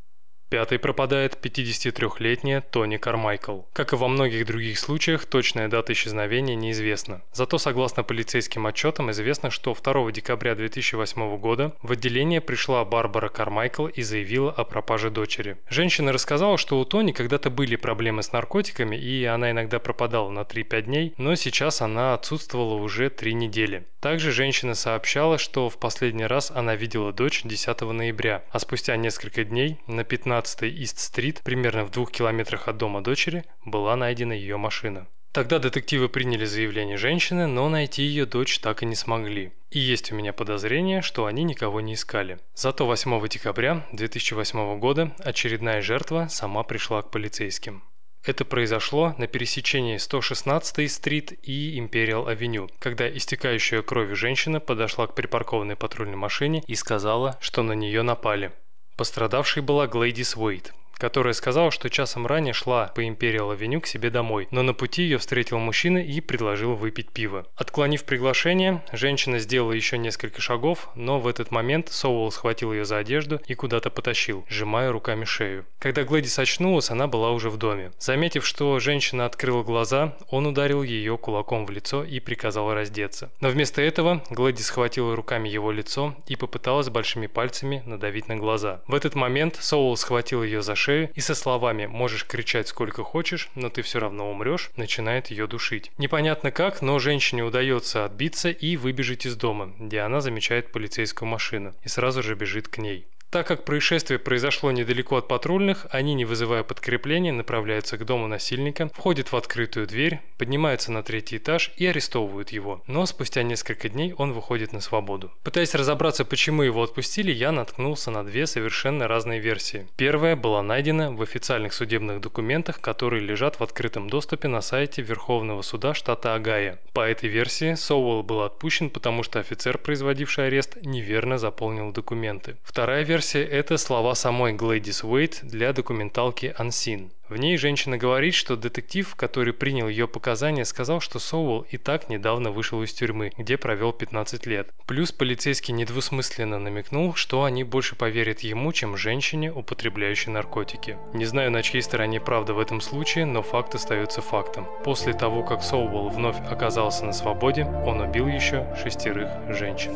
Пятой 0.51 0.79
пропадает 0.79 1.39
53-летняя 1.43 2.61
Тони 2.61 2.97
Кармайкл. 2.97 3.63
Как 3.73 3.93
и 3.93 3.97
во 3.97 4.09
многих 4.09 4.47
других 4.47 4.79
случаях, 4.79 5.27
точная 5.27 5.69
дата 5.69 5.93
исчезновения 5.93 6.55
неизвестна. 6.55 7.23
Зато, 7.33 7.59
согласно 7.59 8.05
полицейским 8.05 8.67
отчетам, 8.67 9.11
известно, 9.11 9.51
что 9.51 9.75
2 9.75 10.13
декабря 10.13 10.55
2008 10.55 11.37
года 11.39 11.73
в 11.83 11.93
отделение 11.93 12.41
пришла 12.41 12.85
Барбара 12.85 13.29
Кармайкл 13.29 13.87
и 13.87 14.03
заявила 14.03 14.53
о 14.53 14.65
пропаже 14.65 15.11
дочери. 15.11 15.57
Женщина 15.69 16.13
рассказала, 16.13 16.57
что 16.57 16.79
у 16.79 16.85
Тони 16.85 17.13
когда-то 17.13 17.51
были 17.51 17.77
проблемы 17.77 18.23
с 18.23 18.33
наркотиками, 18.33 18.97
и 18.97 19.25
она 19.25 19.51
иногда 19.51 19.79
пропадала 19.79 20.31
на 20.31 20.41
3-5 20.41 20.83
дней, 20.83 21.15
но 21.17 21.35
сейчас 21.35 21.81
она 21.81 22.15
отсутствовала 22.15 22.75
уже 22.75 23.11
3 23.11 23.35
недели. 23.35 23.87
Также 24.01 24.33
женщина 24.33 24.75
сообщала, 24.75 25.39
что 25.39 25.71
в 25.71 25.79
последний 25.79 26.27
раз 26.27 26.51
она 26.51 26.77
видела 26.77 27.11
дочь 27.11 27.41
10 27.43 27.81
ноября, 27.81 28.45
а 28.51 28.59
спустя 28.59 28.97
несколько 28.97 29.45
дней 29.45 29.79
на 29.87 30.05
15 30.05 30.34
15 30.35 30.63
Ист-стрит, 30.65 31.43
примерно 31.45 31.85
в 31.85 31.93
двух 31.93 32.11
километрах 32.11 32.67
от 32.67 32.77
дома 32.77 33.03
дочери, 33.03 33.45
была 33.65 33.95
найдена 33.95 34.33
ее 34.33 34.57
машина. 34.57 35.07
Тогда 35.31 35.61
детективы 35.61 36.09
приняли 36.09 36.45
заявление 36.45 36.97
женщины, 36.97 37.47
но 37.47 37.69
найти 37.69 38.03
ее 38.03 38.27
дочь 38.27 38.59
так 38.59 38.83
и 38.83 38.87
не 38.87 38.97
смогли. 38.97 39.53
И 39.71 39.79
есть 39.79 40.11
у 40.11 40.17
меня 40.17 40.33
подозрение, 40.33 41.03
что 41.03 41.27
они 41.27 41.45
никого 41.45 41.81
не 41.81 41.95
искали. 41.95 42.39
Зато 42.57 42.85
8 42.85 43.29
декабря 43.29 43.87
2008 43.93 44.81
года 44.81 45.15
очередная 45.21 45.83
жертва 45.83 46.27
сама 46.29 46.65
пришла 46.65 47.03
к 47.03 47.13
полицейским. 47.13 47.85
Это 48.25 48.45
произошло 48.45 49.15
на 49.19 49.29
пересечении 49.29 49.99
116-й 49.99 50.89
стрит 50.89 51.33
и 51.47 51.79
Империал-авеню, 51.79 52.71
когда 52.81 53.09
истекающая 53.09 53.83
кровью 53.83 54.17
женщина 54.17 54.59
подошла 54.59 55.07
к 55.07 55.15
припаркованной 55.15 55.77
патрульной 55.77 56.17
машине 56.17 56.65
и 56.67 56.75
сказала, 56.75 57.39
что 57.41 57.63
на 57.63 57.75
нее 57.75 58.03
напали. 58.03 58.51
Пострадавшей 58.97 59.63
была 59.63 59.87
Глэдис 59.89 60.37
Уэйт, 60.37 60.73
которая 61.05 61.35
сказала, 61.35 61.71
что 61.71 61.91
часом 61.91 62.27
ранее 62.27 62.55
шла 62.55 62.87
по 62.95 63.07
Империал 63.07 63.51
Авеню 63.51 63.83
к 63.83 63.87
себе 63.87 64.09
домой, 64.09 64.49
но 64.51 64.63
на 64.63 64.73
пути 64.73 65.03
ее 65.03 65.19
встретил 65.19 65.59
мужчина 65.59 65.99
и 65.99 66.23
предложил 66.23 66.77
выпить 66.77 67.11
пиво. 67.11 67.47
Отклонив 67.57 68.05
приглашение, 68.05 68.83
женщина 68.91 69.39
сделала 69.39 69.73
еще 69.73 69.99
несколько 69.99 70.41
шагов, 70.41 70.89
но 70.95 71.21
в 71.21 71.27
этот 71.27 71.51
момент 71.51 71.91
Соуэлл 71.91 72.31
схватил 72.31 72.73
ее 72.73 72.87
за 72.87 72.97
одежду 72.97 73.39
и 73.47 73.53
куда-то 73.53 73.91
потащил, 73.91 74.47
сжимая 74.49 74.91
руками 74.91 75.27
шею. 75.27 75.67
Когда 75.79 76.05
Глэдис 76.05 76.39
очнулась, 76.39 76.89
она 76.89 77.07
была 77.07 77.33
уже 77.33 77.51
в 77.51 77.59
доме. 77.59 77.93
Заметив, 77.99 78.47
что 78.47 78.79
женщина 78.79 79.27
открыла 79.27 79.63
глаза, 79.63 80.17
он 80.31 80.47
ударил 80.47 80.83
ее 80.83 81.19
кулаком 81.19 81.67
в 81.67 81.71
лицо 81.71 82.03
и 82.03 82.19
приказал 82.19 82.73
раздеться. 82.73 83.31
Но 83.43 83.51
вместо 83.51 83.83
этого 83.83 84.25
Глэдис 84.31 84.69
схватила 84.69 85.15
руками 85.15 85.51
его 85.51 85.71
лицо 85.71 86.17
и 86.27 86.35
попыталась 86.35 86.89
большими 86.89 87.27
пальцами 87.27 87.83
надавить 87.85 88.29
на 88.29 88.37
глаза. 88.37 88.81
В 88.87 88.95
этот 88.95 89.15
момент 89.15 89.59
Соуэлл 89.61 89.99
схватил 89.99 90.43
ее 90.43 90.63
за 90.63 90.75
шею 90.75 90.94
и 91.03 91.21
со 91.21 91.35
словами 91.35 91.87
«можешь 91.87 92.27
кричать 92.27 92.69
сколько 92.69 93.03
хочешь, 93.03 93.49
но 93.55 93.69
ты 93.69 93.83
все 93.83 93.99
равно 93.99 94.31
умрешь» 94.31 94.71
начинает 94.77 95.29
ее 95.29 95.47
душить. 95.47 95.91
Непонятно 95.99 96.51
как, 96.51 96.83
но 96.83 96.99
женщине 96.99 97.43
удается 97.43 98.05
отбиться 98.05 98.51
и 98.51 98.77
выбежать 98.77 99.27
из 99.27 99.37
дома, 99.37 99.73
где 99.79 100.01
она 100.01 100.21
замечает 100.21 100.73
полицейскую 100.73 101.29
машину 101.29 101.75
и 101.83 101.89
сразу 101.89 102.23
же 102.23 102.35
бежит 102.35 102.69
к 102.69 102.79
ней. 102.79 103.07
Так 103.35 103.49
как 103.49 103.65
происшествие 103.65 104.21
произошло 104.21 104.71
недалеко 104.71 105.17
от 105.17 105.27
патрульных, 105.27 105.89
они, 105.91 106.15
не 106.15 106.25
вызывая 106.25 106.63
подкрепления, 106.63 107.33
направляются 107.33 107.99
к 107.99 108.07
дому 108.07 108.29
насильника, 108.29 108.89
входят 108.95 109.33
в 109.33 109.35
открытую 109.35 109.89
дверь, 109.89 110.21
поднимаются 110.39 110.93
на 110.93 111.03
третий 111.03 111.39
этаж 111.39 111.73
и 111.77 111.85
арестовывают 111.85 112.51
его. 112.51 112.85
Но 112.87 113.05
спустя 113.07 113.43
несколько 113.43 113.89
дней 113.89 114.15
он 114.17 114.33
выходит 114.33 114.73
на 114.73 114.81
свободу. 114.81 115.33
Пытаясь 115.43 115.75
разобраться, 115.75 116.25
почему 116.25 116.63
его 116.63 116.81
отпустили, 116.81 117.33
я 117.33 117.51
наткнулся 117.51 118.13
на 118.13 118.25
две 118.25 118.47
совершенно 118.47 119.09
разные 119.09 119.41
версии. 119.41 119.89
Первая 119.97 120.37
была 120.37 120.63
найдена 120.63 121.11
в 121.11 121.21
официальных 121.21 121.73
судебных 121.73 122.21
документах, 122.21 122.81
которые 122.81 123.21
лежат 123.21 123.59
в 123.59 123.65
открытом 123.65 124.09
доступе 124.09 124.47
на 124.47 124.61
сайте 124.61 125.03
Верховного 125.03 125.63
суда 125.63 125.93
штата 125.93 126.37
Огайо. 126.37 126.77
По 126.93 127.01
этой 127.01 127.29
версии 127.29 127.75
Соуэлл 127.75 128.23
был 128.23 128.43
отпущен, 128.43 128.91
потому 128.91 129.25
что 129.25 129.41
офицер, 129.41 129.77
производивший 129.79 130.47
арест, 130.47 130.77
неверно 130.83 131.37
заполнил 131.39 131.91
документы. 131.91 132.59
Вторая 132.63 133.03
версия 133.03 133.24
версия– 133.25 133.43
это 133.59 133.79
слова 133.79 134.15
самой 134.15 134.53
Глэдис 134.53 135.03
Уэйт 135.03 135.41
для 135.45 135.73
документалки 135.73 136.55
Unseen. 136.59 137.11
В 137.31 137.39
ней 137.39 137.57
женщина 137.57 137.97
говорит, 137.97 138.35
что 138.35 138.55
детектив, 138.55 139.15
который 139.15 139.55
принял 139.55 139.89
ее 139.89 140.07
показания, 140.07 140.67
сказал, 140.67 141.01
что 141.01 141.19
Соуэлл 141.19 141.65
и 141.71 141.79
так 141.79 142.11
недавно 142.11 142.51
вышел 142.51 142.83
из 142.83 142.93
тюрьмы, 142.93 143.33
где 143.39 143.57
провел 143.57 143.95
15 143.95 144.45
лет. 144.45 144.75
Плюс 144.87 145.11
полицейский 145.11 145.73
недвусмысленно 145.73 146.59
намекнул, 146.59 147.15
что 147.15 147.45
они 147.45 147.65
больше 147.65 147.97
поверят 147.97 148.41
ему, 148.41 148.75
чем 148.75 148.99
женщине, 148.99 149.51
употребляющей 149.51 150.31
наркотики. 150.31 150.99
Не 151.15 151.25
знаю, 151.25 151.51
на 151.51 151.63
чьей 151.63 151.81
стороне 151.81 152.21
правда 152.21 152.53
в 152.53 152.59
этом 152.59 152.83
случае, 152.83 153.25
но 153.25 153.41
факт 153.41 153.75
остается 153.75 154.21
фактом. 154.21 154.67
После 154.85 155.15
того, 155.15 155.43
как 155.43 155.63
Соуэлл 155.63 156.11
вновь 156.11 156.37
оказался 156.51 157.07
на 157.07 157.15
свободе, 157.15 157.65
он 157.65 158.03
убил 158.03 158.27
еще 158.27 158.67
шестерых 158.83 159.31
женщин. 159.49 159.95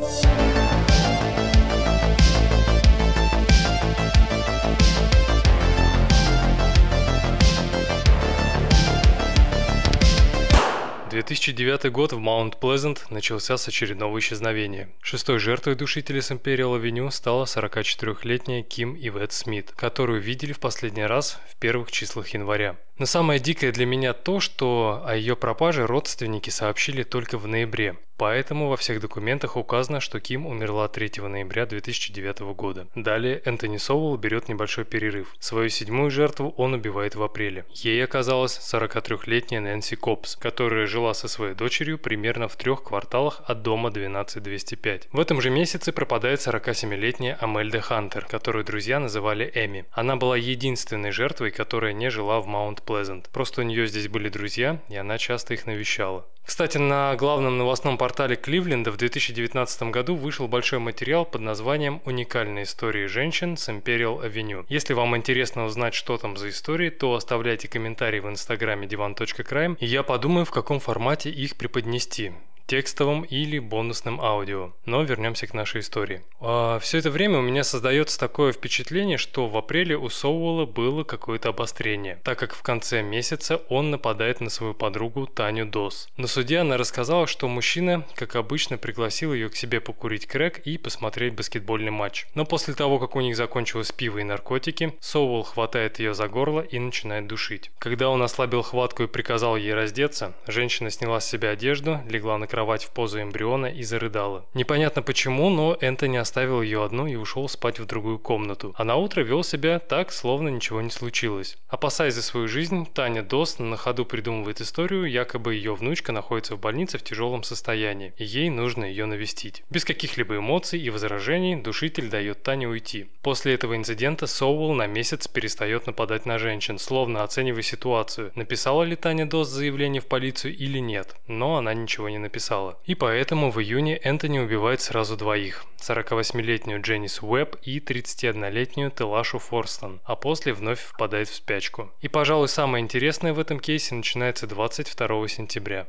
2009 11.08 11.90
год 11.90 12.12
в 12.12 12.18
Маунт 12.18 12.58
Плезент 12.58 13.06
начался 13.10 13.56
с 13.56 13.66
очередного 13.66 14.18
исчезновения. 14.18 14.90
Шестой 15.00 15.38
жертвой 15.38 15.74
душителя 15.74 16.20
с 16.20 16.30
Империал 16.30 16.74
Авеню 16.74 17.10
стала 17.10 17.44
44-летняя 17.44 18.62
Ким 18.62 18.94
Ивет 18.94 19.32
Смит, 19.32 19.72
которую 19.74 20.20
видели 20.20 20.52
в 20.52 20.60
последний 20.60 21.04
раз 21.04 21.40
в 21.50 21.56
первых 21.56 21.90
числах 21.90 22.28
января. 22.28 22.76
Но 22.98 23.06
самое 23.06 23.40
дикое 23.40 23.72
для 23.72 23.86
меня 23.86 24.12
то, 24.12 24.40
что 24.40 25.02
о 25.06 25.16
ее 25.16 25.34
пропаже 25.34 25.86
родственники 25.86 26.50
сообщили 26.50 27.02
только 27.02 27.38
в 27.38 27.46
ноябре. 27.46 27.96
Поэтому 28.18 28.68
во 28.68 28.76
всех 28.76 29.00
документах 29.00 29.56
указано, 29.56 30.00
что 30.00 30.18
Ким 30.18 30.46
умерла 30.46 30.88
3 30.88 31.22
ноября 31.28 31.66
2009 31.66 32.40
года. 32.54 32.88
Далее 32.96 33.40
Энтони 33.44 33.76
Соуэлл 33.76 34.16
берет 34.16 34.48
небольшой 34.48 34.84
перерыв. 34.84 35.36
Свою 35.38 35.68
седьмую 35.68 36.10
жертву 36.10 36.52
он 36.56 36.74
убивает 36.74 37.14
в 37.14 37.22
апреле. 37.22 37.64
Ей 37.74 38.02
оказалась 38.04 38.58
43-летняя 38.58 39.60
Нэнси 39.60 39.94
Копс, 39.94 40.34
которая 40.34 40.88
жила 40.88 41.14
со 41.14 41.28
своей 41.28 41.54
дочерью 41.54 41.96
примерно 41.96 42.48
в 42.48 42.56
трех 42.56 42.82
кварталах 42.82 43.40
от 43.46 43.62
дома 43.62 43.90
12205. 43.90 45.08
В 45.12 45.20
этом 45.20 45.40
же 45.40 45.50
месяце 45.50 45.92
пропадает 45.92 46.40
47-летняя 46.40 47.36
Амельда 47.40 47.80
Хантер, 47.80 48.26
которую 48.26 48.64
друзья 48.64 48.98
называли 48.98 49.48
Эми. 49.54 49.84
Она 49.92 50.16
была 50.16 50.36
единственной 50.36 51.12
жертвой, 51.12 51.52
которая 51.52 51.92
не 51.92 52.10
жила 52.10 52.40
в 52.40 52.46
Маунт 52.46 52.82
Плезент. 52.82 53.28
Просто 53.32 53.60
у 53.60 53.64
нее 53.64 53.86
здесь 53.86 54.08
были 54.08 54.28
друзья, 54.28 54.80
и 54.88 54.96
она 54.96 55.18
часто 55.18 55.54
их 55.54 55.66
навещала. 55.66 56.26
Кстати, 56.48 56.78
на 56.78 57.14
главном 57.14 57.58
новостном 57.58 57.98
портале 57.98 58.34
Кливленда 58.34 58.90
в 58.90 58.96
2019 58.96 59.82
году 59.82 60.16
вышел 60.16 60.48
большой 60.48 60.78
материал 60.78 61.26
под 61.26 61.42
названием 61.42 62.00
«Уникальные 62.06 62.64
истории 62.64 63.04
женщин 63.04 63.58
с 63.58 63.68
Imperial 63.68 64.24
Avenue». 64.26 64.64
Если 64.70 64.94
вам 64.94 65.14
интересно 65.14 65.66
узнать, 65.66 65.92
что 65.92 66.16
там 66.16 66.38
за 66.38 66.48
истории, 66.48 66.88
то 66.88 67.12
оставляйте 67.12 67.68
комментарии 67.68 68.20
в 68.20 68.30
инстаграме 68.30 68.86
divan.crime, 68.88 69.76
и 69.78 69.84
я 69.84 70.02
подумаю, 70.02 70.46
в 70.46 70.50
каком 70.50 70.80
формате 70.80 71.28
их 71.28 71.54
преподнести 71.54 72.32
текстовым 72.68 73.22
или 73.22 73.58
бонусным 73.58 74.20
аудио. 74.20 74.72
Но 74.84 75.02
вернемся 75.02 75.46
к 75.46 75.54
нашей 75.54 75.80
истории. 75.80 76.22
А, 76.38 76.78
все 76.78 76.98
это 76.98 77.10
время 77.10 77.38
у 77.38 77.42
меня 77.42 77.64
создается 77.64 78.20
такое 78.20 78.52
впечатление, 78.52 79.16
что 79.16 79.48
в 79.48 79.56
апреле 79.56 79.96
у 79.96 80.10
Соуэлла 80.10 80.66
было 80.66 81.02
какое-то 81.02 81.48
обострение, 81.48 82.20
так 82.22 82.38
как 82.38 82.54
в 82.54 82.62
конце 82.62 83.02
месяца 83.02 83.62
он 83.70 83.90
нападает 83.90 84.40
на 84.40 84.50
свою 84.50 84.74
подругу 84.74 85.26
Таню 85.26 85.64
Дос. 85.64 86.08
На 86.18 86.26
суде 86.26 86.58
она 86.58 86.76
рассказала, 86.76 87.26
что 87.26 87.48
мужчина, 87.48 88.06
как 88.14 88.36
обычно, 88.36 88.76
пригласил 88.76 89.32
ее 89.32 89.48
к 89.48 89.56
себе 89.56 89.80
покурить 89.80 90.26
крэк 90.26 90.58
и 90.58 90.76
посмотреть 90.76 91.34
баскетбольный 91.34 91.90
матч. 91.90 92.26
Но 92.34 92.44
после 92.44 92.74
того, 92.74 92.98
как 92.98 93.16
у 93.16 93.20
них 93.20 93.34
закончилось 93.34 93.92
пиво 93.92 94.18
и 94.18 94.24
наркотики, 94.24 94.94
Соуэлл 95.00 95.44
хватает 95.44 96.00
ее 96.00 96.12
за 96.12 96.28
горло 96.28 96.60
и 96.60 96.78
начинает 96.78 97.26
душить. 97.26 97.70
Когда 97.78 98.10
он 98.10 98.22
ослабил 98.22 98.60
хватку 98.60 99.04
и 99.04 99.06
приказал 99.06 99.56
ей 99.56 99.72
раздеться, 99.72 100.34
женщина 100.46 100.90
сняла 100.90 101.20
с 101.20 101.28
себя 101.28 101.50
одежду, 101.50 102.00
легла 102.10 102.36
на 102.36 102.46
кровать 102.46 102.57
кровать 102.58 102.82
в 102.82 102.90
позу 102.90 103.22
эмбриона 103.22 103.66
и 103.66 103.84
зарыдала. 103.84 104.44
Непонятно 104.52 105.00
почему, 105.00 105.48
но 105.48 105.76
Энтони 105.80 106.16
оставил 106.16 106.60
ее 106.60 106.84
одну 106.84 107.06
и 107.06 107.14
ушел 107.14 107.48
спать 107.48 107.78
в 107.78 107.86
другую 107.86 108.18
комнату. 108.18 108.74
А 108.76 108.82
на 108.82 108.96
утро 108.96 109.20
вел 109.22 109.44
себя 109.44 109.78
так, 109.78 110.10
словно 110.10 110.48
ничего 110.48 110.80
не 110.80 110.90
случилось. 110.90 111.56
Опасаясь 111.68 112.14
за 112.14 112.22
свою 112.22 112.48
жизнь, 112.48 112.84
Таня 112.92 113.22
Дос 113.22 113.60
на 113.60 113.76
ходу 113.76 114.04
придумывает 114.04 114.60
историю, 114.60 115.08
якобы 115.08 115.54
ее 115.54 115.72
внучка 115.76 116.10
находится 116.10 116.56
в 116.56 116.58
больнице 116.58 116.98
в 116.98 117.04
тяжелом 117.04 117.44
состоянии, 117.44 118.12
и 118.18 118.24
ей 118.24 118.50
нужно 118.50 118.84
ее 118.84 119.06
навестить. 119.06 119.62
Без 119.70 119.84
каких-либо 119.84 120.38
эмоций 120.38 120.80
и 120.80 120.90
возражений 120.90 121.54
душитель 121.54 122.10
дает 122.10 122.42
Тане 122.42 122.66
уйти. 122.66 123.06
После 123.22 123.54
этого 123.54 123.76
инцидента 123.76 124.26
Соуэлл 124.26 124.74
на 124.74 124.88
месяц 124.88 125.28
перестает 125.28 125.86
нападать 125.86 126.26
на 126.26 126.40
женщин, 126.40 126.80
словно 126.80 127.22
оценивая 127.22 127.62
ситуацию, 127.62 128.32
написала 128.34 128.82
ли 128.82 128.96
Таня 128.96 129.26
Дос 129.26 129.46
заявление 129.46 130.02
в 130.02 130.06
полицию 130.06 130.56
или 130.56 130.80
нет, 130.80 131.14
но 131.28 131.58
она 131.58 131.72
ничего 131.72 132.08
не 132.08 132.18
написала 132.18 132.47
написала. 132.48 132.78
И 132.84 132.94
поэтому 132.94 133.50
в 133.50 133.60
июне 133.60 133.96
Энтони 133.96 134.38
убивает 134.38 134.80
сразу 134.80 135.16
двоих. 135.16 135.64
48-летнюю 135.78 136.80
Дженнис 136.80 137.22
Уэбб 137.22 137.56
и 137.62 137.78
31-летнюю 137.78 138.90
Телашу 138.90 139.38
Форстон, 139.38 140.00
а 140.04 140.16
после 140.16 140.52
вновь 140.52 140.80
впадает 140.80 141.28
в 141.28 141.34
спячку. 141.34 141.90
И, 142.00 142.08
пожалуй, 142.08 142.48
самое 142.48 142.82
интересное 142.82 143.32
в 143.32 143.38
этом 143.38 143.60
кейсе 143.60 143.94
начинается 143.94 144.46
22 144.46 145.28
сентября. 145.28 145.86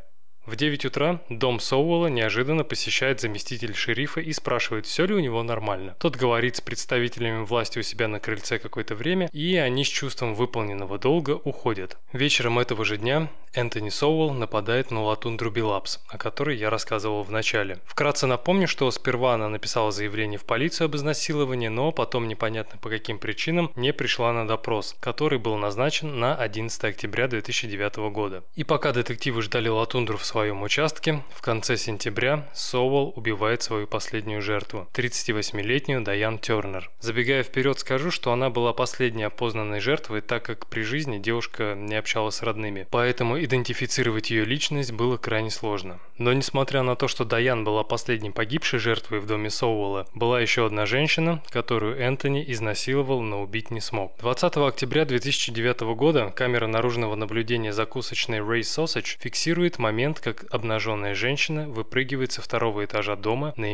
В 0.50 0.56
9 0.56 0.86
утра 0.86 1.22
дом 1.30 1.60
Соуэлла 1.60 2.08
неожиданно 2.08 2.64
посещает 2.64 3.22
заместитель 3.22 3.76
шерифа 3.76 4.20
и 4.20 4.34
спрашивает, 4.34 4.88
все 4.88 5.06
ли 5.06 5.14
у 5.14 5.20
него 5.20 5.44
нормально. 5.44 5.96
Тот 6.00 6.16
говорит 6.16 6.56
с 6.56 6.62
представителями 6.62 7.44
власти 7.44 7.78
у 7.78 7.84
себя 7.84 8.08
на 8.08 8.20
крыльце 8.20 8.58
какое-то 8.58 8.96
время, 8.96 9.30
и 9.32 9.58
они 9.58 9.86
с 9.86 9.88
чувством 9.88 10.34
выполненного 10.34 10.98
долга 10.98 11.40
уходят. 11.44 12.00
Вечером 12.14 12.58
этого 12.58 12.84
же 12.84 12.98
дня 12.98 13.30
Энтони 13.54 13.90
Соуэлл 13.90 14.32
нападает 14.32 14.92
на 14.92 15.04
Латундру 15.04 15.52
Билапс, 15.52 16.00
о 16.08 16.18
которой 16.18 16.58
я 16.58 16.70
рассказывал 16.70 17.24
в 17.24 17.32
начале. 17.32 17.80
Вкратце 17.86 18.28
напомню, 18.28 18.68
что 18.68 18.90
сперва 18.92 19.34
она 19.34 19.50
написала 19.50 19.92
заявление 19.92 20.40
в 20.40 20.46
полицию 20.46 20.86
об 20.86 20.96
изнасиловании, 20.96 21.68
но 21.68 21.92
потом 21.92 22.28
непонятно 22.28 22.80
по 22.80 22.90
каким 22.90 23.18
причинам 23.18 23.72
не 23.76 23.92
пришла 23.94 24.34
на 24.34 24.48
допрос, 24.48 24.96
который 25.00 25.40
был 25.40 25.58
назначен 25.58 26.20
на 26.20 26.36
11 26.36 26.84
октября 26.84 27.28
2009 27.28 28.12
года. 28.12 28.44
И 28.56 28.64
пока 28.64 28.92
детективы 28.92 29.42
ждали 29.42 29.68
Латундру 29.68 30.18
в 30.18 30.26
своем 30.26 30.39
своем 30.40 30.64
участке 30.64 31.22
в 31.36 31.42
конце 31.42 31.76
сентября 31.76 32.48
Соуэлл 32.54 33.12
убивает 33.18 33.62
свою 33.62 33.88
последнюю 33.88 34.42
жертву, 34.42 34.88
38-летнюю 34.94 36.00
Дайан 36.00 36.40
Тернер. 36.40 36.90
Забегая 37.02 37.44
вперед, 37.44 37.78
скажу, 37.78 38.10
что 38.10 38.32
она 38.32 38.50
была 38.50 38.72
последней 38.72 39.24
опознанной 39.24 39.82
жертвой, 39.82 40.22
так 40.22 40.44
как 40.44 40.68
при 40.68 40.84
жизни 40.84 41.18
девушка 41.18 41.76
не 41.76 41.96
общалась 41.96 42.36
с 42.36 42.42
родными, 42.42 42.88
поэтому 42.90 43.38
идентифицировать 43.44 44.32
ее 44.32 44.46
личность 44.46 44.94
было 44.94 45.18
крайне 45.18 45.52
сложно. 45.52 46.00
Но 46.18 46.32
несмотря 46.32 46.84
на 46.84 46.96
то, 46.96 47.10
что 47.10 47.26
Дайан 47.26 47.66
была 47.66 47.84
последней 47.84 48.32
погибшей 48.32 48.80
жертвой 48.80 49.20
в 49.20 49.26
доме 49.26 49.50
Соуэлла, 49.50 50.08
была 50.14 50.40
еще 50.40 50.66
одна 50.66 50.86
женщина, 50.86 51.44
которую 51.50 51.98
Энтони 51.98 52.46
изнасиловал, 52.48 53.22
но 53.22 53.42
убить 53.42 53.72
не 53.72 53.82
смог. 53.82 54.18
20 54.20 54.56
октября 54.56 55.04
2009 55.04 55.82
года 55.98 56.32
камера 56.34 56.68
наружного 56.68 57.16
наблюдения 57.16 57.74
закусочной 57.74 58.38
Ray 58.38 58.62
Sausage 58.62 59.18
фиксирует 59.20 59.80
момент, 59.80 60.22
как 60.34 60.54
обнаженная 60.54 61.16
женщина 61.16 61.68
выпрыгивает 61.68 62.32
со 62.32 62.42
второго 62.42 62.86
этажа 62.86 63.16
дома 63.16 63.54
на 63.58 63.74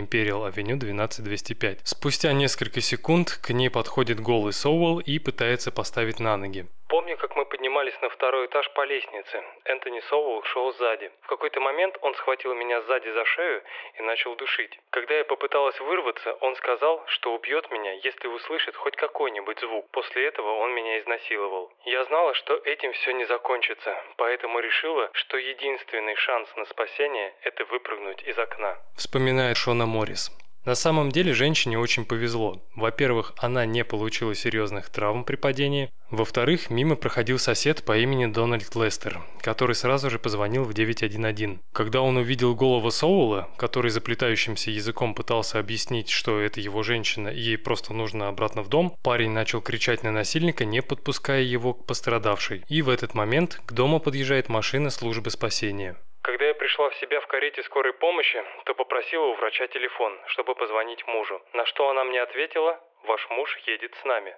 Avenue 0.49 0.76
12205. 0.76 1.80
Спустя 1.84 2.34
несколько 2.34 2.82
секунд 2.82 3.39
к 3.41 3.51
ней 3.51 3.70
подходит 3.70 4.20
голый 4.20 4.53
Соуэлл 4.53 4.99
и 4.99 5.20
пытается 5.20 5.72
поставить 5.72 6.20
на 6.20 6.38
ноги. 6.38 6.68
Помню, 6.88 7.18
как 7.18 7.36
мы 7.36 7.46
поднимались 7.46 8.00
на 8.02 8.10
второй 8.10 8.46
этаж 8.46 8.72
по 8.74 8.86
лестнице. 8.86 9.44
Энтони 9.66 10.02
Соуэлл 10.10 10.44
шел 10.44 10.72
сзади. 10.74 11.12
В 11.22 11.28
какой-то 11.28 11.60
момент 11.60 11.98
он 12.02 12.14
схватил 12.16 12.54
меня 12.54 12.82
сзади 12.84 13.10
за 13.10 13.26
шею 13.26 13.64
и 13.98 14.04
начал 14.04 14.36
душить. 14.36 14.80
Когда 14.92 15.16
я 15.16 15.24
попыталась 15.26 15.80
вырваться, 15.80 16.34
он 16.42 16.56
сказал, 16.58 17.04
что 17.08 17.34
убьет 17.34 17.72
меня, 17.72 17.94
если 17.94 18.28
услышит 18.28 18.76
хоть 18.76 18.96
какой-нибудь 18.96 19.60
звук. 19.60 19.90
После 19.92 20.28
этого 20.28 20.60
он 20.60 20.74
меня 20.74 21.00
изнасиловал. 21.00 21.72
Я 21.86 22.04
знала, 22.06 22.36
что 22.36 22.56
этим 22.56 22.94
все 22.94 23.14
не 23.14 23.26
закончится, 23.26 23.96
поэтому 24.18 24.60
решила, 24.60 25.10
что 25.14 25.38
единственный 25.38 26.16
шанс 26.16 26.48
на 26.56 26.66
спасение– 26.66 27.34
это 27.42 27.66
выпрыгнуть 27.66 28.22
из 28.24 28.38
окна. 28.38 28.78
Вспоминает 28.96 29.58
Шона 29.58 29.88
Моррис. 29.88 30.30
На 30.66 30.74
самом 30.74 31.11
деле 31.11 31.32
женщине 31.34 31.78
очень 31.78 32.05
повезло. 32.05 32.59
Во-первых, 32.76 33.34
она 33.38 33.68
не 33.68 33.84
получила 33.86 34.34
серьезных 34.34 34.89
травм 34.89 35.24
при 35.24 35.36
падении. 35.36 35.91
Во-вторых, 36.09 36.72
мимо 36.72 36.95
проходил 36.95 37.38
сосед 37.38 37.84
по 37.84 37.95
имени 37.95 38.26
Дональд 38.26 38.76
Лестер, 38.76 39.22
который 39.41 39.76
сразу 39.76 40.09
же 40.09 40.18
позвонил 40.18 40.63
в 40.63 40.74
911. 40.74 41.59
Когда 41.72 42.01
он 42.01 42.18
увидел 42.18 42.55
голову 42.55 42.89
Соула, 42.89 43.47
который 43.57 43.91
заплетающимся 43.91 44.72
языком 44.72 45.13
пытался 45.13 45.59
объяснить, 45.59 46.09
что 46.09 46.39
это 46.39 46.59
его 46.59 46.82
женщина 46.82 47.28
и 47.28 47.39
ей 47.39 47.57
просто 47.59 47.93
нужно 47.93 48.28
обратно 48.28 48.63
в 48.63 48.70
дом, 48.70 48.95
парень 49.03 49.32
начал 49.32 49.61
кричать 49.61 50.01
на 50.01 50.11
насильника, 50.11 50.66
не 50.66 50.82
подпуская 50.82 51.43
его 51.43 51.74
к 51.74 51.86
пострадавшей. 51.86 52.63
И 52.68 52.82
в 52.82 52.89
этот 52.89 53.13
момент 53.13 53.61
к 53.68 53.74
дому 53.74 53.99
подъезжает 53.99 54.49
машина 54.49 54.89
службы 54.89 55.30
спасения. 55.30 55.95
Когда 56.26 56.45
я 56.45 56.55
пришла 56.55 56.89
в 56.89 56.95
себя 56.95 57.21
в 57.21 57.28
карете 57.28 57.61
скорой 57.61 57.93
помощи, 57.93 58.43
то 58.63 58.73
попросила 58.73 59.26
у 59.26 59.36
врача 59.36 59.67
телефон, 59.67 60.19
чтобы 60.26 60.55
позвонить 60.55 61.05
мужу. 61.05 61.39
На 61.53 61.67
что 61.67 61.88
она 61.88 62.03
мне 62.03 62.19
ответила, 62.19 62.82
ваш 63.03 63.30
муж 63.30 63.55
едет 63.67 63.93
с 64.01 64.05
нами. 64.05 64.36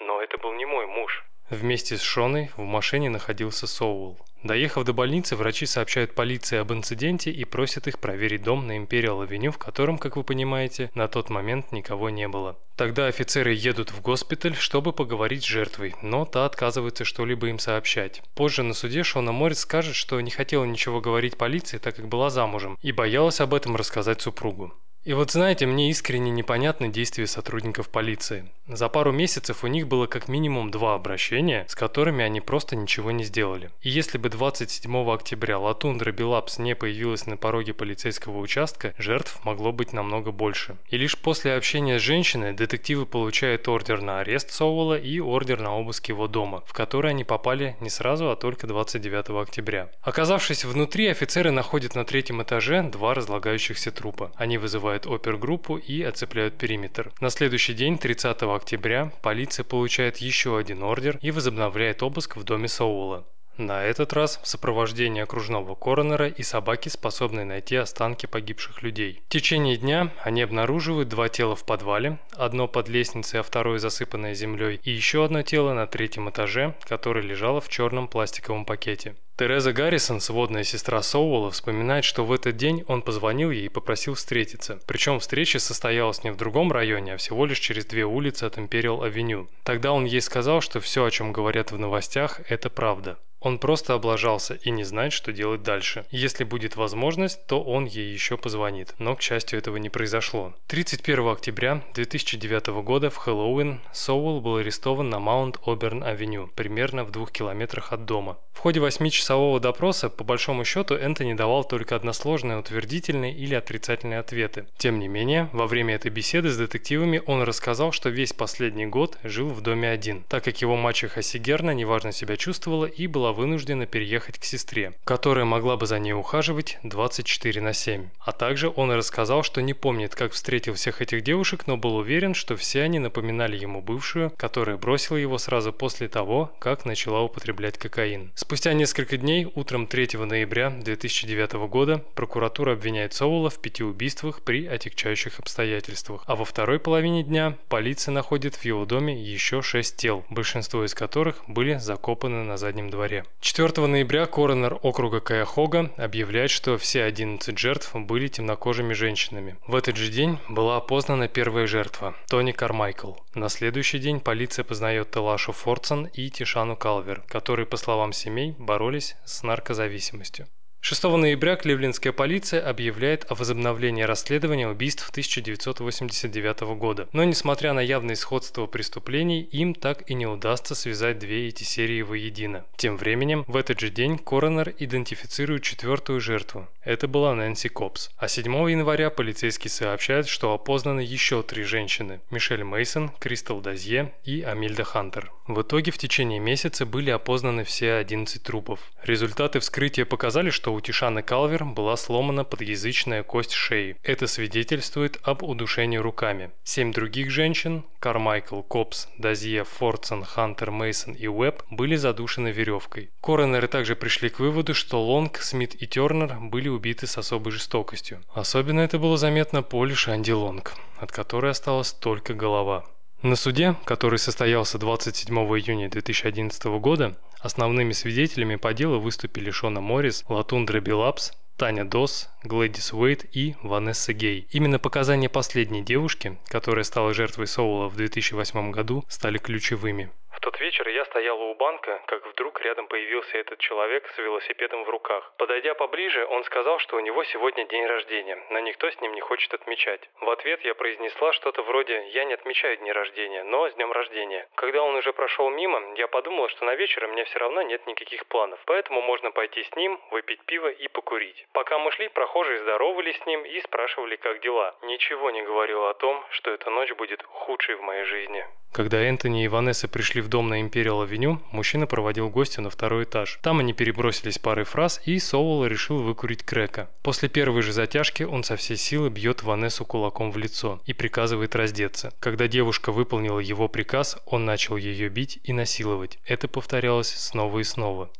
Но 0.00 0.20
это 0.20 0.36
был 0.36 0.52
не 0.52 0.66
мой 0.66 0.84
муж. 0.84 1.24
Вместе 1.50 1.96
с 1.96 2.00
Шоной 2.00 2.50
в 2.56 2.62
машине 2.62 3.10
находился 3.10 3.66
Соул. 3.66 4.16
Доехав 4.44 4.84
до 4.84 4.92
больницы, 4.92 5.34
врачи 5.34 5.66
сообщают 5.66 6.14
полиции 6.14 6.58
об 6.58 6.72
инциденте 6.72 7.32
и 7.32 7.44
просят 7.44 7.88
их 7.88 7.98
проверить 7.98 8.44
дом 8.44 8.68
на 8.68 8.76
Империал 8.76 9.20
Авеню, 9.20 9.50
в 9.50 9.58
котором, 9.58 9.98
как 9.98 10.16
вы 10.16 10.22
понимаете, 10.22 10.90
на 10.94 11.08
тот 11.08 11.28
момент 11.28 11.72
никого 11.72 12.08
не 12.08 12.28
было. 12.28 12.56
Тогда 12.76 13.06
офицеры 13.06 13.52
едут 13.52 13.90
в 13.90 14.00
госпиталь, 14.00 14.54
чтобы 14.54 14.92
поговорить 14.92 15.42
с 15.42 15.48
жертвой, 15.48 15.96
но 16.02 16.24
та 16.24 16.46
отказывается 16.46 17.04
что-либо 17.04 17.48
им 17.48 17.58
сообщать. 17.58 18.22
Позже 18.34 18.62
на 18.62 18.72
суде 18.72 19.02
Шона 19.02 19.32
Моррис 19.32 19.58
скажет, 19.58 19.96
что 19.96 20.20
не 20.20 20.30
хотела 20.30 20.64
ничего 20.64 21.00
говорить 21.00 21.36
полиции, 21.36 21.78
так 21.78 21.96
как 21.96 22.08
была 22.08 22.30
замужем, 22.30 22.78
и 22.80 22.92
боялась 22.92 23.40
об 23.40 23.54
этом 23.54 23.74
рассказать 23.74 24.22
супругу. 24.22 24.72
И 25.02 25.14
вот 25.14 25.30
знаете, 25.30 25.64
мне 25.64 25.88
искренне 25.88 26.30
непонятны 26.30 26.88
действия 26.88 27.26
сотрудников 27.26 27.88
полиции. 27.88 28.50
За 28.68 28.88
пару 28.88 29.12
месяцев 29.12 29.64
у 29.64 29.66
них 29.66 29.88
было 29.88 30.06
как 30.06 30.28
минимум 30.28 30.70
два 30.70 30.94
обращения, 30.94 31.64
с 31.68 31.74
которыми 31.74 32.22
они 32.22 32.42
просто 32.42 32.76
ничего 32.76 33.10
не 33.10 33.24
сделали. 33.24 33.70
И 33.80 33.88
если 33.88 34.18
бы 34.18 34.28
27 34.28 35.10
октября 35.10 35.58
Латундра 35.58 36.12
Белапс 36.12 36.58
не 36.58 36.76
появилась 36.76 37.26
на 37.26 37.38
пороге 37.38 37.72
полицейского 37.72 38.38
участка, 38.38 38.94
жертв 38.98 39.42
могло 39.42 39.72
быть 39.72 39.94
намного 39.94 40.32
больше. 40.32 40.76
И 40.90 40.98
лишь 40.98 41.16
после 41.18 41.54
общения 41.54 41.98
с 41.98 42.02
женщиной 42.02 42.52
детективы 42.52 43.06
получают 43.06 43.66
ордер 43.68 44.02
на 44.02 44.20
арест 44.20 44.50
Соуэлла 44.50 44.98
и 44.98 45.18
ордер 45.18 45.60
на 45.60 45.76
обыск 45.76 46.10
его 46.10 46.28
дома, 46.28 46.62
в 46.66 46.74
который 46.74 47.10
они 47.10 47.24
попали 47.24 47.76
не 47.80 47.88
сразу, 47.88 48.30
а 48.30 48.36
только 48.36 48.66
29 48.66 49.30
октября. 49.30 49.88
Оказавшись 50.02 50.64
внутри, 50.66 51.08
офицеры 51.08 51.50
находят 51.50 51.94
на 51.94 52.04
третьем 52.04 52.42
этаже 52.42 52.82
два 52.82 53.14
разлагающихся 53.14 53.90
трупа. 53.90 54.30
Они 54.36 54.58
вызывают 54.58 54.89
опергруппу 54.94 55.76
и 55.76 56.02
оцепляют 56.02 56.58
периметр. 56.58 57.12
На 57.20 57.30
следующий 57.30 57.74
день, 57.74 57.98
30 57.98 58.42
октября, 58.42 59.12
полиция 59.22 59.64
получает 59.64 60.18
еще 60.18 60.58
один 60.58 60.82
ордер 60.82 61.18
и 61.22 61.30
возобновляет 61.30 62.02
обыск 62.02 62.36
в 62.36 62.44
доме 62.44 62.68
Соула. 62.68 63.26
На 63.56 63.84
этот 63.84 64.14
раз 64.14 64.40
в 64.42 64.48
сопровождении 64.48 65.22
окружного 65.22 65.74
коронера 65.74 66.28
и 66.28 66.42
собаки, 66.42 66.88
способной 66.88 67.44
найти 67.44 67.76
останки 67.76 68.24
погибших 68.24 68.82
людей. 68.82 69.20
В 69.26 69.28
течение 69.28 69.76
дня 69.76 70.12
они 70.22 70.40
обнаруживают 70.40 71.10
два 71.10 71.28
тела 71.28 71.54
в 71.56 71.64
подвале, 71.64 72.18
одно 72.32 72.68
под 72.68 72.88
лестницей, 72.88 73.40
а 73.40 73.42
второе 73.42 73.78
засыпанное 73.78 74.32
землей, 74.32 74.80
и 74.82 74.90
еще 74.90 75.24
одно 75.24 75.42
тело 75.42 75.74
на 75.74 75.86
третьем 75.86 76.30
этаже, 76.30 76.74
которое 76.88 77.20
лежало 77.20 77.60
в 77.60 77.68
черном 77.68 78.08
пластиковом 78.08 78.64
пакете. 78.64 79.14
Тереза 79.36 79.72
Гаррисон, 79.72 80.20
сводная 80.20 80.64
сестра 80.64 81.02
Соуэлла, 81.02 81.50
вспоминает, 81.50 82.04
что 82.04 82.24
в 82.26 82.32
этот 82.32 82.56
день 82.56 82.84
он 82.88 83.00
позвонил 83.02 83.50
ей 83.50 83.66
и 83.66 83.70
попросил 83.70 84.14
встретиться. 84.14 84.80
Причем 84.86 85.18
встреча 85.18 85.58
состоялась 85.58 86.24
не 86.24 86.30
в 86.30 86.36
другом 86.36 86.70
районе, 86.72 87.14
а 87.14 87.16
всего 87.16 87.46
лишь 87.46 87.58
через 87.58 87.86
две 87.86 88.04
улицы 88.04 88.44
от 88.44 88.58
Империал 88.58 89.02
Авеню. 89.02 89.48
Тогда 89.64 89.92
он 89.92 90.04
ей 90.04 90.20
сказал, 90.20 90.60
что 90.60 90.80
все, 90.80 91.04
о 91.04 91.10
чем 91.10 91.32
говорят 91.32 91.72
в 91.72 91.78
новостях, 91.78 92.40
это 92.50 92.68
правда. 92.68 93.18
Он 93.40 93.58
просто 93.58 93.94
облажался 93.94 94.54
и 94.54 94.70
не 94.70 94.84
знает, 94.84 95.12
что 95.12 95.32
делать 95.32 95.62
дальше. 95.62 96.04
Если 96.10 96.44
будет 96.44 96.76
возможность, 96.76 97.46
то 97.46 97.62
он 97.62 97.86
ей 97.86 98.12
еще 98.12 98.36
позвонит. 98.36 98.94
Но, 98.98 99.16
к 99.16 99.22
счастью, 99.22 99.58
этого 99.58 99.78
не 99.78 99.88
произошло. 99.88 100.54
31 100.66 101.28
октября 101.28 101.82
2009 101.94 102.66
года 102.82 103.08
в 103.08 103.16
Хэллоуин 103.16 103.80
Соуэлл 103.92 104.40
был 104.40 104.56
арестован 104.56 105.08
на 105.08 105.18
Маунт-Оберн-авеню, 105.18 106.48
примерно 106.54 107.04
в 107.04 107.10
двух 107.10 107.32
километрах 107.32 107.92
от 107.92 108.04
дома. 108.04 108.36
В 108.52 108.58
ходе 108.58 108.78
8-часового 108.80 109.58
допроса, 109.58 110.10
по 110.10 110.22
большому 110.22 110.66
счету, 110.66 110.94
Энтони 110.94 111.32
давал 111.32 111.64
только 111.64 111.96
односложные 111.96 112.58
утвердительные 112.58 113.32
или 113.32 113.54
отрицательные 113.54 114.18
ответы. 114.18 114.66
Тем 114.76 114.98
не 114.98 115.08
менее, 115.08 115.48
во 115.52 115.66
время 115.66 115.94
этой 115.94 116.10
беседы 116.10 116.50
с 116.50 116.58
детективами 116.58 117.22
он 117.24 117.42
рассказал, 117.42 117.90
что 117.92 118.10
весь 118.10 118.34
последний 118.34 118.84
год 118.84 119.16
жил 119.24 119.48
в 119.48 119.62
доме 119.62 119.88
один, 119.88 120.24
так 120.24 120.44
как 120.44 120.60
его 120.60 120.76
мачеха 120.76 121.22
Сигерна 121.22 121.70
неважно 121.70 122.12
себя 122.12 122.36
чувствовала 122.36 122.84
и 122.84 123.06
была 123.06 123.29
была 123.30 123.32
вынуждена 123.32 123.86
переехать 123.86 124.38
к 124.38 124.44
сестре, 124.44 124.92
которая 125.04 125.44
могла 125.44 125.76
бы 125.76 125.86
за 125.86 125.98
ней 125.98 126.12
ухаживать 126.12 126.78
24 126.82 127.60
на 127.60 127.72
7. 127.72 128.08
А 128.18 128.32
также 128.32 128.72
он 128.74 128.90
рассказал, 128.90 129.42
что 129.42 129.62
не 129.62 129.74
помнит, 129.74 130.14
как 130.14 130.32
встретил 130.32 130.74
всех 130.74 131.00
этих 131.00 131.22
девушек, 131.22 131.66
но 131.66 131.76
был 131.76 131.96
уверен, 131.96 132.34
что 132.34 132.56
все 132.56 132.82
они 132.82 132.98
напоминали 132.98 133.56
ему 133.56 133.82
бывшую, 133.82 134.30
которая 134.36 134.76
бросила 134.76 135.16
его 135.16 135.38
сразу 135.38 135.72
после 135.72 136.08
того, 136.08 136.50
как 136.58 136.84
начала 136.84 137.22
употреблять 137.22 137.78
кокаин. 137.78 138.32
Спустя 138.34 138.72
несколько 138.72 139.16
дней, 139.16 139.46
утром 139.54 139.86
3 139.86 140.08
ноября 140.18 140.70
2009 140.70 141.52
года, 141.68 141.98
прокуратура 142.14 142.72
обвиняет 142.72 143.14
Соула 143.14 143.50
в 143.50 143.60
пяти 143.60 143.84
убийствах 143.84 144.42
при 144.42 144.66
отягчающих 144.66 145.38
обстоятельствах, 145.38 146.24
а 146.26 146.34
во 146.34 146.44
второй 146.44 146.78
половине 146.80 147.22
дня 147.22 147.56
полиция 147.68 148.12
находит 148.12 148.56
в 148.56 148.64
его 148.64 148.84
доме 148.84 149.14
еще 149.14 149.62
шесть 149.62 149.96
тел, 149.96 150.24
большинство 150.30 150.84
из 150.84 150.94
которых 150.94 151.42
были 151.46 151.78
закопаны 151.78 152.44
на 152.44 152.56
заднем 152.56 152.90
дворе. 152.90 153.19
4 153.40 153.86
ноября 153.86 154.26
коронер 154.26 154.78
округа 154.82 155.20
Каяхога 155.20 155.90
объявляет, 155.96 156.50
что 156.50 156.78
все 156.78 157.04
11 157.04 157.58
жертв 157.58 157.94
были 157.94 158.28
темнокожими 158.28 158.92
женщинами. 158.92 159.56
В 159.66 159.74
этот 159.74 159.96
же 159.96 160.10
день 160.10 160.38
была 160.48 160.76
опознана 160.76 161.28
первая 161.28 161.66
жертва– 161.66 162.14
Тони 162.28 162.52
Кармайкл. 162.52 163.12
На 163.34 163.48
следующий 163.48 163.98
день 163.98 164.20
полиция 164.20 164.64
познает 164.64 165.10
Телашу 165.10 165.52
Фордсон 165.52 166.06
и 166.06 166.30
Тишану 166.30 166.76
Калвер, 166.76 167.22
которые, 167.28 167.66
по 167.66 167.76
словам 167.76 168.12
семей, 168.12 168.54
боролись 168.58 169.16
с 169.24 169.42
наркозависимостью. 169.42 170.46
6 170.82 171.04
ноября 171.04 171.56
кливлендская 171.56 172.10
полиция 172.10 172.66
объявляет 172.66 173.30
о 173.30 173.34
возобновлении 173.34 174.02
расследования 174.02 174.66
убийств 174.66 175.10
1989 175.10 176.60
года. 176.78 177.06
Но 177.12 177.22
несмотря 177.22 177.74
на 177.74 177.80
явное 177.80 178.14
сходство 178.14 178.66
преступлений, 178.66 179.42
им 179.42 179.74
так 179.74 180.08
и 180.08 180.14
не 180.14 180.26
удастся 180.26 180.74
связать 180.74 181.18
две 181.18 181.48
эти 181.48 181.64
серии 181.64 182.00
воедино. 182.00 182.64
Тем 182.76 182.96
временем, 182.96 183.44
в 183.46 183.56
этот 183.56 183.78
же 183.78 183.90
день 183.90 184.16
коронер 184.16 184.74
идентифицирует 184.78 185.64
четвертую 185.64 186.18
жертву. 186.18 186.66
Это 186.82 187.06
была 187.06 187.34
Нэнси 187.34 187.68
Копс. 187.68 188.08
А 188.16 188.26
7 188.26 188.50
января 188.70 189.10
полицейские 189.10 189.70
сообщают, 189.70 190.28
что 190.28 190.54
опознаны 190.54 191.00
еще 191.00 191.42
три 191.42 191.62
женщины– 191.62 192.20
Мишель 192.30 192.64
Мейсон, 192.64 193.10
Кристал 193.18 193.60
Дазье 193.60 194.14
и 194.24 194.40
Амильда 194.40 194.84
Хантер. 194.84 195.30
В 195.46 195.60
итоге 195.60 195.90
в 195.90 195.98
течение 195.98 196.38
месяца 196.38 196.86
были 196.86 197.10
опознаны 197.10 197.64
все 197.64 197.94
11 197.94 198.42
трупов. 198.42 198.80
Результаты 199.02 199.60
вскрытия 199.60 200.06
показали, 200.06 200.48
что 200.50 200.69
что 200.70 200.76
у 200.76 200.80
Тишаны 200.80 201.22
Калвер 201.22 201.64
была 201.64 201.96
сломана 201.96 202.44
подъязычная 202.44 203.24
кость 203.24 203.50
шеи. 203.50 203.96
Это 204.04 204.28
свидетельствует 204.28 205.18
об 205.24 205.42
удушении 205.42 205.96
руками. 205.96 206.52
Семь 206.62 206.92
других 206.92 207.28
женщин– 207.30 207.82
Кармайкл, 207.98 208.62
Копс, 208.62 209.08
Дазье, 209.18 209.64
Фордсон, 209.64 210.22
Хантер, 210.22 210.70
Мейсон 210.70 211.14
и 211.14 211.26
Уэбб– 211.26 211.64
были 211.70 211.96
задушены 211.96 212.52
веревкой. 212.52 213.10
Коронеры 213.20 213.66
также 213.66 213.96
пришли 213.96 214.28
к 214.28 214.38
выводу, 214.38 214.72
что 214.72 215.02
Лонг, 215.04 215.38
Смит 215.38 215.74
и 215.82 215.88
Тернер 215.88 216.36
были 216.38 216.68
убиты 216.68 217.08
с 217.08 217.18
особой 217.18 217.50
жестокостью. 217.50 218.20
Особенно 218.32 218.78
это 218.78 219.00
было 219.00 219.16
заметно 219.16 219.64
по 219.64 219.84
Шанди 219.88 220.30
Лонг, 220.30 220.74
от 220.98 221.10
которой 221.10 221.50
осталась 221.50 221.90
только 221.90 222.32
голова. 222.32 222.84
На 223.22 223.34
суде, 223.34 223.74
который 223.84 224.20
состоялся 224.20 224.78
27 224.78 225.34
июня 225.34 225.90
2011 225.90 226.64
года, 226.80 227.16
основными 227.40 227.92
свидетелями 227.92 228.56
по 228.56 228.72
делу 228.72 229.00
выступили 229.00 229.50
Шона 229.50 229.80
Моррис, 229.80 230.24
Латундра 230.28 230.80
Билапс, 230.80 231.32
Таня 231.56 231.84
Дос, 231.84 232.30
Глэдис 232.42 232.94
Уэйт 232.94 233.26
и 233.36 233.54
Ванесса 233.62 234.14
Гей. 234.14 234.48
Именно 234.50 234.78
показания 234.78 235.28
последней 235.28 235.82
девушки, 235.82 236.38
которая 236.46 236.84
стала 236.84 237.12
жертвой 237.12 237.46
Соула 237.46 237.88
в 237.88 237.96
2008 237.96 238.70
году, 238.70 239.04
стали 239.08 239.36
ключевыми. 239.36 240.10
Тот 240.40 240.58
вечер 240.58 240.88
я 240.88 241.04
стояла 241.04 241.42
у 241.42 241.54
банка, 241.54 242.00
как 242.06 242.26
вдруг 242.26 242.62
рядом 242.62 242.86
появился 242.86 243.36
этот 243.36 243.58
человек 243.58 244.08
с 244.14 244.18
велосипедом 244.18 244.84
в 244.84 244.88
руках. 244.88 245.34
Подойдя 245.36 245.74
поближе, 245.74 246.24
он 246.24 246.44
сказал, 246.44 246.78
что 246.78 246.96
у 246.96 247.00
него 247.00 247.24
сегодня 247.24 247.66
день 247.68 247.84
рождения, 247.84 248.42
но 248.48 248.58
никто 248.60 248.90
с 248.90 248.98
ним 249.02 249.12
не 249.12 249.20
хочет 249.20 249.52
отмечать. 249.52 250.00
В 250.18 250.30
ответ 250.30 250.64
я 250.64 250.74
произнесла 250.74 251.34
что-то 251.34 251.62
вроде 251.62 252.08
«я 252.14 252.24
не 252.24 252.32
отмечаю 252.32 252.78
дни 252.78 252.90
рождения, 252.90 253.44
но 253.44 253.68
с 253.68 253.74
днем 253.74 253.92
рождения». 253.92 254.48
Когда 254.54 254.82
он 254.82 254.94
уже 254.94 255.12
прошел 255.12 255.50
мимо, 255.50 255.94
я 255.96 256.08
подумала, 256.08 256.48
что 256.48 256.64
на 256.64 256.74
вечер 256.74 257.04
у 257.04 257.08
меня 257.08 257.26
все 257.26 257.38
равно 257.38 257.60
нет 257.60 257.86
никаких 257.86 258.24
планов, 258.24 258.60
поэтому 258.64 259.02
можно 259.02 259.32
пойти 259.32 259.62
с 259.62 259.76
ним, 259.76 260.00
выпить 260.10 260.42
пиво 260.46 260.68
и 260.68 260.88
покурить. 260.88 261.46
Пока 261.52 261.78
мы 261.78 261.92
шли, 261.92 262.08
прохожие 262.08 262.60
здоровались 262.60 263.18
с 263.18 263.26
ним 263.26 263.44
и 263.44 263.60
спрашивали, 263.60 264.16
как 264.16 264.40
дела. 264.40 264.74
Ничего 264.80 265.30
не 265.30 265.42
говорило 265.42 265.90
о 265.90 265.94
том, 265.94 266.24
что 266.30 266.50
эта 266.50 266.70
ночь 266.70 266.94
будет 266.94 267.22
худшей 267.24 267.74
в 267.74 267.82
моей 267.82 268.04
жизни. 268.04 268.46
Когда 268.72 269.02
Энтони 269.02 269.44
и 269.44 269.48
Ванесса 269.48 269.88
пришли 269.88 270.22
в 270.22 270.28
дом 270.30 270.48
на 270.48 270.62
Империал 270.62 271.02
Авеню, 271.02 271.42
мужчина 271.50 271.86
проводил 271.86 272.30
гостя 272.30 272.62
на 272.62 272.70
второй 272.70 273.04
этаж. 273.04 273.38
Там 273.42 273.58
они 273.58 273.74
перебросились 273.74 274.38
парой 274.38 274.64
фраз, 274.64 275.02
и 275.04 275.18
Соуэлл 275.18 275.66
решил 275.66 276.00
выкурить 276.02 276.42
крека. 276.42 276.88
После 277.02 277.28
первой 277.28 277.60
же 277.60 277.72
затяжки 277.72 278.22
он 278.22 278.44
со 278.44 278.56
всей 278.56 278.78
силы 278.78 279.10
бьет 279.10 279.42
Ванессу 279.42 279.84
кулаком 279.84 280.30
в 280.30 280.38
лицо 280.38 280.80
и 280.86 280.94
приказывает 280.94 281.54
раздеться. 281.54 282.14
Когда 282.20 282.48
девушка 282.48 282.92
выполнила 282.92 283.40
его 283.40 283.68
приказ, 283.68 284.16
он 284.24 284.46
начал 284.46 284.76
ее 284.76 285.10
бить 285.10 285.40
и 285.44 285.52
насиловать. 285.52 286.18
Это 286.24 286.48
повторялось 286.48 287.10
снова 287.10 287.58
и 287.58 287.64
снова. 287.64 288.10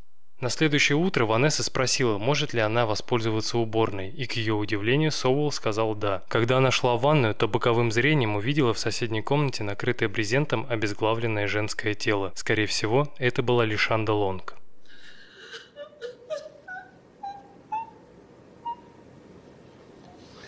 На 0.41 0.49
следующее 0.49 0.97
утро 0.97 1.27
Ванесса 1.27 1.63
спросила, 1.63 2.17
может 2.17 2.55
ли 2.55 2.61
она 2.61 2.87
воспользоваться 2.87 3.59
уборной, 3.59 4.09
и 4.09 4.25
к 4.25 4.33
ее 4.33 4.55
удивлению 4.55 5.13
Соуэлл 5.13 5.53
сказал 5.53 5.95
«да». 5.95 6.23
Когда 6.29 6.57
она 6.57 6.71
шла 6.71 6.97
в 6.97 7.03
ванную, 7.03 7.35
то 7.35 7.47
боковым 7.47 7.93
зрением 7.93 8.37
увидела 8.37 8.73
в 8.73 8.79
соседней 8.79 9.21
комнате 9.21 9.65
накрытое 9.65 10.09
брезентом 10.09 10.67
обезглавленное 10.71 11.47
женское 11.47 11.93
тело. 11.93 12.33
Скорее 12.37 12.65
всего, 12.65 13.13
это 13.19 13.43
была 13.43 13.67
Лишанда 13.67 14.15
Лонг. 14.15 14.55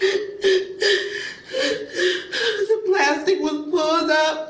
The 0.00 0.08
plastic 2.86 3.42
was 3.42 3.60
pulled 3.70 4.10
up. 4.10 4.48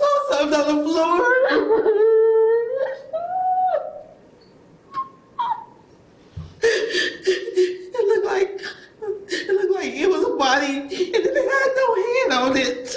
Saw 0.00 0.16
something 0.30 0.58
on 0.58 0.66
the 0.66 0.74
floor. 0.84 1.16
It 6.62 8.04
looked 8.06 8.26
like 8.26 8.62
it 9.28 9.52
looked 9.52 9.74
like 9.74 9.94
it 9.94 10.08
was 10.08 10.24
a 10.24 10.36
body, 10.36 10.76
and 10.80 10.90
it 10.90 11.36
had 11.52 11.70
no 11.80 11.88
hand 12.04 12.32
on 12.32 12.56
it. 12.56 12.96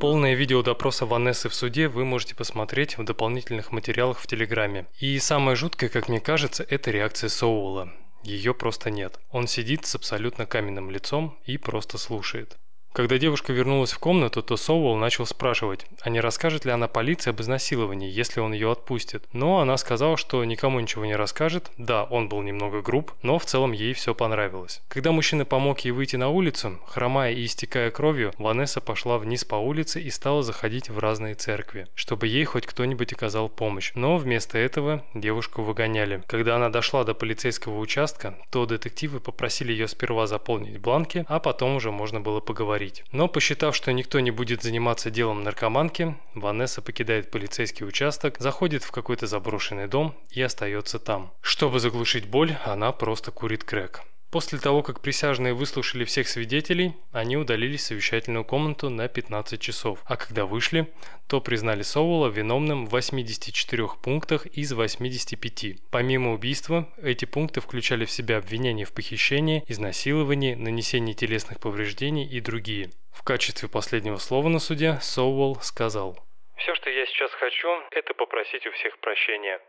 Полное 0.00 0.34
видео 0.34 0.62
допроса 0.62 1.06
Ванессы 1.06 1.48
в 1.48 1.54
суде 1.54 1.88
вы 1.88 2.04
можете 2.04 2.34
посмотреть 2.34 2.98
в 2.98 3.04
дополнительных 3.04 3.72
материалах 3.72 4.20
в 4.20 4.26
Телеграме. 4.26 4.86
И 5.00 5.18
самое 5.18 5.56
жуткое, 5.56 5.88
как 5.88 6.08
мне 6.08 6.20
кажется, 6.20 6.66
это 6.68 6.90
реакция 6.90 7.30
Соула. 7.30 7.90
Ее 8.22 8.52
просто 8.52 8.90
нет. 8.90 9.18
Он 9.30 9.46
сидит 9.48 9.86
с 9.86 9.94
абсолютно 9.94 10.44
каменным 10.44 10.90
лицом 10.90 11.38
и 11.46 11.56
просто 11.56 11.96
слушает. 11.96 12.58
Когда 12.96 13.18
девушка 13.18 13.52
вернулась 13.52 13.92
в 13.92 13.98
комнату, 13.98 14.42
то 14.42 14.56
Соуэлл 14.56 14.96
начал 14.96 15.26
спрашивать, 15.26 15.84
а 16.00 16.08
не 16.08 16.18
расскажет 16.18 16.64
ли 16.64 16.70
она 16.70 16.88
полиции 16.88 17.28
об 17.28 17.42
изнасиловании, 17.42 18.10
если 18.10 18.40
он 18.40 18.54
ее 18.54 18.72
отпустит. 18.72 19.22
Но 19.34 19.60
она 19.60 19.76
сказала, 19.76 20.16
что 20.16 20.42
никому 20.46 20.80
ничего 20.80 21.04
не 21.04 21.14
расскажет. 21.14 21.70
Да, 21.76 22.04
он 22.04 22.30
был 22.30 22.40
немного 22.40 22.80
груб, 22.80 23.12
но 23.20 23.38
в 23.38 23.44
целом 23.44 23.72
ей 23.72 23.92
все 23.92 24.14
понравилось. 24.14 24.80
Когда 24.88 25.12
мужчина 25.12 25.44
помог 25.44 25.80
ей 25.80 25.90
выйти 25.90 26.16
на 26.16 26.30
улицу, 26.30 26.78
хромая 26.86 27.32
и 27.32 27.44
истекая 27.44 27.90
кровью, 27.90 28.32
Ванесса 28.38 28.80
пошла 28.80 29.18
вниз 29.18 29.44
по 29.44 29.56
улице 29.56 30.00
и 30.00 30.08
стала 30.08 30.42
заходить 30.42 30.88
в 30.88 30.98
разные 30.98 31.34
церкви, 31.34 31.88
чтобы 31.96 32.28
ей 32.28 32.46
хоть 32.46 32.64
кто-нибудь 32.64 33.12
оказал 33.12 33.50
помощь. 33.50 33.92
Но 33.94 34.16
вместо 34.16 34.56
этого 34.56 35.04
девушку 35.12 35.60
выгоняли. 35.60 36.22
Когда 36.28 36.56
она 36.56 36.70
дошла 36.70 37.04
до 37.04 37.12
полицейского 37.12 37.78
участка, 37.78 38.38
то 38.50 38.64
детективы 38.64 39.20
попросили 39.20 39.72
ее 39.72 39.86
сперва 39.86 40.26
заполнить 40.26 40.78
бланки, 40.78 41.26
а 41.28 41.40
потом 41.40 41.76
уже 41.76 41.90
можно 41.90 42.22
было 42.22 42.40
поговорить 42.40 42.85
говорить. 42.86 43.04
Но 43.12 43.28
посчитав, 43.28 43.74
что 43.74 43.92
никто 43.92 44.20
не 44.20 44.30
будет 44.30 44.62
заниматься 44.62 45.10
делом 45.10 45.42
наркоманки, 45.42 46.16
Ванесса 46.34 46.82
покидает 46.82 47.30
полицейский 47.30 47.86
участок, 47.86 48.36
заходит 48.38 48.84
в 48.84 48.90
какой-то 48.90 49.26
заброшенный 49.26 49.88
дом 49.88 50.14
и 50.30 50.42
остается 50.42 50.98
там. 50.98 51.32
Чтобы 51.40 51.80
заглушить 51.80 52.26
боль, 52.26 52.56
она 52.64 52.92
просто 52.92 53.30
курит 53.30 53.64
крэк. 53.64 54.02
После 54.36 54.58
того, 54.58 54.82
как 54.82 55.00
присяжные 55.00 55.54
выслушали 55.54 56.04
всех 56.04 56.28
свидетелей, 56.28 56.92
они 57.10 57.38
удалились 57.38 57.80
в 57.80 57.86
совещательную 57.86 58.44
комнату 58.44 58.90
на 58.90 59.08
15 59.08 59.58
часов, 59.58 60.00
а 60.04 60.18
когда 60.18 60.44
вышли, 60.44 60.92
то 61.26 61.40
признали 61.40 61.80
Соула 61.80 62.28
виновным 62.28 62.84
в 62.84 62.90
84 62.90 63.88
пунктах 64.04 64.44
из 64.44 64.74
85. 64.74 65.76
Помимо 65.90 66.34
убийства, 66.34 66.86
эти 67.02 67.24
пункты 67.24 67.62
включали 67.62 68.04
в 68.04 68.10
себя 68.10 68.36
обвинения 68.36 68.84
в 68.84 68.92
похищении, 68.92 69.64
изнасиловании, 69.68 70.52
нанесении 70.54 71.14
телесных 71.14 71.58
повреждений 71.58 72.28
и 72.28 72.38
другие. 72.40 72.90
В 73.14 73.22
качестве 73.22 73.70
последнего 73.70 74.18
слова 74.18 74.50
на 74.50 74.58
суде 74.58 74.98
Соуэлл 75.00 75.62
сказал 75.62 76.22
«Все, 76.58 76.74
что 76.74 76.90
я 76.90 77.06
сейчас 77.06 77.30
хочу, 77.30 77.68
это 77.90 78.12
попросить 78.12 78.66
у 78.66 78.72
всех 78.72 78.98
прощения. 78.98 79.60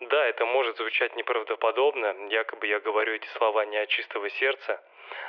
Да, 0.00 0.26
это 0.26 0.46
может 0.46 0.76
звучать 0.76 1.16
неправдоподобно, 1.16 2.28
якобы 2.30 2.68
я 2.68 2.78
говорю 2.78 3.14
эти 3.14 3.26
слова 3.36 3.64
не 3.66 3.78
от 3.78 3.88
чистого 3.88 4.30
сердца, 4.30 4.80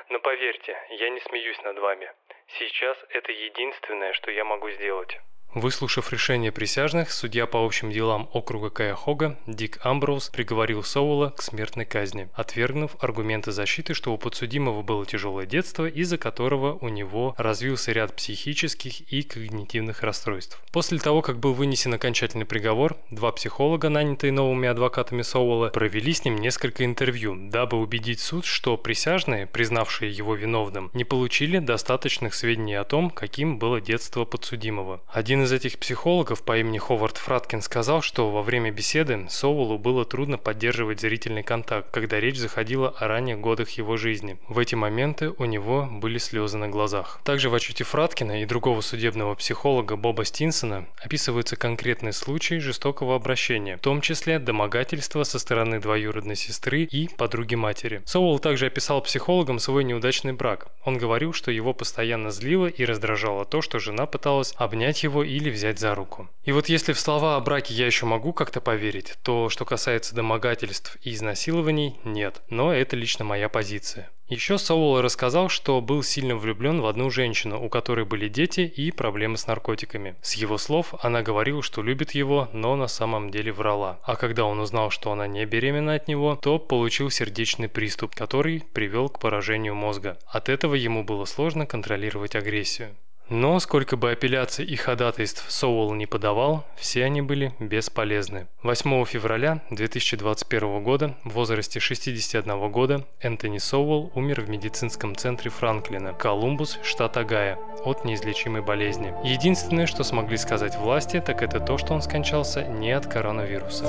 но 0.09 0.19
поверьте, 0.19 0.77
я 0.89 1.09
не 1.09 1.19
смеюсь 1.21 1.59
над 1.63 1.79
вами. 1.79 2.11
Сейчас 2.59 2.97
это 3.09 3.31
единственное, 3.31 4.13
что 4.13 4.29
я 4.29 4.45
могу 4.45 4.69
сделать. 4.69 5.17
Выслушав 5.55 6.13
решение 6.13 6.51
присяжных, 6.51 7.11
судья 7.11 7.47
по 7.47 7.65
общим 7.65 7.91
делам 7.91 8.29
округа 8.33 8.69
Каяхога 8.69 9.39
Дик 9.47 9.83
Амброуз 9.83 10.29
приговорил 10.29 10.83
Соула 10.83 11.31
к 11.31 11.41
смертной 11.41 11.85
казни, 11.85 12.29
отвергнув 12.35 12.95
аргументы 12.99 13.51
защиты, 13.51 13.95
что 13.95 14.13
у 14.13 14.19
подсудимого 14.19 14.83
было 14.83 15.07
тяжелое 15.07 15.47
детство, 15.47 15.87
из-за 15.87 16.19
которого 16.19 16.77
у 16.81 16.89
него 16.89 17.33
развился 17.35 17.91
ряд 17.91 18.15
психических 18.15 19.11
и 19.11 19.23
когнитивных 19.23 20.03
расстройств. 20.03 20.61
После 20.71 20.99
того, 20.99 21.23
как 21.23 21.39
был 21.39 21.53
вынесен 21.53 21.95
окончательный 21.95 22.45
приговор, 22.45 22.95
два 23.09 23.31
психолога, 23.31 23.89
нанятые 23.89 24.31
новыми 24.31 24.69
адвокатами 24.69 25.23
Соула, 25.23 25.69
провели 25.69 26.13
с 26.13 26.25
ним 26.25 26.37
несколько 26.37 26.85
интервью, 26.85 27.35
дабы 27.49 27.79
убедить 27.79 28.19
суд, 28.19 28.45
что 28.45 28.77
присяжные, 28.77 29.47
признавшие 29.47 30.11
его 30.11 30.35
виновным, 30.35 30.91
не 30.93 31.05
получили 31.05 31.57
достаточных 31.57 32.35
сведений 32.35 32.75
о 32.75 32.83
том, 32.83 33.09
каким 33.09 33.57
было 33.57 33.81
детство 33.81 34.25
подсудимого. 34.25 35.01
Один 35.07 35.38
один 35.39 35.45
из 35.45 35.53
этих 35.53 35.79
психологов 35.79 36.43
по 36.43 36.57
имени 36.57 36.79
Ховард 36.79 37.15
Фраткин 37.15 37.61
сказал, 37.61 38.01
что 38.01 38.29
во 38.29 38.41
время 38.41 38.71
беседы 38.71 39.25
Соулу 39.29 39.77
было 39.77 40.03
трудно 40.03 40.37
поддерживать 40.37 40.99
зрительный 40.99 41.43
контакт, 41.43 41.91
когда 41.91 42.19
речь 42.19 42.37
заходила 42.37 42.89
о 42.89 43.07
ранних 43.07 43.39
годах 43.39 43.69
его 43.69 43.95
жизни. 43.95 44.37
В 44.49 44.59
эти 44.59 44.75
моменты 44.75 45.29
у 45.29 45.45
него 45.45 45.87
были 45.89 46.17
слезы 46.17 46.57
на 46.57 46.67
глазах. 46.67 47.21
Также 47.23 47.49
в 47.49 47.55
отчете 47.55 47.85
Фраткина 47.85 48.41
и 48.41 48.45
другого 48.45 48.81
судебного 48.81 49.33
психолога 49.35 49.95
Боба 49.95 50.25
Стинсона 50.25 50.87
описываются 51.01 51.55
конкретные 51.55 52.11
случаи 52.11 52.55
жестокого 52.55 53.15
обращения, 53.15 53.77
в 53.77 53.81
том 53.81 54.01
числе 54.01 54.39
домогательства 54.39 55.23
со 55.23 55.39
стороны 55.39 55.79
двоюродной 55.79 56.35
сестры 56.35 56.81
и 56.83 57.07
подруги 57.07 57.55
матери. 57.55 58.01
Соул 58.03 58.39
также 58.39 58.65
описал 58.65 59.01
психологам 59.01 59.59
свой 59.59 59.85
неудачный 59.85 60.33
брак. 60.33 60.67
Он 60.83 60.97
говорил, 60.97 61.31
что 61.31 61.49
его 61.49 61.73
постоянно 61.73 62.29
злило 62.29 62.67
и 62.67 62.83
раздражало 62.83 63.45
то, 63.45 63.61
что 63.61 63.79
жена 63.79 64.05
пыталась 64.05 64.53
обнять 64.57 65.03
его 65.03 65.23
или 65.29 65.49
взять 65.49 65.79
за 65.79 65.95
руку. 65.95 66.29
И 66.43 66.51
вот 66.51 66.69
если 66.69 66.93
в 66.93 66.99
слова 66.99 67.35
о 67.35 67.39
браке 67.39 67.73
я 67.73 67.85
еще 67.85 68.05
могу 68.05 68.33
как-то 68.33 68.61
поверить, 68.61 69.13
то 69.23 69.49
что 69.49 69.65
касается 69.65 70.15
домогательств 70.15 70.97
и 71.03 71.13
изнасилований, 71.13 71.99
нет. 72.03 72.41
Но 72.49 72.73
это 72.73 72.95
лично 72.95 73.23
моя 73.25 73.49
позиция. 73.49 74.09
Еще 74.29 74.59
Соул 74.59 75.01
рассказал, 75.01 75.49
что 75.49 75.81
был 75.81 76.03
сильно 76.03 76.35
влюблен 76.35 76.81
в 76.81 76.85
одну 76.85 77.09
женщину, 77.09 77.65
у 77.65 77.67
которой 77.67 78.05
были 78.05 78.27
дети 78.27 78.61
и 78.61 78.91
проблемы 78.91 79.37
с 79.37 79.47
наркотиками. 79.47 80.15
С 80.21 80.35
его 80.35 80.59
слов, 80.59 80.93
она 81.01 81.23
говорила, 81.23 81.63
что 81.63 81.81
любит 81.81 82.11
его, 82.11 82.47
но 82.53 82.75
на 82.75 82.87
самом 82.87 83.31
деле 83.31 83.51
врала. 83.51 83.99
А 84.03 84.15
когда 84.15 84.45
он 84.45 84.59
узнал, 84.59 84.91
что 84.91 85.11
она 85.11 85.25
не 85.25 85.45
беременна 85.45 85.95
от 85.95 86.07
него, 86.07 86.35
то 86.35 86.59
получил 86.59 87.09
сердечный 87.09 87.69
приступ, 87.69 88.13
который 88.13 88.63
привел 88.71 89.09
к 89.09 89.19
поражению 89.19 89.73
мозга. 89.73 90.19
От 90.27 90.47
этого 90.47 90.75
ему 90.75 91.03
было 91.03 91.25
сложно 91.25 91.65
контролировать 91.65 92.35
агрессию. 92.35 92.95
Но 93.29 93.59
сколько 93.59 93.95
бы 93.95 94.11
апелляций 94.11 94.65
и 94.65 94.75
ходатайств 94.75 95.45
Соуэлл 95.49 95.93
не 95.93 96.07
подавал, 96.07 96.65
все 96.75 97.05
они 97.05 97.21
были 97.21 97.53
бесполезны. 97.59 98.47
8 98.63 99.05
февраля 99.05 99.61
2021 99.69 100.83
года 100.83 101.15
в 101.23 101.33
возрасте 101.33 101.79
61 101.79 102.71
года 102.71 103.05
Энтони 103.21 103.59
Соуэлл 103.59 104.11
умер 104.15 104.41
в 104.41 104.49
медицинском 104.49 105.15
центре 105.15 105.51
Франклина, 105.51 106.13
Колумбус, 106.13 106.79
штат 106.83 107.17
Огайо, 107.17 107.57
от 107.85 108.03
неизлечимой 108.03 108.61
болезни. 108.61 109.13
Единственное, 109.23 109.85
что 109.85 110.03
смогли 110.03 110.37
сказать 110.37 110.75
власти, 110.75 111.21
так 111.23 111.43
это 111.43 111.59
то, 111.59 111.77
что 111.77 111.93
он 111.93 112.01
скончался 112.01 112.63
не 112.63 112.91
от 112.91 113.05
коронавируса. 113.05 113.85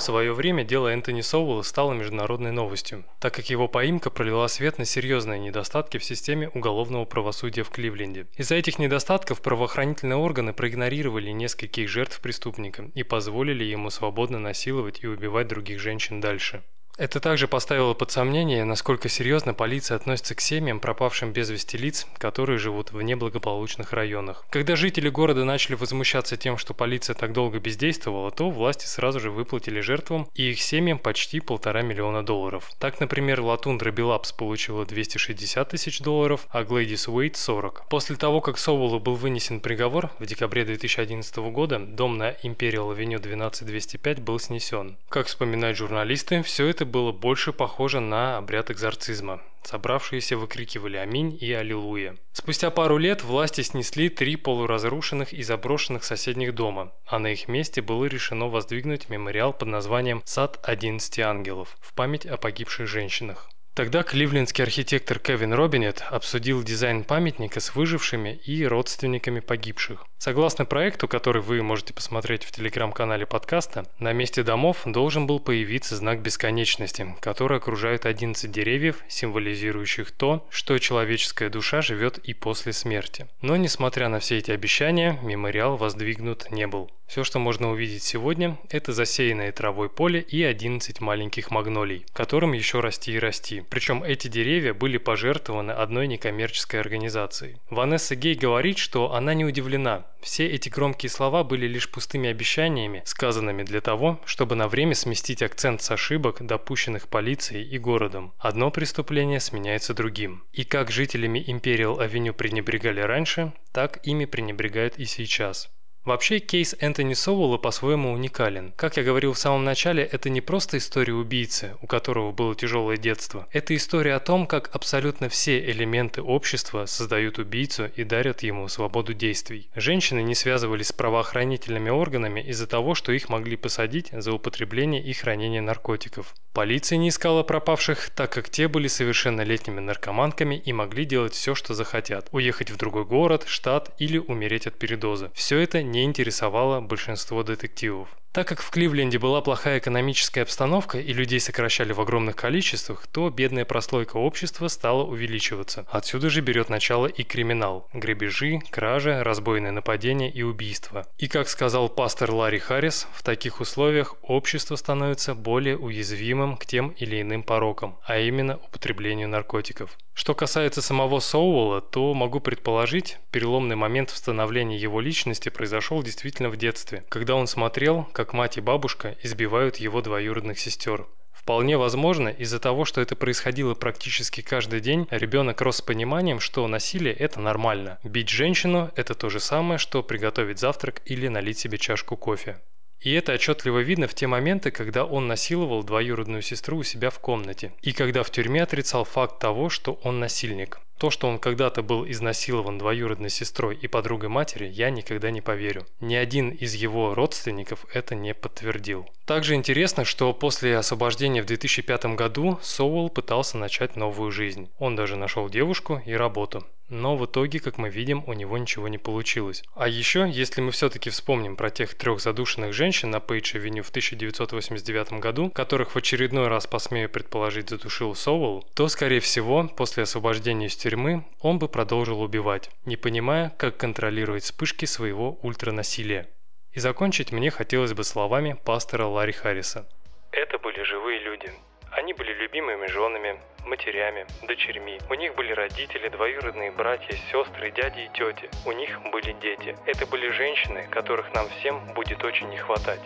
Свое 0.00 0.32
время 0.32 0.64
дело 0.64 0.88
Энтони 0.88 1.20
Соуэлла 1.20 1.62
стало 1.62 1.92
международной 1.92 2.52
новостью, 2.52 3.04
так 3.20 3.34
как 3.34 3.50
его 3.50 3.68
поимка 3.68 4.10
пролила 4.10 4.48
свет 4.48 4.78
на 4.78 4.84
серьезные 4.84 5.38
недостатки 5.38 5.98
в 5.98 6.04
системе 6.04 6.48
уголовного 6.48 7.04
правосудия 7.04 7.62
в 7.62 7.70
Кливленде. 7.70 8.26
Из-за 8.36 8.56
этих 8.56 8.78
недостатков 8.78 9.40
правоохранительные 9.40 10.16
органы 10.16 10.52
проигнорировали 10.52 11.30
нескольких 11.30 11.88
жертв 11.88 12.20
преступника 12.20 12.90
и 12.94 13.02
позволили 13.02 13.64
ему 13.64 13.90
свободно 13.90 14.38
насиловать 14.38 15.02
и 15.02 15.06
убивать 15.06 15.48
других 15.48 15.80
женщин 15.80 16.20
дальше. 16.20 16.62
Это 16.96 17.18
также 17.18 17.48
поставило 17.48 17.94
под 17.94 18.10
сомнение, 18.10 18.64
насколько 18.64 19.08
серьезно 19.08 19.54
полиция 19.54 19.96
относится 19.96 20.34
к 20.34 20.40
семьям, 20.40 20.80
пропавшим 20.80 21.32
без 21.32 21.48
вести 21.48 21.78
лиц, 21.78 22.06
которые 22.18 22.58
живут 22.58 22.92
в 22.92 23.00
неблагополучных 23.00 23.94
районах. 23.94 24.44
Когда 24.50 24.76
жители 24.76 25.08
города 25.08 25.44
начали 25.44 25.74
возмущаться 25.76 26.36
тем, 26.36 26.58
что 26.58 26.74
полиция 26.74 27.14
так 27.14 27.32
долго 27.32 27.58
бездействовала, 27.58 28.30
то 28.30 28.50
власти 28.50 28.84
сразу 28.84 29.18
же 29.18 29.30
выплатили 29.30 29.80
жертвам 29.80 30.28
и 30.34 30.50
их 30.50 30.60
семьям 30.60 30.98
почти 30.98 31.40
полтора 31.40 31.80
миллиона 31.80 32.22
долларов. 32.22 32.70
Так, 32.78 33.00
например, 33.00 33.40
Латундра 33.40 33.90
Билапс 33.90 34.32
получила 34.32 34.84
260 34.84 35.68
тысяч 35.70 36.00
долларов, 36.00 36.46
а 36.50 36.64
Глэдис 36.64 37.08
Уэйт– 37.08 37.36
40. 37.38 37.88
После 37.88 38.16
того, 38.16 38.42
как 38.42 38.58
Соулу 38.58 39.00
был 39.00 39.14
вынесен 39.14 39.60
приговор 39.60 40.10
в 40.18 40.26
декабре 40.26 40.66
2011 40.66 41.36
года, 41.36 41.78
дом 41.78 42.18
на 42.18 42.36
Империал 42.42 42.90
Авеню 42.90 43.18
12205 43.18 44.20
был 44.20 44.38
снесен. 44.38 44.98
Как 45.08 45.28
вспоминают 45.28 45.78
журналисты, 45.78 46.42
все 46.42 46.66
это 46.66 46.79
было 46.84 47.12
больше 47.12 47.52
похоже 47.52 48.00
на 48.00 48.38
обряд 48.38 48.70
экзорцизма. 48.70 49.42
Собравшиеся 49.62 50.36
выкрикивали 50.36 50.96
«Аминь» 50.96 51.36
и 51.40 51.52
«Аллилуйя». 51.52 52.16
Спустя 52.32 52.70
пару 52.70 52.96
лет 52.96 53.22
власти 53.22 53.60
снесли 53.60 54.08
три 54.08 54.36
полуразрушенных 54.36 55.32
и 55.32 55.42
заброшенных 55.42 56.04
соседних 56.04 56.54
дома, 56.54 56.92
а 57.06 57.18
на 57.18 57.32
их 57.32 57.46
месте 57.46 57.82
было 57.82 58.06
решено 58.06 58.48
воздвигнуть 58.48 59.08
мемориал 59.08 59.52
под 59.52 59.68
названием 59.68 60.22
«Сад 60.24 60.58
11 60.62 61.18
ангелов» 61.20 61.76
в 61.80 61.94
память 61.94 62.26
о 62.26 62.36
погибших 62.36 62.86
женщинах. 62.86 63.50
Тогда 63.74 64.02
кливлендский 64.02 64.64
архитектор 64.64 65.18
Кевин 65.18 65.54
Робинет 65.54 66.02
обсудил 66.10 66.62
дизайн 66.62 67.04
памятника 67.04 67.60
с 67.60 67.74
выжившими 67.74 68.34
и 68.44 68.66
родственниками 68.66 69.40
погибших. 69.40 70.04
Согласно 70.18 70.64
проекту, 70.64 71.08
который 71.08 71.40
вы 71.40 71.62
можете 71.62 71.94
посмотреть 71.94 72.44
в 72.44 72.50
телеграм-канале 72.50 73.26
подкаста, 73.26 73.86
на 73.98 74.12
месте 74.12 74.42
домов 74.42 74.82
должен 74.84 75.26
был 75.26 75.38
появиться 75.38 75.96
знак 75.96 76.20
бесконечности, 76.20 77.14
который 77.20 77.58
окружает 77.58 78.06
11 78.06 78.50
деревьев, 78.50 79.04
символизирующих 79.08 80.10
то, 80.10 80.46
что 80.50 80.76
человеческая 80.78 81.48
душа 81.48 81.80
живет 81.80 82.18
и 82.18 82.34
после 82.34 82.72
смерти. 82.72 83.28
Но 83.40 83.56
несмотря 83.56 84.08
на 84.08 84.18
все 84.18 84.38
эти 84.38 84.50
обещания, 84.50 85.18
мемориал 85.22 85.76
воздвигнут 85.76 86.50
не 86.50 86.66
был. 86.66 86.90
Все, 87.10 87.24
что 87.24 87.40
можно 87.40 87.72
увидеть 87.72 88.04
сегодня, 88.04 88.56
это 88.68 88.92
засеянное 88.92 89.50
травой 89.50 89.88
поле 89.88 90.20
и 90.20 90.44
11 90.44 91.00
маленьких 91.00 91.50
магнолий, 91.50 92.06
которым 92.12 92.52
еще 92.52 92.78
расти 92.78 93.14
и 93.14 93.18
расти. 93.18 93.64
Причем 93.68 94.04
эти 94.04 94.28
деревья 94.28 94.74
были 94.74 94.96
пожертвованы 94.96 95.72
одной 95.72 96.06
некоммерческой 96.06 96.78
организацией. 96.78 97.56
Ванесса 97.68 98.14
Гей 98.14 98.36
говорит, 98.36 98.78
что 98.78 99.12
она 99.12 99.34
не 99.34 99.44
удивлена. 99.44 100.06
Все 100.20 100.46
эти 100.46 100.68
громкие 100.68 101.10
слова 101.10 101.42
были 101.42 101.66
лишь 101.66 101.90
пустыми 101.90 102.30
обещаниями, 102.30 103.02
сказанными 103.04 103.64
для 103.64 103.80
того, 103.80 104.20
чтобы 104.24 104.54
на 104.54 104.68
время 104.68 104.94
сместить 104.94 105.42
акцент 105.42 105.82
с 105.82 105.90
ошибок, 105.90 106.46
допущенных 106.46 107.08
полицией 107.08 107.68
и 107.68 107.76
городом. 107.78 108.34
Одно 108.38 108.70
преступление 108.70 109.40
сменяется 109.40 109.94
другим. 109.94 110.44
И 110.52 110.62
как 110.62 110.92
жителями 110.92 111.42
Империал 111.44 111.98
Авеню 111.98 112.34
пренебрегали 112.34 113.00
раньше, 113.00 113.52
так 113.72 113.98
ими 114.04 114.26
пренебрегают 114.26 114.96
и 114.96 115.06
сейчас. 115.06 115.72
Вообще, 116.04 116.38
кейс 116.38 116.74
Энтони 116.80 117.12
Соуэлла 117.12 117.58
по-своему 117.58 118.12
уникален. 118.12 118.72
Как 118.76 118.96
я 118.96 119.02
говорил 119.02 119.34
в 119.34 119.38
самом 119.38 119.64
начале, 119.64 120.02
это 120.02 120.30
не 120.30 120.40
просто 120.40 120.78
история 120.78 121.12
убийцы, 121.12 121.76
у 121.82 121.86
которого 121.86 122.32
было 122.32 122.54
тяжелое 122.54 122.96
детство. 122.96 123.46
Это 123.52 123.76
история 123.76 124.14
о 124.14 124.20
том, 124.20 124.46
как 124.46 124.74
абсолютно 124.74 125.28
все 125.28 125.58
элементы 125.70 126.22
общества 126.22 126.86
создают 126.86 127.38
убийцу 127.38 127.90
и 127.94 128.04
дарят 128.04 128.42
ему 128.42 128.66
свободу 128.68 129.12
действий. 129.12 129.68
Женщины 129.74 130.22
не 130.22 130.34
связывались 130.34 130.88
с 130.88 130.92
правоохранительными 130.92 131.90
органами 131.90 132.40
из-за 132.40 132.66
того, 132.66 132.94
что 132.94 133.12
их 133.12 133.28
могли 133.28 133.56
посадить 133.56 134.08
за 134.10 134.32
употребление 134.32 135.02
и 135.02 135.12
хранение 135.12 135.60
наркотиков. 135.60 136.34
Полиция 136.54 136.96
не 136.96 137.10
искала 137.10 137.42
пропавших, 137.42 138.10
так 138.10 138.32
как 138.32 138.48
те 138.48 138.66
были 138.66 138.88
совершеннолетними 138.88 139.80
наркоманками 139.80 140.56
и 140.56 140.72
могли 140.72 141.04
делать 141.04 141.34
все, 141.34 141.54
что 141.54 141.74
захотят. 141.74 142.28
Уехать 142.32 142.70
в 142.70 142.76
другой 142.76 143.04
город, 143.04 143.44
штат 143.46 143.94
или 143.98 144.18
умереть 144.18 144.66
от 144.66 144.74
передоза. 144.74 145.30
Все 145.34 145.58
это 145.58 145.82
не 146.00 146.06
интересовало 146.06 146.80
большинство 146.80 147.42
детективов. 147.42 148.08
Так 148.32 148.46
как 148.46 148.62
в 148.62 148.70
Кливленде 148.70 149.18
была 149.18 149.40
плохая 149.40 149.78
экономическая 149.78 150.42
обстановка 150.42 151.00
и 151.00 151.12
людей 151.12 151.40
сокращали 151.40 151.92
в 151.92 152.00
огромных 152.00 152.36
количествах, 152.36 153.08
то 153.08 153.28
бедная 153.28 153.64
прослойка 153.64 154.18
общества 154.18 154.68
стала 154.68 155.02
увеличиваться. 155.02 155.84
Отсюда 155.90 156.30
же 156.30 156.40
берет 156.40 156.68
начало 156.68 157.08
и 157.08 157.24
криминал– 157.24 157.88
грабежи, 157.92 158.60
кражи, 158.70 159.20
разбойные 159.24 159.72
нападения 159.72 160.30
и 160.30 160.42
убийства. 160.42 161.08
И 161.18 161.26
как 161.26 161.48
сказал 161.48 161.88
пастор 161.88 162.30
Ларри 162.30 162.60
Харрис, 162.60 163.08
в 163.12 163.24
таких 163.24 163.60
условиях 163.60 164.14
общество 164.22 164.76
становится 164.76 165.34
более 165.34 165.76
уязвимым 165.76 166.56
к 166.56 166.66
тем 166.66 166.90
или 166.90 167.20
иным 167.20 167.42
порокам, 167.42 167.98
а 168.04 168.20
именно 168.20 168.58
употреблению 168.58 169.28
наркотиков. 169.28 169.98
Что 170.20 170.34
касается 170.34 170.82
самого 170.82 171.18
Соуэлла, 171.18 171.80
то 171.80 172.12
могу 172.12 172.40
предположить, 172.40 173.18
переломный 173.30 173.76
момент 173.76 174.10
в 174.10 174.16
становлении 174.16 174.78
его 174.78 175.00
личности 175.00 175.48
произошел 175.48 176.02
действительно 176.02 176.50
в 176.50 176.58
детстве, 176.58 177.04
когда 177.08 177.36
он 177.36 177.46
смотрел, 177.46 178.06
как 178.20 178.34
мать 178.34 178.58
и 178.58 178.60
бабушка 178.60 179.16
избивают 179.22 179.76
его 179.76 180.02
двоюродных 180.02 180.58
сестер. 180.58 181.06
Вполне 181.32 181.78
возможно, 181.78 182.28
из-за 182.28 182.60
того, 182.60 182.84
что 182.84 183.00
это 183.00 183.16
происходило 183.16 183.74
практически 183.74 184.42
каждый 184.42 184.80
день, 184.80 185.08
ребенок 185.10 185.62
рос 185.62 185.78
с 185.78 185.80
пониманием, 185.80 186.38
что 186.38 186.68
насилие– 186.68 187.14
это 187.18 187.40
нормально. 187.40 187.98
Бить 188.04 188.28
женщину– 188.28 188.90
это 188.94 189.14
то 189.14 189.30
же 189.30 189.40
самое, 189.40 189.78
что 189.78 190.02
приготовить 190.02 190.58
завтрак 190.58 191.00
или 191.06 191.28
налить 191.28 191.58
себе 191.58 191.78
чашку 191.78 192.18
кофе. 192.18 192.60
И 193.00 193.10
это 193.14 193.32
отчетливо 193.32 193.78
видно 193.78 194.06
в 194.06 194.12
те 194.12 194.26
моменты, 194.26 194.70
когда 194.70 195.06
он 195.06 195.26
насиловал 195.26 195.82
двоюродную 195.82 196.42
сестру 196.42 196.76
у 196.76 196.82
себя 196.82 197.08
в 197.08 197.20
комнате, 197.20 197.72
и 197.80 197.94
когда 197.94 198.22
в 198.22 198.30
тюрьме 198.30 198.62
отрицал 198.62 199.04
факт 199.04 199.38
того, 199.38 199.70
что 199.70 199.98
он 200.02 200.20
насильник. 200.20 200.78
То, 201.00 201.08
что 201.08 201.28
он 201.28 201.38
когда-то 201.38 201.80
был 201.82 202.06
изнасилован 202.06 202.76
двоюродной 202.76 203.30
сестрой 203.30 203.74
и 203.74 203.86
подругой 203.86 204.28
матери, 204.28 204.66
я 204.66 204.90
никогда 204.90 205.30
не 205.30 205.40
поверю. 205.40 205.86
Ни 206.00 206.14
один 206.14 206.50
из 206.50 206.74
его 206.74 207.14
родственников 207.14 207.86
это 207.94 208.14
не 208.14 208.34
подтвердил. 208.34 209.08
Также 209.24 209.54
интересно, 209.54 210.04
что 210.04 210.34
после 210.34 210.76
освобождения 210.76 211.42
в 211.42 211.46
2005 211.46 212.04
году 212.16 212.58
Соуэлл 212.60 213.08
пытался 213.08 213.56
начать 213.56 213.96
новую 213.96 214.30
жизнь. 214.30 214.68
Он 214.78 214.94
даже 214.94 215.16
нашел 215.16 215.48
девушку 215.48 216.02
и 216.04 216.12
работу. 216.12 216.66
Но 216.90 217.16
в 217.16 217.24
итоге, 217.24 217.60
как 217.60 217.78
мы 217.78 217.88
видим, 217.88 218.24
у 218.26 218.32
него 218.32 218.58
ничего 218.58 218.88
не 218.88 218.98
получилось. 218.98 219.62
А 219.74 219.86
еще, 219.86 220.28
если 220.28 220.60
мы 220.60 220.72
все-таки 220.72 221.08
вспомним 221.08 221.54
про 221.54 221.70
тех 221.70 221.94
трех 221.94 222.20
задушенных 222.20 222.72
женщин 222.72 223.10
на 223.10 223.20
Пейдж-авеню 223.20 223.84
в 223.84 223.90
1989 223.90 225.12
году, 225.20 225.50
которых 225.50 225.92
в 225.92 225.96
очередной 225.96 226.48
раз, 226.48 226.66
посмею 226.66 227.08
предположить, 227.08 227.70
задушил 227.70 228.16
Соуэлл, 228.16 228.66
то, 228.74 228.88
скорее 228.88 229.20
всего, 229.20 229.68
после 229.68 230.02
освобождения 230.02 230.66
из 230.66 230.74
тюрьмы 230.90 231.24
он 231.40 231.60
бы 231.60 231.68
продолжил 231.68 232.20
убивать, 232.20 232.68
не 232.84 232.96
понимая, 232.96 233.50
как 233.50 233.76
контролировать 233.76 234.42
вспышки 234.42 234.86
своего 234.86 235.38
ультранасилия. 235.42 236.28
И 236.72 236.80
закончить 236.80 237.30
мне 237.30 237.50
хотелось 237.50 237.92
бы 237.92 238.02
словами 238.02 238.56
пастора 238.64 239.06
Ларри 239.06 239.32
Харриса. 239.32 239.88
Это 240.32 240.58
были 240.58 240.82
живые 240.82 241.20
люди. 241.20 241.52
Они 241.92 242.12
были 242.12 242.32
любимыми 242.32 242.86
женами, 242.86 243.40
матерями, 243.66 244.26
дочерьми. 244.48 244.98
У 245.08 245.14
них 245.14 245.36
были 245.36 245.52
родители, 245.52 246.08
двоюродные 246.08 246.72
братья, 246.72 247.16
сестры, 247.30 247.70
дяди 247.70 248.00
и 248.00 248.08
тети. 248.08 248.50
У 248.66 248.72
них 248.72 249.00
были 249.12 249.32
дети. 249.40 249.76
Это 249.86 250.06
были 250.06 250.28
женщины, 250.30 250.88
которых 250.90 251.32
нам 251.34 251.48
всем 251.50 251.94
будет 251.94 252.24
очень 252.24 252.48
не 252.48 252.56
хватать. 252.56 253.00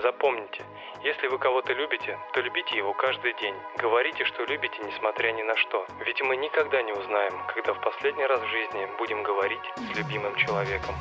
Запомните, 0.00 0.64
если 1.02 1.26
вы 1.26 1.38
кого-то 1.38 1.74
любите, 1.74 2.18
то 2.32 2.40
любите 2.40 2.76
его 2.76 2.94
каждый 2.94 3.34
день. 3.34 3.54
Говорите, 3.76 4.24
что 4.24 4.44
любите, 4.44 4.78
несмотря 4.84 5.32
ни 5.32 5.42
на 5.42 5.54
что. 5.56 5.86
Ведь 6.06 6.22
мы 6.22 6.36
никогда 6.36 6.82
не 6.82 6.92
узнаем, 6.92 7.34
когда 7.54 7.74
в 7.74 7.80
последний 7.82 8.24
раз 8.24 8.40
в 8.40 8.48
жизни 8.48 8.88
будем 8.98 9.22
говорить 9.22 9.60
с 9.76 9.96
любимым 9.96 10.34
человеком. 10.36 10.94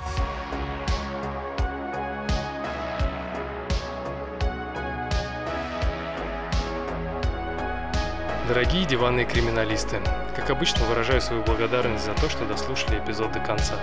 Дорогие 8.51 8.83
диванные 8.83 9.25
криминалисты, 9.25 10.01
как 10.35 10.49
обычно 10.49 10.83
выражаю 10.83 11.21
свою 11.21 11.41
благодарность 11.41 12.03
за 12.03 12.13
то, 12.13 12.27
что 12.27 12.43
дослушали 12.43 12.99
эпизод 12.99 13.31
до 13.31 13.39
конца. 13.39 13.75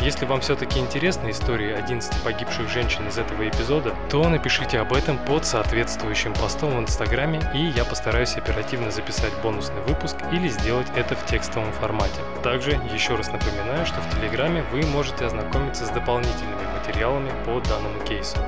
Если 0.00 0.26
вам 0.26 0.42
все-таки 0.42 0.78
интересны 0.78 1.30
истории 1.32 1.72
11 1.72 2.22
погибших 2.22 2.68
женщин 2.68 3.08
из 3.08 3.18
этого 3.18 3.48
эпизода, 3.48 3.96
то 4.10 4.28
напишите 4.28 4.78
об 4.78 4.92
этом 4.92 5.18
под 5.18 5.44
соответствующим 5.44 6.34
постом 6.34 6.76
в 6.76 6.78
Инстаграме, 6.78 7.40
и 7.52 7.64
я 7.76 7.84
постараюсь 7.84 8.36
оперативно 8.36 8.92
записать 8.92 9.32
бонусный 9.42 9.82
выпуск 9.88 10.14
или 10.30 10.46
сделать 10.46 10.86
это 10.94 11.16
в 11.16 11.26
текстовом 11.26 11.72
формате. 11.72 12.20
Также 12.44 12.80
еще 12.94 13.16
раз 13.16 13.26
напоминаю, 13.26 13.84
что 13.86 14.00
в 14.02 14.08
Телеграме 14.14 14.62
вы 14.70 14.86
можете 14.86 15.26
ознакомиться 15.26 15.84
с 15.84 15.90
дополнительными 15.90 16.78
материалами 16.78 17.32
по 17.44 17.58
данному 17.68 17.98
кейсу. 18.04 18.38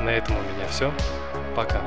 На 0.00 0.10
этом 0.10 0.36
у 0.36 0.42
меня 0.42 0.66
все. 0.68 0.92
Пока. 1.54 1.80